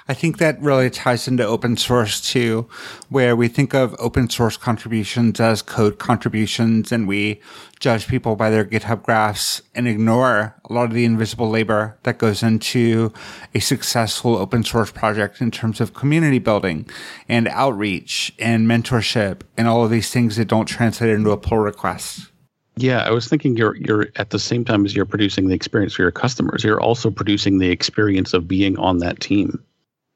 I 0.09 0.15
think 0.15 0.39
that 0.39 0.61
really 0.61 0.89
ties 0.89 1.27
into 1.27 1.45
open 1.45 1.77
source 1.77 2.21
too, 2.21 2.69
where 3.09 3.35
we 3.35 3.49
think 3.49 3.75
of 3.75 3.95
open 3.99 4.31
source 4.31 4.57
contributions 4.57 5.41
as 5.41 5.63
code 5.63 5.99
contributions 5.99 6.93
and 6.93 7.09
we 7.09 7.41
judge 7.81 8.07
people 8.07 8.37
by 8.37 8.51
their 8.51 8.65
GitHub 8.65 9.03
graphs 9.03 9.63
and 9.75 9.89
ignore 9.89 10.55
a 10.65 10.73
lot 10.73 10.85
of 10.85 10.95
the 10.95 11.05
invisible 11.05 11.51
labor 11.51 11.99
that 12.05 12.19
goes 12.19 12.43
into 12.43 13.13
a 13.55 13.61
successful 13.61 14.37
open 14.37 14.65
source 14.65 14.91
project 14.91 15.41
in 15.41 15.51
terms 15.51 15.81
of 15.81 15.95
community 15.95 16.39
building 16.39 16.89
and 17.29 17.49
outreach 17.49 18.33
and 18.39 18.67
mentorship 18.67 19.41
and 19.57 19.69
all 19.69 19.85
of 19.85 19.91
these 19.91 20.11
things 20.11 20.37
that 20.37 20.49
don't 20.49 20.67
translate 20.67 21.11
into 21.11 21.31
a 21.31 21.37
pull 21.37 21.59
request. 21.59 22.31
Yeah, 22.79 23.05
I 23.05 23.11
was 23.11 23.27
thinking 23.27 23.57
you're 23.57 23.77
you're 23.77 24.09
at 24.17 24.31
the 24.31 24.39
same 24.39 24.63
time 24.63 24.85
as 24.85 24.95
you're 24.95 25.07
producing 25.07 25.49
the 25.49 25.55
experience 25.55 25.95
for 25.95 26.03
your 26.03 26.11
customers, 26.11 26.63
you're 26.63 26.81
also 26.81 27.11
producing 27.11 27.59
the 27.59 27.71
experience 27.71 28.35
of 28.35 28.47
being 28.47 28.79
on 28.79 28.99
that 28.99 29.19
team. 29.19 29.65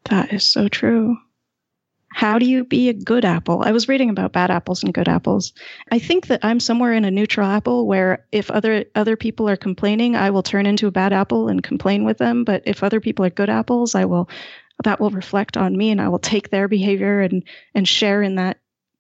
That 0.05 0.33
is 0.33 0.47
so 0.47 0.69
true. 0.69 1.17
How 2.13 2.41
do 2.41 2.47
you 2.47 2.65
be 2.65 2.89
a 2.89 2.95
good 2.95 3.25
apple? 3.25 3.63
I 3.65 3.71
was 3.71 3.89
reading 3.89 4.11
about 4.11 4.33
bad 4.33 4.51
apples 4.51 4.83
and 4.83 4.93
good 4.93 5.09
apples. 5.09 5.53
I 5.93 6.01
think 6.01 6.27
that 6.27 6.45
I'm 6.45 6.59
somewhere 6.59 6.93
in 6.93 7.05
a 7.05 7.11
neutral 7.11 7.47
apple 7.47 7.87
where 7.87 8.27
if 8.33 8.51
other 8.51 8.85
other 8.97 9.17
people 9.17 9.49
are 9.49 9.57
complaining, 9.57 10.17
I 10.17 10.31
will 10.31 10.43
turn 10.43 10.67
into 10.67 10.89
a 10.89 10.93
bad 10.93 11.13
apple 11.13 11.49
and 11.49 11.63
complain 11.63 12.05
with 12.05 12.19
them, 12.19 12.43
but 12.43 12.63
if 12.67 12.83
other 12.83 13.01
people 13.01 13.25
are 13.25 13.31
good 13.31 13.49
apples, 13.51 13.95
I 13.95 14.07
will 14.07 14.29
that 14.83 14.99
will 14.99 15.11
reflect 15.11 15.57
on 15.57 15.77
me 15.77 15.91
and 15.91 16.01
I 16.01 16.09
will 16.09 16.19
take 16.19 16.51
their 16.51 16.67
behavior 16.67 17.21
and 17.21 17.45
and 17.75 17.87
share 17.87 18.23
in 18.23 18.35
that 18.37 18.59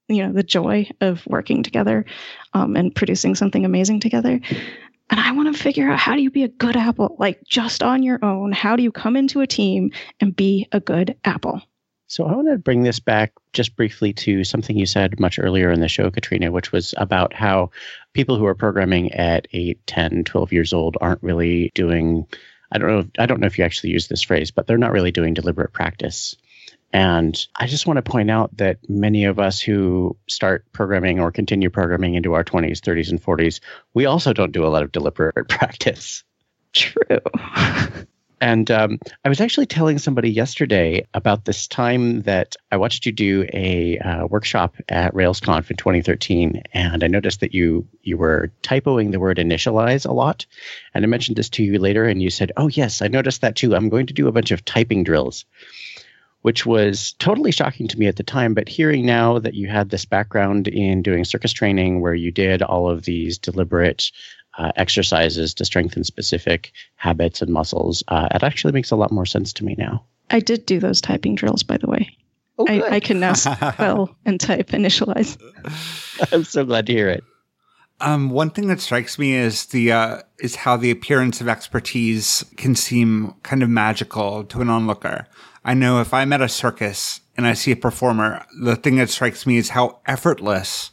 you 0.09 0.25
know 0.25 0.33
the 0.33 0.43
joy 0.43 0.89
of 1.01 1.27
working 1.27 1.63
together 1.63 2.05
um, 2.53 2.77
and 2.77 2.95
producing 2.95 3.35
something 3.35 3.65
amazing 3.65 4.01
together 4.01 4.41
and 5.11 5.21
i 5.21 5.33
want 5.33 5.55
to 5.55 5.63
figure 5.63 5.91
out 5.91 5.99
how 5.99 6.15
do 6.15 6.23
you 6.23 6.31
be 6.31 6.45
a 6.45 6.49
good 6.49 6.77
apple 6.77 7.17
like 7.19 7.43
just 7.47 7.83
on 7.83 8.03
your 8.03 8.25
own? 8.25 8.53
How 8.53 8.77
do 8.77 8.83
you 8.83 8.93
come 8.93 9.17
into 9.17 9.41
a 9.41 9.47
team 9.47 9.91
and 10.21 10.35
be 10.35 10.69
a 10.73 10.81
good 10.81 11.17
apple? 11.25 11.61
So 12.07 12.27
i 12.27 12.35
want 12.35 12.49
to 12.49 12.59
bring 12.59 12.83
this 12.83 13.01
back 13.01 13.33
just 13.53 13.77
briefly 13.77 14.13
to 14.15 14.45
something 14.45 14.77
you 14.77 14.87
said 14.87 15.21
much 15.21 15.39
earlier 15.39 15.71
in 15.71 15.81
the 15.81 15.89
show 15.89 16.11
katrina 16.11 16.51
which 16.51 16.73
was 16.73 16.95
about 16.97 17.33
how 17.33 17.71
people 18.15 18.37
who 18.37 18.47
are 18.47 18.55
programming 18.55 19.13
at 19.13 19.47
8 19.53 19.87
10 19.87 20.25
12 20.25 20.53
years 20.53 20.73
old 20.73 20.97
aren't 21.01 21.23
really 21.23 21.71
doing 21.75 22.27
i 22.73 22.79
don't 22.79 22.89
know 22.89 22.99
if, 23.01 23.07
i 23.19 23.27
don't 23.27 23.41
know 23.41 23.47
if 23.47 23.59
you 23.59 23.65
actually 23.65 23.91
use 23.91 24.09
this 24.09 24.23
phrase 24.23 24.51
but 24.51 24.67
they're 24.67 24.79
not 24.79 24.93
really 24.93 25.13
doing 25.13 25.35
deliberate 25.35 25.73
practice 25.73 26.37
and 26.93 27.47
I 27.57 27.67
just 27.67 27.87
want 27.87 27.99
to 27.99 28.11
point 28.11 28.31
out 28.31 28.57
that 28.57 28.79
many 28.89 29.25
of 29.25 29.39
us 29.39 29.61
who 29.61 30.17
start 30.29 30.65
programming 30.73 31.21
or 31.21 31.31
continue 31.31 31.71
programming 31.71 32.15
into 32.15 32.35
our 32.35 32.43
20s, 32.43 32.81
30s, 32.81 33.11
and 33.11 33.23
40s, 33.23 33.61
we 33.95 34.07
also 34.07 34.33
don't 34.33 34.53
do 34.53 34.67
a 34.67 34.69
lot 34.69 34.83
of 34.83 34.91
deliberate 34.91 35.35
practice. 35.49 36.25
True. 36.73 37.21
and 38.41 38.71
um, 38.73 38.99
I 39.25 39.29
was 39.29 39.41
actually 39.41 39.67
telling 39.67 39.99
somebody 39.99 40.31
yesterday 40.31 41.07
about 41.15 41.45
this 41.45 41.69
time 41.69 42.23
that 42.23 42.57
I 42.73 42.77
watched 42.77 43.07
you 43.07 43.13
do 43.13 43.47
a 43.53 43.99
uh, 43.99 44.27
workshop 44.27 44.75
at 44.89 45.15
RailsConf 45.15 45.71
in 45.71 45.77
2013, 45.77 46.63
and 46.73 47.05
I 47.05 47.07
noticed 47.07 47.41
that 47.41 47.55
you 47.55 47.87
you 48.03 48.17
were 48.17 48.51
typoing 48.63 49.13
the 49.13 49.21
word 49.21 49.39
initialize 49.39 50.07
a 50.09 50.13
lot. 50.13 50.45
And 50.95 51.05
I 51.05 51.07
mentioned 51.09 51.37
this 51.37 51.51
to 51.51 51.63
you 51.63 51.79
later, 51.79 52.05
and 52.05 52.23
you 52.23 52.31
said, 52.31 52.51
"Oh 52.57 52.69
yes, 52.69 53.03
I 53.03 53.09
noticed 53.09 53.43
that 53.43 53.57
too. 53.57 53.77
I'm 53.77 53.89
going 53.89 54.07
to 54.07 54.15
do 54.15 54.27
a 54.27 54.33
bunch 54.33 54.51
of 54.51 54.65
typing 54.65 55.05
drills." 55.05 55.45
Which 56.43 56.65
was 56.65 57.13
totally 57.19 57.53
shocking 57.53 57.89
to 57.89 57.99
me 57.99 58.07
at 58.07 58.17
the 58.17 58.23
time. 58.23 58.55
But 58.55 58.69
hearing 58.69 59.05
now 59.05 59.39
that 59.39 59.55
you 59.55 59.69
had 59.69 59.91
this 59.91 60.05
background 60.05 60.69
in 60.69 61.03
doing 61.03 61.25
circus 61.25 61.53
training 61.53 62.01
where 62.01 62.15
you 62.15 62.31
did 62.31 62.63
all 62.63 62.89
of 62.89 63.05
these 63.05 63.39
deliberate 63.39 64.11
uh, 64.59 64.73
exercises 64.77 65.55
to 65.55 65.65
strengthen 65.65 66.05
specific 66.05 66.73
habits 66.97 67.43
and 67.43 67.53
muscles, 67.53 68.03
uh, 68.09 68.29
it 68.35 68.43
actually 68.43 68.73
makes 68.73 68.91
a 68.91 68.97
lot 68.97 69.13
more 69.13 69.27
sense 69.27 69.53
to 69.55 69.65
me 69.65 69.75
now. 69.79 70.05
I 70.31 70.41
did 70.41 70.67
do 70.67 70.79
those 70.79 71.01
typing 71.01 71.35
drills, 71.35 71.63
by 71.63 71.77
the 71.77 71.89
way. 71.89 72.17
Oh, 72.59 72.67
I, 72.69 72.97
I, 72.97 73.01
can 73.01 73.21
now 73.21 73.33
spell 73.33 74.15
and 74.27 74.39
type 74.39 74.69
initialize. 74.69 75.39
I'm 76.33 76.45
so 76.45 76.65
glad 76.65 76.87
to 76.87 76.93
hear 76.93 77.09
it. 77.09 77.25
Um, 78.03 78.31
one 78.31 78.51
thing 78.51 78.69
that 78.69 78.81
strikes 78.81 79.19
me 79.19 79.35
is 79.35 79.67
the 79.67 79.93
uh, 79.93 80.23
is 80.39 80.57
how 80.57 80.77
the 80.77 80.91
appearance 80.91 81.41
of 81.41 81.49
expertise 81.49 82.45
can 82.57 82.75
seem 82.75 83.35
kind 83.43 83.63
of 83.63 83.69
magical 83.69 84.45
to 84.45 84.61
an 84.61 84.71
onlooker. 84.71 85.27
I 85.65 85.75
know 85.75 86.01
if 86.01 86.15
I'm 86.15 86.33
at 86.33 86.41
a 86.41 86.49
circus 86.49 87.21
and 87.37 87.47
I 87.47 87.53
see 87.53 87.73
a 87.73 87.77
performer, 87.77 88.45
the 88.61 88.77
thing 88.77 88.97
that 88.97 89.11
strikes 89.11 89.47
me 89.47 89.57
is 89.57 89.71
how 89.71 90.01
effortless 90.07 90.91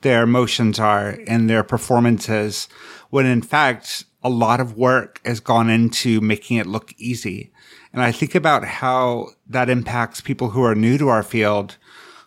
their 0.00 0.26
motions 0.26 0.80
are 0.80 1.18
and 1.26 1.48
their 1.48 1.62
performances, 1.62 2.68
when 3.10 3.26
in 3.26 3.42
fact, 3.42 4.04
a 4.24 4.28
lot 4.28 4.60
of 4.60 4.76
work 4.76 5.20
has 5.24 5.40
gone 5.40 5.70
into 5.70 6.20
making 6.20 6.56
it 6.56 6.66
look 6.66 6.92
easy. 6.98 7.52
And 7.92 8.02
I 8.02 8.12
think 8.12 8.34
about 8.34 8.64
how 8.64 9.28
that 9.48 9.68
impacts 9.68 10.20
people 10.20 10.50
who 10.50 10.62
are 10.62 10.74
new 10.74 10.98
to 10.98 11.08
our 11.08 11.22
field 11.22 11.76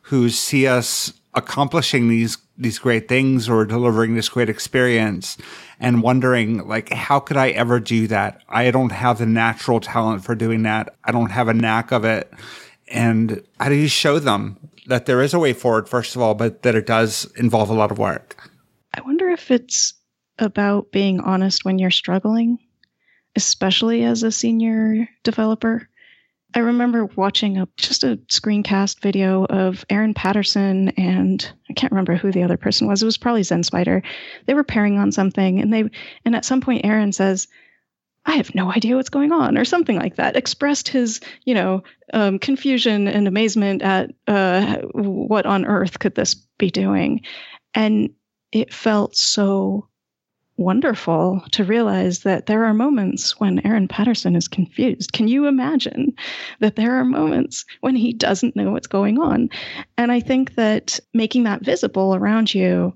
who 0.04 0.30
see 0.30 0.68
us 0.68 1.14
accomplishing 1.34 2.08
these 2.08 2.38
these 2.58 2.80
great 2.80 3.10
things 3.10 3.50
or 3.50 3.66
delivering 3.66 4.16
this 4.16 4.30
great 4.30 4.48
experience 4.50 5.38
and 5.80 6.02
wondering 6.02 6.68
like 6.68 6.92
how 6.92 7.20
could 7.20 7.38
I 7.38 7.50
ever 7.50 7.80
do 7.80 8.08
that? 8.08 8.42
I 8.50 8.72
don't 8.72 8.92
have 8.92 9.18
the 9.18 9.26
natural 9.26 9.80
talent 9.80 10.24
for 10.24 10.36
doing 10.36 10.64
that. 10.64 10.96
I 11.04 11.12
don't 11.12 11.32
have 11.32 11.48
a 11.48 11.54
knack 11.54 11.92
of 11.92 12.06
it. 12.06 12.32
And 12.88 13.42
how 13.60 13.70
do 13.70 13.76
you 13.76 13.88
show 13.88 14.20
them 14.20 14.58
that 14.88 15.06
there 15.06 15.22
is 15.22 15.34
a 15.34 15.40
way 15.40 15.54
forward 15.54 15.90
first 15.90 16.16
of 16.16 16.22
all, 16.22 16.36
but 16.36 16.62
that 16.64 16.76
it 16.76 16.86
does 16.86 17.32
involve 17.36 17.70
a 17.70 17.74
lot 17.74 17.92
of 17.92 17.98
work? 17.98 18.50
I 18.94 19.02
wonder 19.02 19.30
if 19.30 19.52
it's 19.52 19.94
about 20.40 20.92
being 20.92 21.20
honest 21.20 21.66
when 21.66 21.80
you're 21.80 21.92
struggling, 21.92 22.60
especially 23.36 24.04
as 24.04 24.24
a 24.24 24.32
senior 24.32 25.10
developer. 25.24 25.90
I 26.56 26.60
remember 26.60 27.06
watching 27.06 27.58
a 27.58 27.68
just 27.76 28.06
a 28.06 28.16
screencast 28.30 29.02
video 29.02 29.44
of 29.46 29.84
Aaron 29.90 30.14
Patterson 30.14 30.90
and 30.90 31.48
I 31.70 31.74
can't 31.74 31.92
remember 31.92 32.16
who 32.16 32.32
the 32.32 32.44
other 32.44 32.56
person 32.56 32.88
was. 32.88 33.04
It 33.04 33.06
was 33.06 33.18
probably 33.18 33.44
Zen 33.44 33.64
Spider. 33.64 34.02
They 34.46 34.54
were 34.54 34.64
pairing 34.64 34.98
on 34.98 35.12
something, 35.12 35.60
and 35.60 35.74
they 35.74 35.90
and 36.24 36.34
at 36.34 36.46
some 36.46 36.62
point 36.62 36.86
Aaron 36.86 37.12
says, 37.12 37.50
"I 38.26 38.38
have 38.38 38.56
no 38.56 38.72
idea 38.72 38.96
what's 38.96 39.10
going 39.10 39.34
on," 39.34 39.58
or 39.58 39.66
something 39.66 39.98
like 39.98 40.16
that. 40.16 40.38
Expressed 40.38 40.88
his 40.88 41.20
you 41.44 41.56
know 41.56 41.84
um, 42.14 42.40
confusion 42.40 43.10
and 43.10 43.28
amazement 43.28 43.82
at 43.82 44.12
uh, 44.26 44.78
what 44.94 45.46
on 45.46 45.66
earth 45.66 46.00
could 46.00 46.16
this 46.16 46.36
be 46.58 46.72
doing, 46.72 47.22
and 47.74 48.12
it 48.54 48.74
felt 48.74 49.18
so 49.18 49.90
wonderful 50.58 51.44
to 51.52 51.64
realize 51.64 52.20
that 52.20 52.46
there 52.46 52.64
are 52.66 52.74
moments 52.74 53.40
when 53.40 53.66
Aaron 53.66 53.88
Patterson 53.88 54.36
is 54.36 54.48
confused. 54.48 55.12
Can 55.12 55.28
you 55.28 55.48
imagine 55.48 56.14
that 56.60 56.76
there 56.76 56.96
are 56.96 57.06
moments 57.06 57.66
when 57.82 57.96
he 57.96 58.14
doesn't 58.14 58.56
know 58.56 58.72
what's 58.72 58.88
going 58.88 59.20
on? 59.20 59.50
And 59.98 60.12
I 60.12 60.20
think 60.20 60.56
that 60.56 61.00
making 61.14 61.44
that 61.44 61.64
visible 61.64 62.16
around 62.16 62.54
you 62.54 62.94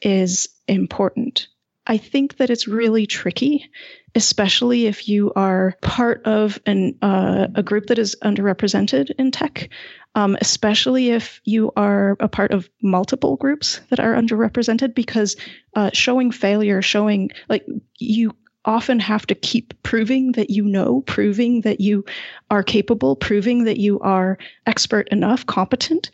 is 0.00 0.48
important. 0.68 1.48
I 1.88 1.96
think 1.96 2.36
that 2.36 2.50
it's 2.50 2.68
really 2.68 3.06
tricky, 3.06 3.70
especially 4.14 4.86
if 4.86 5.08
you 5.08 5.32
are 5.34 5.74
part 5.80 6.24
of 6.26 6.60
an, 6.66 6.98
uh, 7.00 7.48
a 7.54 7.62
group 7.62 7.86
that 7.86 7.98
is 7.98 8.14
underrepresented 8.22 9.10
in 9.18 9.30
tech 9.30 9.70
um, 10.18 10.36
especially 10.40 11.10
if 11.10 11.40
you 11.44 11.70
are 11.76 12.16
a 12.18 12.28
part 12.28 12.50
of 12.50 12.68
multiple 12.82 13.36
groups 13.36 13.80
that 13.90 14.00
are 14.00 14.14
underrepresented, 14.14 14.92
because 14.94 15.36
uh, 15.76 15.90
showing 15.92 16.32
failure, 16.32 16.82
showing 16.82 17.30
like 17.48 17.64
you 17.98 18.34
often 18.64 18.98
have 18.98 19.26
to 19.28 19.36
keep 19.36 19.80
proving 19.82 20.32
that 20.32 20.50
you 20.50 20.64
know, 20.64 21.02
proving 21.02 21.60
that 21.60 21.80
you 21.80 22.04
are 22.50 22.64
capable, 22.64 23.14
proving 23.14 23.64
that 23.64 23.78
you 23.78 24.00
are 24.00 24.38
expert 24.66 25.08
enough, 25.10 25.46
competent. 25.46 26.10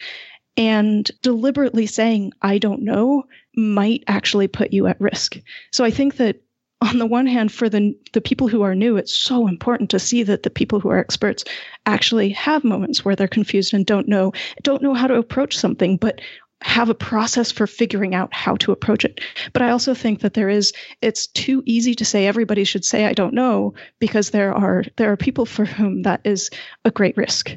And 0.57 1.11
deliberately 1.23 1.87
saying, 1.87 2.33
I 2.43 2.59
don't 2.59 2.83
know, 2.83 3.25
might 3.57 4.05
actually 4.07 4.49
put 4.49 4.73
you 4.73 4.87
at 4.87 5.01
risk. 5.01 5.37
So 5.73 5.85
I 5.85 5.91
think 5.91 6.17
that 6.17 6.41
on 6.81 6.99
the 6.99 7.07
one 7.07 7.27
hand, 7.27 7.51
for 7.51 7.69
the 7.69 7.97
the 8.13 8.21
people 8.21 8.49
who 8.49 8.63
are 8.63 8.75
new, 8.75 8.97
it's 8.97 9.15
so 9.15 9.49
important 9.49 9.91
to 9.91 9.99
see 9.99 10.23
that 10.25 10.43
the 10.43 10.51
people 10.51 10.81
who 10.81 10.91
are 10.91 10.99
experts 10.99 11.45
actually 11.87 12.31
have 12.31 12.63
moments 12.63 13.05
where 13.05 13.17
they're 13.17 13.29
confused 13.29 13.73
and 13.73 13.87
don't 13.87 14.09
know 14.09 14.33
don't 14.63 14.83
know 14.83 14.95
how 14.95 15.07
to 15.07 15.15
approach 15.15 15.57
something, 15.57 15.97
but 15.97 16.21
have 16.63 16.89
a 16.89 16.95
process 16.95 17.53
for 17.53 17.67
figuring 17.67 18.15
out 18.15 18.33
how 18.33 18.57
to 18.57 18.73
approach 18.73 19.05
it. 19.05 19.21
But 19.53 19.63
I 19.63 19.71
also 19.71 19.95
think 19.95 20.21
that 20.21 20.35
there 20.35 20.49
is 20.49 20.73
it's 21.01 21.27
too 21.27 21.63
easy 21.67 21.95
to 21.95 22.05
say 22.05 22.27
everybody 22.27 22.65
should 22.65 22.85
say 22.85 23.05
I 23.05 23.13
don't 23.13 23.35
know 23.35 23.75
because 23.99 24.31
there 24.31 24.53
are 24.55 24.85
there 24.97 25.13
are 25.13 25.17
people 25.17 25.47
for 25.47 25.65
whom 25.65 26.03
that 26.03 26.21
is 26.25 26.51
a 26.85 26.91
great 26.91 27.17
risk. 27.17 27.57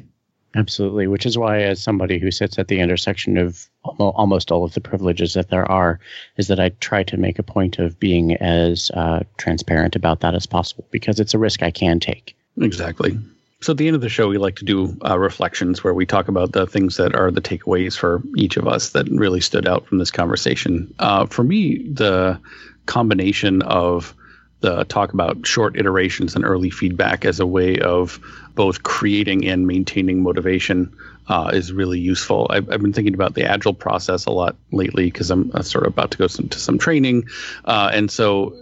Absolutely, 0.58 1.06
which 1.06 1.24
is 1.24 1.38
why, 1.38 1.62
as 1.62 1.80
somebody 1.80 2.18
who 2.18 2.32
sits 2.32 2.58
at 2.58 2.66
the 2.66 2.80
intersection 2.80 3.38
of 3.38 3.68
almost 3.84 4.50
all 4.50 4.64
of 4.64 4.74
the 4.74 4.80
privileges 4.80 5.34
that 5.34 5.50
there 5.50 5.70
are, 5.70 6.00
is 6.36 6.48
that 6.48 6.58
I 6.58 6.70
try 6.80 7.04
to 7.04 7.16
make 7.16 7.38
a 7.38 7.44
point 7.44 7.78
of 7.78 8.00
being 8.00 8.34
as 8.34 8.90
uh, 8.90 9.22
transparent 9.36 9.94
about 9.94 10.18
that 10.20 10.34
as 10.34 10.46
possible 10.46 10.84
because 10.90 11.20
it's 11.20 11.32
a 11.32 11.38
risk 11.38 11.62
I 11.62 11.70
can 11.70 12.00
take. 12.00 12.36
Exactly. 12.60 13.16
So, 13.60 13.70
at 13.70 13.76
the 13.76 13.86
end 13.86 13.94
of 13.94 14.02
the 14.02 14.08
show, 14.08 14.28
we 14.28 14.38
like 14.38 14.56
to 14.56 14.64
do 14.64 14.98
uh, 15.08 15.16
reflections 15.16 15.84
where 15.84 15.94
we 15.94 16.04
talk 16.04 16.26
about 16.26 16.50
the 16.50 16.66
things 16.66 16.96
that 16.96 17.14
are 17.14 17.30
the 17.30 17.40
takeaways 17.40 17.96
for 17.96 18.20
each 18.36 18.56
of 18.56 18.66
us 18.66 18.90
that 18.90 19.08
really 19.10 19.40
stood 19.40 19.68
out 19.68 19.86
from 19.86 19.98
this 19.98 20.10
conversation. 20.10 20.92
Uh, 20.98 21.26
for 21.26 21.44
me, 21.44 21.86
the 21.88 22.40
combination 22.86 23.62
of 23.62 24.12
the 24.60 24.84
talk 24.84 25.12
about 25.12 25.46
short 25.46 25.76
iterations 25.76 26.34
and 26.34 26.44
early 26.44 26.70
feedback 26.70 27.24
as 27.24 27.40
a 27.40 27.46
way 27.46 27.78
of 27.78 28.20
both 28.54 28.82
creating 28.82 29.46
and 29.46 29.66
maintaining 29.66 30.22
motivation 30.22 30.92
uh, 31.28 31.50
is 31.52 31.72
really 31.72 32.00
useful. 32.00 32.46
I've, 32.50 32.70
I've, 32.70 32.80
been 32.80 32.92
thinking 32.92 33.14
about 33.14 33.34
the 33.34 33.44
agile 33.44 33.74
process 33.74 34.24
a 34.26 34.30
lot 34.30 34.56
lately 34.72 35.04
because 35.04 35.30
I'm 35.30 35.50
uh, 35.54 35.62
sort 35.62 35.86
of 35.86 35.92
about 35.92 36.10
to 36.12 36.18
go 36.18 36.26
some, 36.26 36.48
to 36.48 36.58
some 36.58 36.78
training, 36.78 37.28
uh, 37.64 37.90
and 37.92 38.10
so 38.10 38.56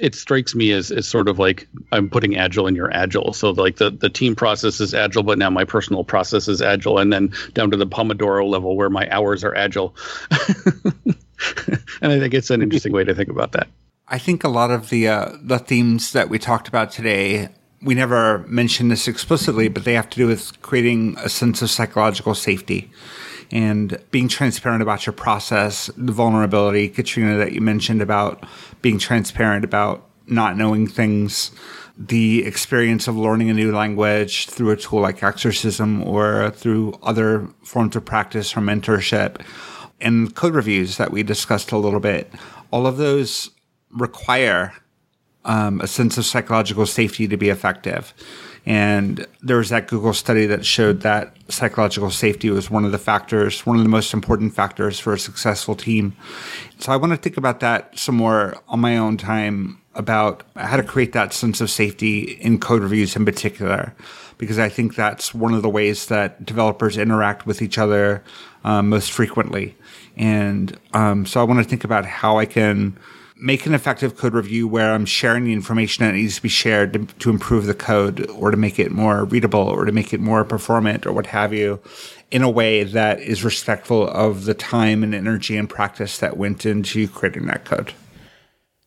it 0.00 0.14
strikes 0.14 0.54
me 0.54 0.72
as, 0.72 0.90
as 0.90 1.06
sort 1.06 1.28
of 1.28 1.38
like 1.38 1.68
I'm 1.92 2.10
putting 2.10 2.36
agile 2.36 2.66
in 2.66 2.74
your 2.74 2.92
agile. 2.92 3.32
So 3.32 3.50
like 3.50 3.76
the, 3.76 3.90
the 3.90 4.10
team 4.10 4.34
process 4.34 4.80
is 4.80 4.92
agile, 4.94 5.22
but 5.22 5.38
now 5.38 5.50
my 5.50 5.64
personal 5.64 6.04
process 6.04 6.48
is 6.48 6.60
agile, 6.60 6.98
and 6.98 7.12
then 7.12 7.32
down 7.54 7.70
to 7.70 7.76
the 7.76 7.86
Pomodoro 7.86 8.48
level 8.48 8.76
where 8.76 8.90
my 8.90 9.08
hours 9.10 9.44
are 9.44 9.54
agile. 9.54 9.94
and 10.30 12.12
I 12.12 12.18
think 12.18 12.34
it's 12.34 12.50
an 12.50 12.62
interesting 12.62 12.92
way 12.92 13.04
to 13.04 13.14
think 13.14 13.30
about 13.30 13.52
that. 13.52 13.68
I 14.06 14.18
think 14.18 14.44
a 14.44 14.48
lot 14.48 14.70
of 14.70 14.90
the 14.90 15.08
uh, 15.08 15.32
the 15.40 15.58
themes 15.58 16.12
that 16.12 16.28
we 16.28 16.38
talked 16.38 16.68
about 16.68 16.90
today, 16.90 17.48
we 17.80 17.94
never 17.94 18.38
mentioned 18.46 18.90
this 18.90 19.08
explicitly, 19.08 19.68
but 19.68 19.84
they 19.84 19.94
have 19.94 20.10
to 20.10 20.16
do 20.18 20.26
with 20.26 20.60
creating 20.60 21.16
a 21.18 21.30
sense 21.30 21.62
of 21.62 21.70
psychological 21.70 22.34
safety 22.34 22.90
and 23.50 23.98
being 24.10 24.28
transparent 24.28 24.82
about 24.82 25.06
your 25.06 25.14
process, 25.14 25.90
the 25.96 26.12
vulnerability, 26.12 26.88
Katrina, 26.88 27.38
that 27.38 27.52
you 27.52 27.62
mentioned 27.62 28.02
about 28.02 28.44
being 28.82 28.98
transparent 28.98 29.64
about 29.64 30.06
not 30.26 30.56
knowing 30.56 30.86
things, 30.86 31.50
the 31.96 32.44
experience 32.44 33.08
of 33.08 33.16
learning 33.16 33.48
a 33.48 33.54
new 33.54 33.74
language 33.74 34.48
through 34.48 34.70
a 34.70 34.76
tool 34.76 35.00
like 35.00 35.22
Exercism 35.22 36.02
or 36.02 36.50
through 36.50 36.98
other 37.02 37.48
forms 37.62 37.96
of 37.96 38.04
practice 38.04 38.54
or 38.54 38.60
mentorship, 38.60 39.40
and 40.00 40.34
code 40.34 40.54
reviews 40.54 40.98
that 40.98 41.10
we 41.10 41.22
discussed 41.22 41.72
a 41.72 41.78
little 41.78 42.00
bit. 42.00 42.30
All 42.70 42.86
of 42.86 42.98
those 42.98 43.50
require 43.94 44.72
um, 45.44 45.80
a 45.80 45.86
sense 45.86 46.18
of 46.18 46.24
psychological 46.24 46.86
safety 46.86 47.28
to 47.28 47.36
be 47.36 47.48
effective. 47.48 48.14
And 48.66 49.26
there 49.42 49.58
was 49.58 49.68
that 49.68 49.88
Google 49.88 50.14
study 50.14 50.46
that 50.46 50.64
showed 50.64 51.02
that 51.02 51.36
psychological 51.48 52.10
safety 52.10 52.48
was 52.48 52.70
one 52.70 52.86
of 52.86 52.92
the 52.92 52.98
factors, 52.98 53.66
one 53.66 53.76
of 53.76 53.82
the 53.82 53.90
most 53.90 54.14
important 54.14 54.54
factors 54.54 54.98
for 54.98 55.12
a 55.12 55.18
successful 55.18 55.74
team. 55.74 56.16
So 56.78 56.90
I 56.90 56.96
want 56.96 57.12
to 57.12 57.18
think 57.18 57.36
about 57.36 57.60
that 57.60 57.98
some 57.98 58.14
more 58.14 58.56
on 58.68 58.80
my 58.80 58.96
own 58.96 59.18
time 59.18 59.80
about 59.94 60.44
how 60.56 60.76
to 60.76 60.82
create 60.82 61.12
that 61.12 61.32
sense 61.32 61.60
of 61.60 61.70
safety 61.70 62.32
in 62.40 62.58
code 62.58 62.82
reviews 62.82 63.14
in 63.14 63.24
particular, 63.24 63.94
because 64.38 64.58
I 64.58 64.70
think 64.70 64.96
that's 64.96 65.34
one 65.34 65.52
of 65.52 65.62
the 65.62 65.68
ways 65.68 66.06
that 66.06 66.44
developers 66.44 66.96
interact 66.96 67.46
with 67.46 67.60
each 67.60 67.76
other 67.76 68.24
um, 68.64 68.88
most 68.88 69.12
frequently. 69.12 69.76
And 70.16 70.76
um, 70.94 71.26
so 71.26 71.40
I 71.40 71.44
want 71.44 71.62
to 71.62 71.68
think 71.68 71.84
about 71.84 72.06
how 72.06 72.38
I 72.38 72.46
can 72.46 72.98
make 73.36 73.66
an 73.66 73.74
effective 73.74 74.16
code 74.16 74.34
review 74.34 74.68
where 74.68 74.92
I'm 74.94 75.06
sharing 75.06 75.44
the 75.44 75.52
information 75.52 76.04
that 76.04 76.14
needs 76.14 76.36
to 76.36 76.42
be 76.42 76.48
shared 76.48 76.92
to, 76.92 77.06
to, 77.06 77.30
improve 77.30 77.66
the 77.66 77.74
code 77.74 78.28
or 78.30 78.50
to 78.50 78.56
make 78.56 78.78
it 78.78 78.92
more 78.92 79.24
readable 79.24 79.60
or 79.60 79.84
to 79.84 79.92
make 79.92 80.12
it 80.12 80.20
more 80.20 80.44
performant 80.44 81.04
or 81.04 81.12
what 81.12 81.26
have 81.26 81.52
you 81.52 81.80
in 82.30 82.42
a 82.42 82.50
way 82.50 82.84
that 82.84 83.20
is 83.20 83.44
respectful 83.44 84.08
of 84.08 84.44
the 84.44 84.54
time 84.54 85.02
and 85.02 85.14
energy 85.14 85.56
and 85.56 85.68
practice 85.68 86.18
that 86.18 86.36
went 86.36 86.64
into 86.64 87.08
creating 87.08 87.46
that 87.46 87.64
code. 87.64 87.92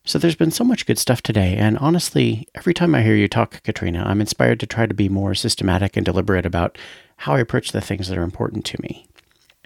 So 0.05 0.17
there's 0.17 0.35
been 0.35 0.51
so 0.51 0.63
much 0.63 0.85
good 0.85 0.97
stuff 0.97 1.21
today. 1.21 1.55
And 1.57 1.77
honestly, 1.79 2.47
every 2.55 2.73
time 2.73 2.95
I 2.95 3.03
hear 3.03 3.15
you 3.15 3.27
talk, 3.27 3.61
Katrina, 3.63 4.05
I'm 4.07 4.21
inspired 4.21 4.61
to 4.61 4.65
try 4.65 4.85
to 4.85 4.93
be 4.93 5.09
more 5.09 5.35
systematic 5.35 5.97
and 5.97 6.05
deliberate 6.05 6.45
about 6.45 6.77
how 7.17 7.33
I 7.33 7.39
approach 7.39 7.73
the 7.73 7.81
things 7.81 8.07
that 8.07 8.17
are 8.17 8.23
important 8.23 8.63
to 8.65 8.81
me. 8.81 9.05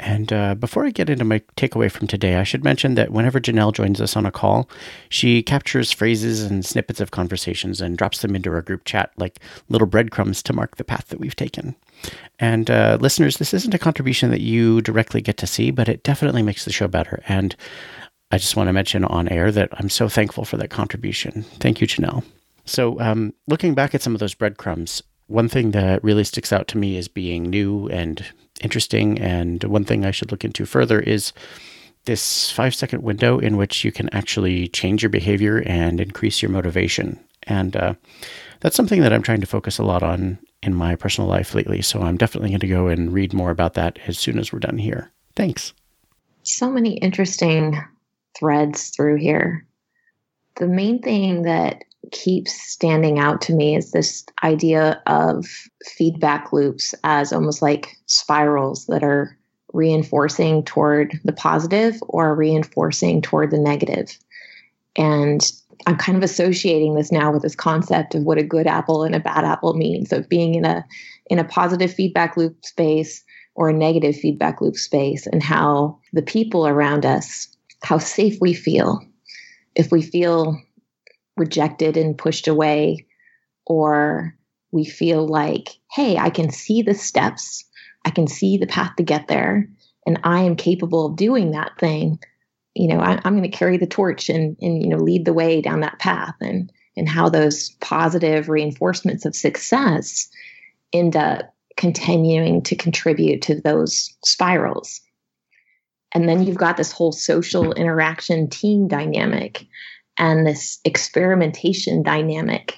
And 0.02 0.34
uh, 0.34 0.56
before 0.56 0.86
I 0.86 0.90
get 0.90 1.12
into 1.12 1.24
my 1.24 1.40
takeaway 1.58 1.90
from 1.90 2.08
today, 2.08 2.36
I 2.36 2.44
should 2.44 2.64
mention 2.64 2.96
that 2.96 3.12
whenever 3.12 3.40
Janelle 3.40 3.72
joins 3.72 4.02
us 4.02 4.18
on 4.18 4.26
a 4.26 4.32
call, 4.32 4.68
she 5.10 5.44
captures 5.44 5.92
phrases 5.92 6.42
and 6.42 6.66
snippets 6.66 7.00
of 7.00 7.12
conversations 7.12 7.82
and 7.82 8.00
drops 8.00 8.22
them 8.22 8.36
into 8.36 8.52
our 8.52 8.64
group 8.64 8.84
chat 8.84 9.12
like 9.18 9.40
little 9.70 9.86
breadcrumbs 9.86 10.42
to 10.44 10.54
mark 10.54 10.78
the 10.78 10.84
path 10.84 11.10
that 11.10 11.20
we've 11.20 11.36
taken. 11.36 11.76
And 12.40 12.72
uh, 12.72 12.98
listeners, 13.00 13.38
this 13.38 13.54
isn't 13.54 13.76
a 13.76 13.80
contribution 13.80 14.32
that 14.32 14.42
you 14.42 14.82
directly 14.82 15.22
get 15.22 15.38
to 15.38 15.48
see, 15.48 15.70
but 15.70 15.88
it 15.88 16.02
definitely 16.02 16.42
makes 16.42 16.66
the 16.66 16.72
show 16.72 16.88
better. 16.88 17.22
And 17.28 17.56
I 18.32 18.40
just 18.40 18.56
want 18.56 18.70
to 18.70 18.74
mention 18.74 19.06
on 19.06 19.30
air 19.30 19.52
that 19.52 19.70
I'm 19.74 19.90
so 19.90 20.10
thankful 20.10 20.46
for 20.46 20.58
that 20.58 20.72
contribution. 20.72 21.44
Thank 21.60 21.80
you, 21.80 21.86
Janelle. 21.86 22.24
So, 22.66 23.00
um, 23.00 23.34
looking 23.48 23.76
back 23.76 23.94
at 23.94 24.02
some 24.02 24.16
of 24.16 24.20
those 24.20 24.34
breadcrumbs, 24.34 25.04
one 25.28 25.48
thing 25.48 25.72
that 25.72 26.04
really 26.04 26.24
sticks 26.24 26.52
out 26.52 26.68
to 26.70 26.78
me 26.78 26.98
as 26.98 27.08
being 27.08 27.44
new 27.44 27.88
and 27.90 28.26
interesting. 28.62 29.20
And 29.20 29.64
one 29.64 29.86
thing 29.86 30.06
I 30.06 30.12
should 30.12 30.32
look 30.32 30.44
into 30.44 30.66
further 30.66 31.00
is 31.00 31.34
this 32.06 32.52
five 32.52 32.74
second 32.74 33.04
window 33.04 33.40
in 33.40 33.58
which 33.58 33.84
you 33.84 33.92
can 33.92 34.10
actually 34.10 34.68
change 34.68 35.04
your 35.04 35.10
behavior 35.10 35.64
and 35.66 36.02
increase 36.02 36.42
your 36.42 36.52
motivation. 36.52 37.20
And 37.44 37.76
uh, 37.76 37.94
that's 38.60 38.76
something 38.76 39.02
that 39.02 39.14
I'm 39.14 39.24
trying 39.24 39.42
to 39.42 39.48
focus 39.48 39.78
a 39.78 39.84
lot 39.84 40.04
on 40.04 40.40
in 40.64 40.74
my 40.74 40.96
personal 40.96 41.30
life 41.30 41.56
lately. 41.56 41.82
So 41.82 42.02
I'm 42.02 42.18
definitely 42.18 42.50
going 42.50 42.60
to 42.62 42.68
go 42.68 42.88
and 42.88 43.12
read 43.12 43.34
more 43.34 43.52
about 43.52 43.74
that 43.76 44.00
as 44.08 44.18
soon 44.18 44.38
as 44.38 44.52
we're 44.52 44.60
done 44.60 44.78
here. 44.78 45.12
Thanks. 45.36 45.74
So 46.44 46.70
many 46.72 46.98
interesting 46.98 47.80
threads 48.38 48.90
through 48.90 49.18
here. 49.18 49.66
The 50.58 50.68
main 50.68 51.02
thing 51.02 51.44
that 51.44 51.84
keeps 52.12 52.54
standing 52.54 53.20
out 53.20 53.42
to 53.42 53.54
me 53.54 53.76
is 53.76 53.92
this 53.92 54.26
idea 54.44 55.02
of 55.06 55.46
feedback 55.86 56.52
loops 56.52 56.96
as 57.04 57.32
almost 57.32 57.62
like 57.62 57.96
spirals 58.08 58.86
that 58.88 59.04
are 59.04 59.38
reinforcing 59.74 60.64
toward 60.64 61.20
the 61.24 61.32
positive 61.32 61.96
or 62.08 62.36
reinforcing 62.36 63.22
toward 63.22 63.52
the 63.52 63.60
negative. 63.60 64.18
And 64.96 65.42
I'm 65.88 65.96
kind 65.96 66.18
of 66.18 66.24
associating 66.24 66.96
this 66.96 67.12
now 67.12 67.32
with 67.32 67.44
this 67.44 67.56
concept 67.56 68.16
of 68.16 68.24
what 68.24 68.38
a 68.38 68.44
good 68.44 68.68
apple 68.68 69.04
and 69.04 69.16
a 69.16 69.20
bad 69.20 69.46
apple 69.46 69.74
means 69.74 70.12
of 70.12 70.30
being 70.30 70.56
in 70.56 70.66
a 70.66 70.86
in 71.28 71.40
a 71.40 71.46
positive 71.46 71.94
feedback 71.94 72.36
loop 72.36 72.66
space 72.66 73.24
or 73.56 73.70
a 73.70 73.74
negative 73.74 74.16
feedback 74.16 74.62
loop 74.62 74.76
space 74.76 75.28
and 75.28 75.42
how 75.42 75.98
the 76.14 76.22
people 76.22 76.68
around 76.68 77.06
us 77.06 77.48
how 77.84 77.98
safe 77.98 78.38
we 78.42 78.54
feel 78.54 79.02
if 79.76 79.92
we 79.92 80.02
feel 80.02 80.62
rejected 81.38 81.98
and 81.98 82.18
pushed 82.18 82.48
away, 82.48 83.06
or 83.66 84.36
we 84.72 84.86
feel 84.86 85.28
like, 85.28 85.70
hey, 85.92 86.18
I 86.18 86.30
can 86.30 86.52
see 86.52 86.82
the 86.82 86.94
steps, 86.94 87.66
I 88.06 88.10
can 88.10 88.28
see 88.28 88.58
the 88.58 88.68
path 88.68 88.96
to 88.98 89.04
get 89.04 89.28
there, 89.28 89.70
and 90.06 90.20
I 90.24 90.42
am 90.42 90.56
capable 90.56 91.06
of 91.06 91.16
doing 91.16 91.52
that 91.52 91.78
thing. 91.80 92.20
You 92.74 92.88
know, 92.88 93.00
I, 93.00 93.20
am 93.26 93.36
going 93.36 93.44
to 93.44 93.50
carry 93.50 93.78
the 93.78 93.88
torch 93.88 94.30
and 94.30 94.58
and 94.62 94.82
you 94.82 94.90
know 94.90 94.98
lead 94.98 95.26
the 95.26 95.34
way 95.34 95.62
down 95.62 95.82
that 95.82 96.00
path, 96.00 96.36
and 96.42 96.72
and 96.96 97.08
how 97.08 97.30
those 97.30 97.70
positive 97.82 98.50
reinforcements 98.50 99.26
of 99.26 99.36
success 99.36 100.30
end 100.94 101.16
up 101.16 101.54
continuing 101.78 102.62
to 102.62 102.76
contribute 102.76 103.42
to 103.42 103.60
those 103.62 104.16
spirals. 104.24 105.02
And 106.14 106.28
then 106.28 106.44
you've 106.44 106.58
got 106.58 106.78
this 106.78 106.92
whole 106.92 107.14
social 107.14 107.72
interaction 107.74 108.50
team 108.50 108.88
dynamic 108.88 109.66
and 110.22 110.48
this 110.48 110.80
experimentation 110.86 112.04
dynamic. 112.04 112.78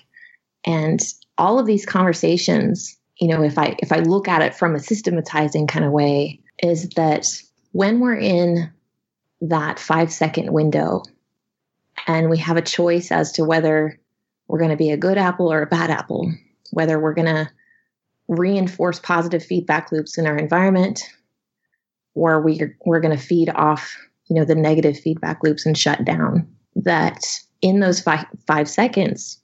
And 0.66 1.00
all 1.38 1.60
of 1.60 1.68
these 1.68 1.86
conversations 1.86 2.98
you 3.18 3.28
know 3.28 3.44
if 3.44 3.58
i 3.58 3.76
if 3.80 3.92
i 3.92 4.00
look 4.00 4.28
at 4.28 4.42
it 4.42 4.56
from 4.56 4.76
a 4.76 4.80
systematizing 4.80 5.68
kind 5.68 5.86
of 5.86 5.92
way 5.92 6.40
is 6.62 6.90
that 6.90 7.26
when 7.72 8.00
we're 8.00 8.16
in 8.16 8.72
that 9.42 9.80
5 9.80 10.12
second 10.12 10.54
window 10.54 11.04
and 12.08 12.30
we 12.30 12.38
have 12.38 12.58
a 12.58 12.62
choice 12.62 13.12
as 13.12 13.32
to 13.34 13.44
whether 13.44 14.00
we're 14.48 14.60
going 14.60 14.72
to 14.72 14.78
be 14.78 14.92
a 14.92 14.98
good 14.98 15.18
apple 15.18 15.52
or 15.52 15.62
a 15.62 15.68
bad 15.68 15.90
apple 15.90 16.32
whether 16.72 17.00
we're 17.00 17.14
going 17.14 17.28
to 17.28 17.50
reinforce 18.28 19.00
positive 19.00 19.44
feedback 19.44 19.92
loops 19.92 20.18
in 20.18 20.26
our 20.26 20.38
environment 20.38 21.04
or 22.16 22.42
we 22.42 22.60
we're 22.86 23.02
going 23.02 23.16
to 23.16 23.24
feed 23.24 23.50
off 23.50 23.98
you 24.28 24.36
know 24.36 24.46
the 24.46 24.56
negative 24.56 24.98
feedback 24.98 25.44
loops 25.44 25.66
and 25.66 25.78
shut 25.78 26.04
down 26.06 26.48
that 26.84 27.24
in 27.62 27.80
those 27.80 28.00
five, 28.00 28.26
five 28.48 28.70
seconds, 28.70 29.40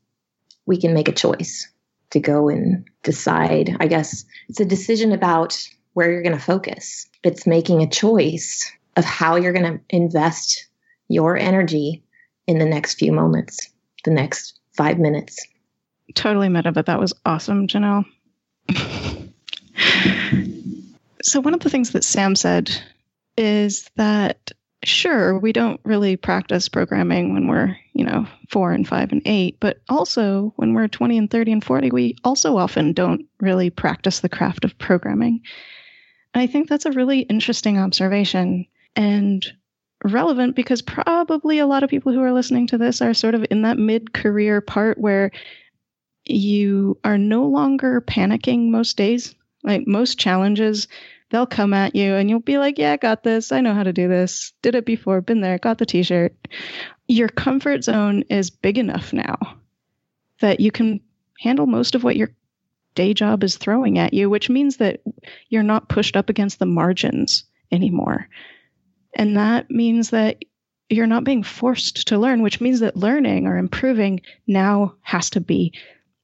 we 0.65 0.77
can 0.79 0.93
make 0.93 1.07
a 1.07 1.13
choice 1.13 1.69
to 2.11 2.19
go 2.19 2.49
and 2.49 2.85
decide. 3.03 3.75
I 3.79 3.87
guess 3.87 4.25
it's 4.47 4.59
a 4.59 4.65
decision 4.65 5.11
about 5.11 5.67
where 5.93 6.11
you're 6.11 6.23
going 6.23 6.37
to 6.37 6.43
focus. 6.43 7.07
It's 7.23 7.47
making 7.47 7.81
a 7.81 7.89
choice 7.89 8.71
of 8.95 9.05
how 9.05 9.35
you're 9.35 9.53
going 9.53 9.73
to 9.73 9.81
invest 9.89 10.67
your 11.07 11.37
energy 11.37 12.03
in 12.47 12.59
the 12.59 12.65
next 12.65 12.95
few 12.95 13.11
moments, 13.11 13.69
the 14.05 14.11
next 14.11 14.59
five 14.75 14.99
minutes. 14.99 15.45
Totally 16.15 16.49
meta, 16.49 16.71
but 16.71 16.87
that 16.87 16.99
was 16.99 17.13
awesome, 17.25 17.67
Janelle. 17.67 18.05
so, 21.21 21.39
one 21.39 21.53
of 21.53 21.59
the 21.59 21.69
things 21.69 21.91
that 21.91 22.03
Sam 22.03 22.35
said 22.35 22.71
is 23.37 23.89
that 23.95 24.51
sure, 24.83 25.37
we 25.37 25.51
don't 25.51 25.79
really 25.83 26.15
practice 26.15 26.69
programming 26.69 27.33
when 27.33 27.47
we're, 27.47 27.75
you 27.93 28.03
know, 28.03 28.25
four 28.49 28.71
and 28.71 28.87
five 28.87 29.11
and 29.11 29.21
eight, 29.25 29.57
but 29.59 29.81
also 29.89 30.53
when 30.55 30.73
we're 30.73 30.87
20 30.87 31.17
and 31.17 31.29
30 31.29 31.51
and 31.53 31.63
40, 31.63 31.91
we 31.91 32.15
also 32.23 32.57
often 32.57 32.93
don't 32.93 33.25
really 33.39 33.69
practice 33.69 34.19
the 34.19 34.29
craft 34.29 34.63
of 34.63 34.77
programming. 34.77 35.41
And 36.33 36.41
I 36.41 36.47
think 36.47 36.69
that's 36.69 36.85
a 36.85 36.91
really 36.91 37.21
interesting 37.21 37.77
observation 37.77 38.65
and 38.95 39.45
relevant 40.05 40.55
because 40.55 40.81
probably 40.81 41.59
a 41.59 41.67
lot 41.67 41.83
of 41.83 41.89
people 41.89 42.13
who 42.13 42.21
are 42.21 42.31
listening 42.31 42.67
to 42.67 42.77
this 42.77 43.01
are 43.01 43.13
sort 43.13 43.35
of 43.35 43.45
in 43.49 43.63
that 43.63 43.77
mid 43.77 44.13
career 44.13 44.61
part 44.61 44.97
where 44.97 45.31
you 46.25 46.97
are 47.03 47.17
no 47.17 47.45
longer 47.45 48.01
panicking 48.01 48.69
most 48.69 48.95
days. 48.95 49.35
Like 49.63 49.87
most 49.87 50.17
challenges 50.17 50.87
they'll 51.29 51.45
come 51.45 51.73
at 51.73 51.95
you 51.95 52.15
and 52.15 52.29
you'll 52.29 52.39
be 52.39 52.57
like, 52.57 52.77
Yeah, 52.77 52.93
I 52.93 52.97
got 52.97 53.23
this. 53.23 53.51
I 53.51 53.61
know 53.61 53.73
how 53.73 53.83
to 53.83 53.93
do 53.93 54.07
this. 54.07 54.53
Did 54.61 54.75
it 54.75 54.85
before, 54.85 55.21
been 55.21 55.41
there, 55.41 55.57
got 55.57 55.77
the 55.77 55.85
t 55.85 56.03
shirt. 56.03 56.35
Your 57.07 57.29
comfort 57.29 57.83
zone 57.83 58.23
is 58.29 58.49
big 58.49 58.77
enough 58.77 59.13
now 59.13 59.37
that 60.41 60.59
you 60.59 60.71
can 60.71 61.01
handle 61.39 61.65
most 61.65 61.95
of 61.95 62.03
what 62.03 62.15
your 62.15 62.31
day 62.95 63.13
job 63.13 63.43
is 63.43 63.57
throwing 63.57 63.97
at 63.97 64.13
you, 64.13 64.29
which 64.29 64.49
means 64.49 64.77
that 64.77 65.01
you're 65.49 65.63
not 65.63 65.89
pushed 65.89 66.15
up 66.17 66.29
against 66.29 66.59
the 66.59 66.65
margins 66.65 67.45
anymore. 67.71 68.27
And 69.13 69.37
that 69.37 69.69
means 69.71 70.11
that 70.11 70.43
you're 70.89 71.07
not 71.07 71.23
being 71.23 71.43
forced 71.43 72.07
to 72.07 72.17
learn, 72.17 72.41
which 72.41 72.61
means 72.61 72.79
that 72.79 72.97
learning 72.97 73.47
or 73.47 73.57
improving 73.57 74.21
now 74.47 74.95
has 75.01 75.29
to 75.31 75.41
be 75.41 75.73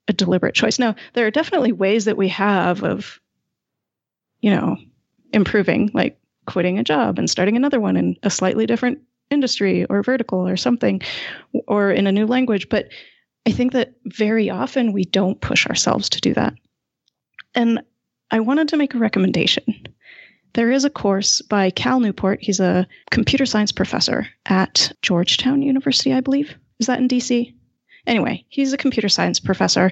a 0.07 0.13
deliberate 0.13 0.55
choice. 0.55 0.79
Now, 0.79 0.95
there 1.13 1.25
are 1.25 1.31
definitely 1.31 1.71
ways 1.71 2.05
that 2.05 2.17
we 2.17 2.29
have 2.29 2.83
of, 2.83 3.19
you 4.41 4.51
know, 4.51 4.77
improving, 5.35 5.91
like 5.93 6.17
quitting 6.47 6.79
a 6.79 6.83
job 6.83 7.19
and 7.19 7.29
starting 7.29 7.55
another 7.55 7.79
one 7.79 7.97
in 7.97 8.17
a 8.23 8.29
slightly 8.29 8.65
different 8.65 8.99
industry 9.29 9.85
or 9.85 10.01
vertical 10.01 10.47
or 10.47 10.57
something, 10.57 11.01
or 11.67 11.91
in 11.91 12.07
a 12.07 12.11
new 12.11 12.25
language. 12.25 12.69
But 12.69 12.89
I 13.45 13.51
think 13.51 13.73
that 13.73 13.93
very 14.05 14.49
often 14.49 14.93
we 14.93 15.03
don't 15.03 15.41
push 15.41 15.67
ourselves 15.67 16.09
to 16.09 16.21
do 16.21 16.33
that. 16.33 16.53
And 17.53 17.81
I 18.31 18.39
wanted 18.39 18.69
to 18.69 18.77
make 18.77 18.95
a 18.95 18.99
recommendation. 18.99 19.87
There 20.53 20.71
is 20.71 20.85
a 20.85 20.89
course 20.89 21.41
by 21.41 21.69
Cal 21.69 21.99
Newport. 21.99 22.39
He's 22.41 22.59
a 22.59 22.87
computer 23.11 23.45
science 23.45 23.71
professor 23.71 24.27
at 24.45 24.91
Georgetown 25.01 25.61
University, 25.61 26.13
I 26.13 26.21
believe. 26.21 26.55
Is 26.79 26.87
that 26.87 26.99
in 26.99 27.07
DC? 27.07 27.53
Anyway, 28.07 28.45
he's 28.49 28.71
a 28.71 28.77
computer 28.77 29.09
science 29.09 29.39
professor. 29.39 29.91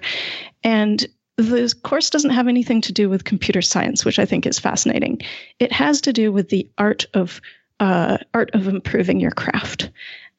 And 0.63 1.05
the 1.37 1.73
course 1.83 2.09
doesn't 2.09 2.31
have 2.31 2.47
anything 2.47 2.81
to 2.81 2.93
do 2.93 3.09
with 3.09 3.23
computer 3.23 3.61
science, 3.61 4.05
which 4.05 4.19
I 4.19 4.25
think 4.25 4.45
is 4.45 4.59
fascinating. 4.59 5.21
It 5.59 5.71
has 5.71 6.01
to 6.01 6.13
do 6.13 6.31
with 6.31 6.49
the 6.49 6.69
art 6.77 7.05
of 7.13 7.41
uh, 7.79 8.17
art 8.33 8.51
of 8.53 8.67
improving 8.67 9.19
your 9.19 9.31
craft. 9.31 9.89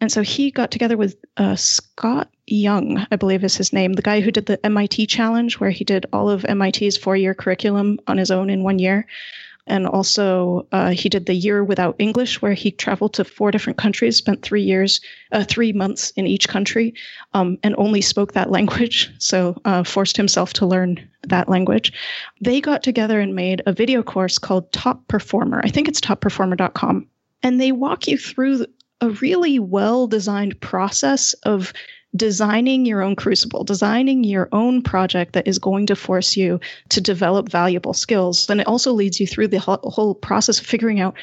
And 0.01 0.11
so 0.11 0.23
he 0.23 0.51
got 0.51 0.71
together 0.71 0.97
with 0.97 1.17
uh, 1.37 1.57
Scott 1.57 2.31
Young, 2.47 3.07
I 3.11 3.17
believe 3.17 3.45
is 3.45 3.57
his 3.57 3.73
name, 3.73 3.95
the 3.95 4.03
guy 4.03 4.21
who 4.21 4.31
did 4.31 4.47
the 4.47 4.65
MIT 4.65 5.07
challenge, 5.07 5.59
where 5.59 5.71
he 5.71 5.85
did 5.85 6.07
all 6.13 6.31
of 6.31 6.45
MIT's 6.49 6.97
four 6.97 7.17
year 7.17 7.35
curriculum 7.35 7.99
on 8.07 8.19
his 8.19 8.31
own 8.31 8.51
in 8.51 8.63
one 8.63 8.79
year. 8.79 9.07
And 9.67 9.87
also, 9.87 10.67
uh, 10.73 10.91
he 10.91 11.09
did 11.09 11.25
the 11.25 11.35
year 11.35 11.65
without 11.65 11.97
English, 11.99 12.43
where 12.43 12.53
he 12.53 12.71
traveled 12.71 13.15
to 13.15 13.25
four 13.25 13.51
different 13.51 13.79
countries, 13.79 14.17
spent 14.17 14.43
three 14.43 14.63
years, 14.63 15.01
uh, 15.33 15.45
three 15.45 15.73
months 15.73 16.11
in 16.17 16.27
each 16.27 16.49
country, 16.49 16.93
um, 17.33 17.59
and 17.63 17.75
only 17.79 18.01
spoke 18.03 18.33
that 18.33 18.51
language. 18.51 19.11
So, 19.25 19.59
uh, 19.65 19.85
forced 19.85 20.19
himself 20.19 20.53
to 20.55 20.67
learn 20.67 21.09
that 21.29 21.49
language. 21.49 21.93
They 22.43 22.61
got 22.61 22.83
together 22.83 23.21
and 23.21 23.35
made 23.35 23.63
a 23.65 23.73
video 23.73 24.03
course 24.03 24.39
called 24.39 24.71
Top 24.71 25.09
Performer. 25.09 25.63
I 25.65 25.71
think 25.71 25.89
it's 25.89 26.01
topperformer.com. 26.01 27.07
And 27.43 27.61
they 27.61 27.73
walk 27.73 28.07
you 28.07 28.19
through 28.19 28.67
a 29.01 29.11
really 29.11 29.59
well 29.59 30.07
designed 30.07 30.61
process 30.61 31.33
of 31.45 31.73
designing 32.17 32.87
your 32.87 33.03
own 33.03 33.17
crucible, 33.17 33.65
designing 33.65 34.25
your 34.25 34.49
own 34.53 34.83
project 34.83 35.33
that 35.33 35.49
is 35.49 35.59
going 35.59 35.87
to 35.87 35.97
force 35.97 36.37
you 36.37 36.61
to 36.91 37.01
develop 37.01 37.49
valuable 37.49 37.95
skills. 37.95 38.47
Then 38.47 38.61
it 38.61 38.67
also 38.67 38.93
leads 38.93 39.19
you 39.19 39.27
through 39.27 39.49
the 39.49 39.59
whole 39.59 40.15
process 40.15 40.61
of 40.61 40.67
figuring 40.67 41.01
out 41.01 41.15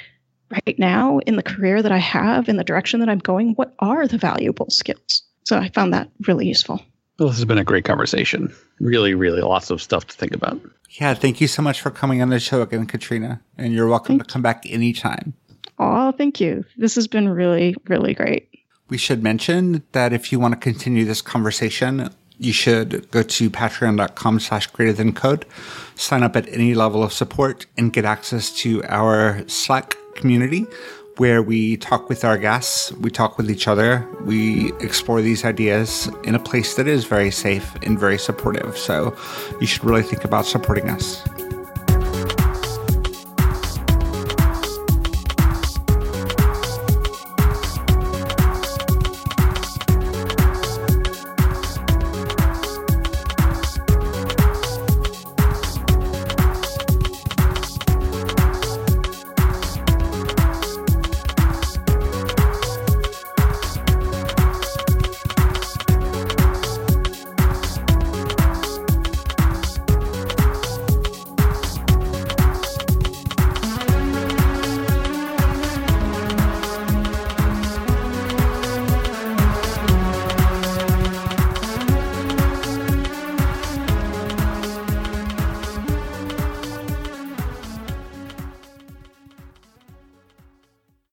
right 0.66 0.78
now 0.78 1.20
in 1.20 1.38
the 1.38 1.44
career 1.44 1.82
that 1.82 1.92
I 1.92 1.98
have, 1.98 2.50
in 2.50 2.58
the 2.58 2.64
direction 2.64 3.00
that 3.00 3.10
I'm 3.10 3.20
going, 3.20 3.54
what 3.54 3.74
are 3.80 4.08
the 4.08 4.18
valuable 4.18 4.70
skills? 4.70 5.24
So 5.46 5.58
I 5.58 5.70
found 5.70 5.94
that 5.94 6.10
really 6.28 6.48
useful. 6.48 6.82
Well, 7.20 7.30
this 7.30 7.38
has 7.38 7.46
been 7.46 7.58
a 7.58 7.64
great 7.64 7.86
conversation. 7.86 8.54
Really, 8.80 9.14
really 9.14 9.42
lots 9.42 9.70
of 9.70 9.82
stuff 9.82 10.08
to 10.08 10.16
think 10.16 10.34
about. 10.34 10.60
Yeah, 10.89 11.14
thank 11.14 11.39
you 11.39 11.48
so 11.48 11.62
much 11.62 11.80
for 11.80 11.92
coming 11.92 12.22
on 12.22 12.30
the 12.30 12.39
show 12.39 12.62
again, 12.62 12.86
Katrina. 12.86 13.42
And 13.58 13.74
you're 13.74 13.88
welcome 13.88 14.18
thank 14.18 14.28
to 14.28 14.34
come 14.34 14.42
back 14.42 14.64
anytime. 14.68 15.34
Oh, 15.78 16.12
thank 16.12 16.42
you. 16.42 16.66
This 16.78 16.96
has 16.96 17.08
been 17.08 17.30
really, 17.30 17.76
really 17.88 18.14
great. 18.14 18.50
We 18.92 18.98
should 18.98 19.24
mention 19.24 19.84
that 19.94 20.12
if 20.12 20.34
you 20.34 20.39
want 20.42 20.54
to 20.54 20.60
continue 20.60 21.06
this 21.06 21.22
conversation, 21.22 22.14
you 22.38 22.52
should 22.52 23.10
go 23.10 23.24
to 23.24 23.50
patreon.com 23.50 24.42
slash 24.42 24.68
greater 24.68 24.92
than 24.92 25.14
code, 25.14 25.46
sign 25.96 26.24
up 26.24 26.36
at 26.36 26.46
any 26.50 26.74
level 26.74 27.02
of 27.02 27.14
support, 27.14 27.68
and 27.78 27.94
get 27.94 28.04
access 28.04 28.52
to 28.58 28.84
our 28.89 29.48
Slack 29.48 29.96
community 30.16 30.66
where 31.16 31.42
we 31.42 31.78
talk 31.78 32.10
with 32.10 32.26
our 32.26 32.38
guests, 32.38 32.92
we 32.94 33.10
talk 33.10 33.38
with 33.38 33.50
each 33.50 33.66
other, 33.66 34.06
we 34.26 34.74
explore 34.82 35.22
these 35.22 35.46
ideas 35.46 36.10
in 36.26 36.36
a 36.36 36.39
place 36.39 36.76
that 36.76 36.88
is 36.88 37.06
very 37.06 37.32
safe 37.32 37.74
and 37.84 37.98
very 37.98 38.18
supportive. 38.18 38.78
So 38.78 39.16
you 39.62 39.68
should 39.68 39.86
really 39.86 40.04
think 40.04 40.26
about 40.26 40.46
supporting 40.46 40.89
us. 40.89 41.26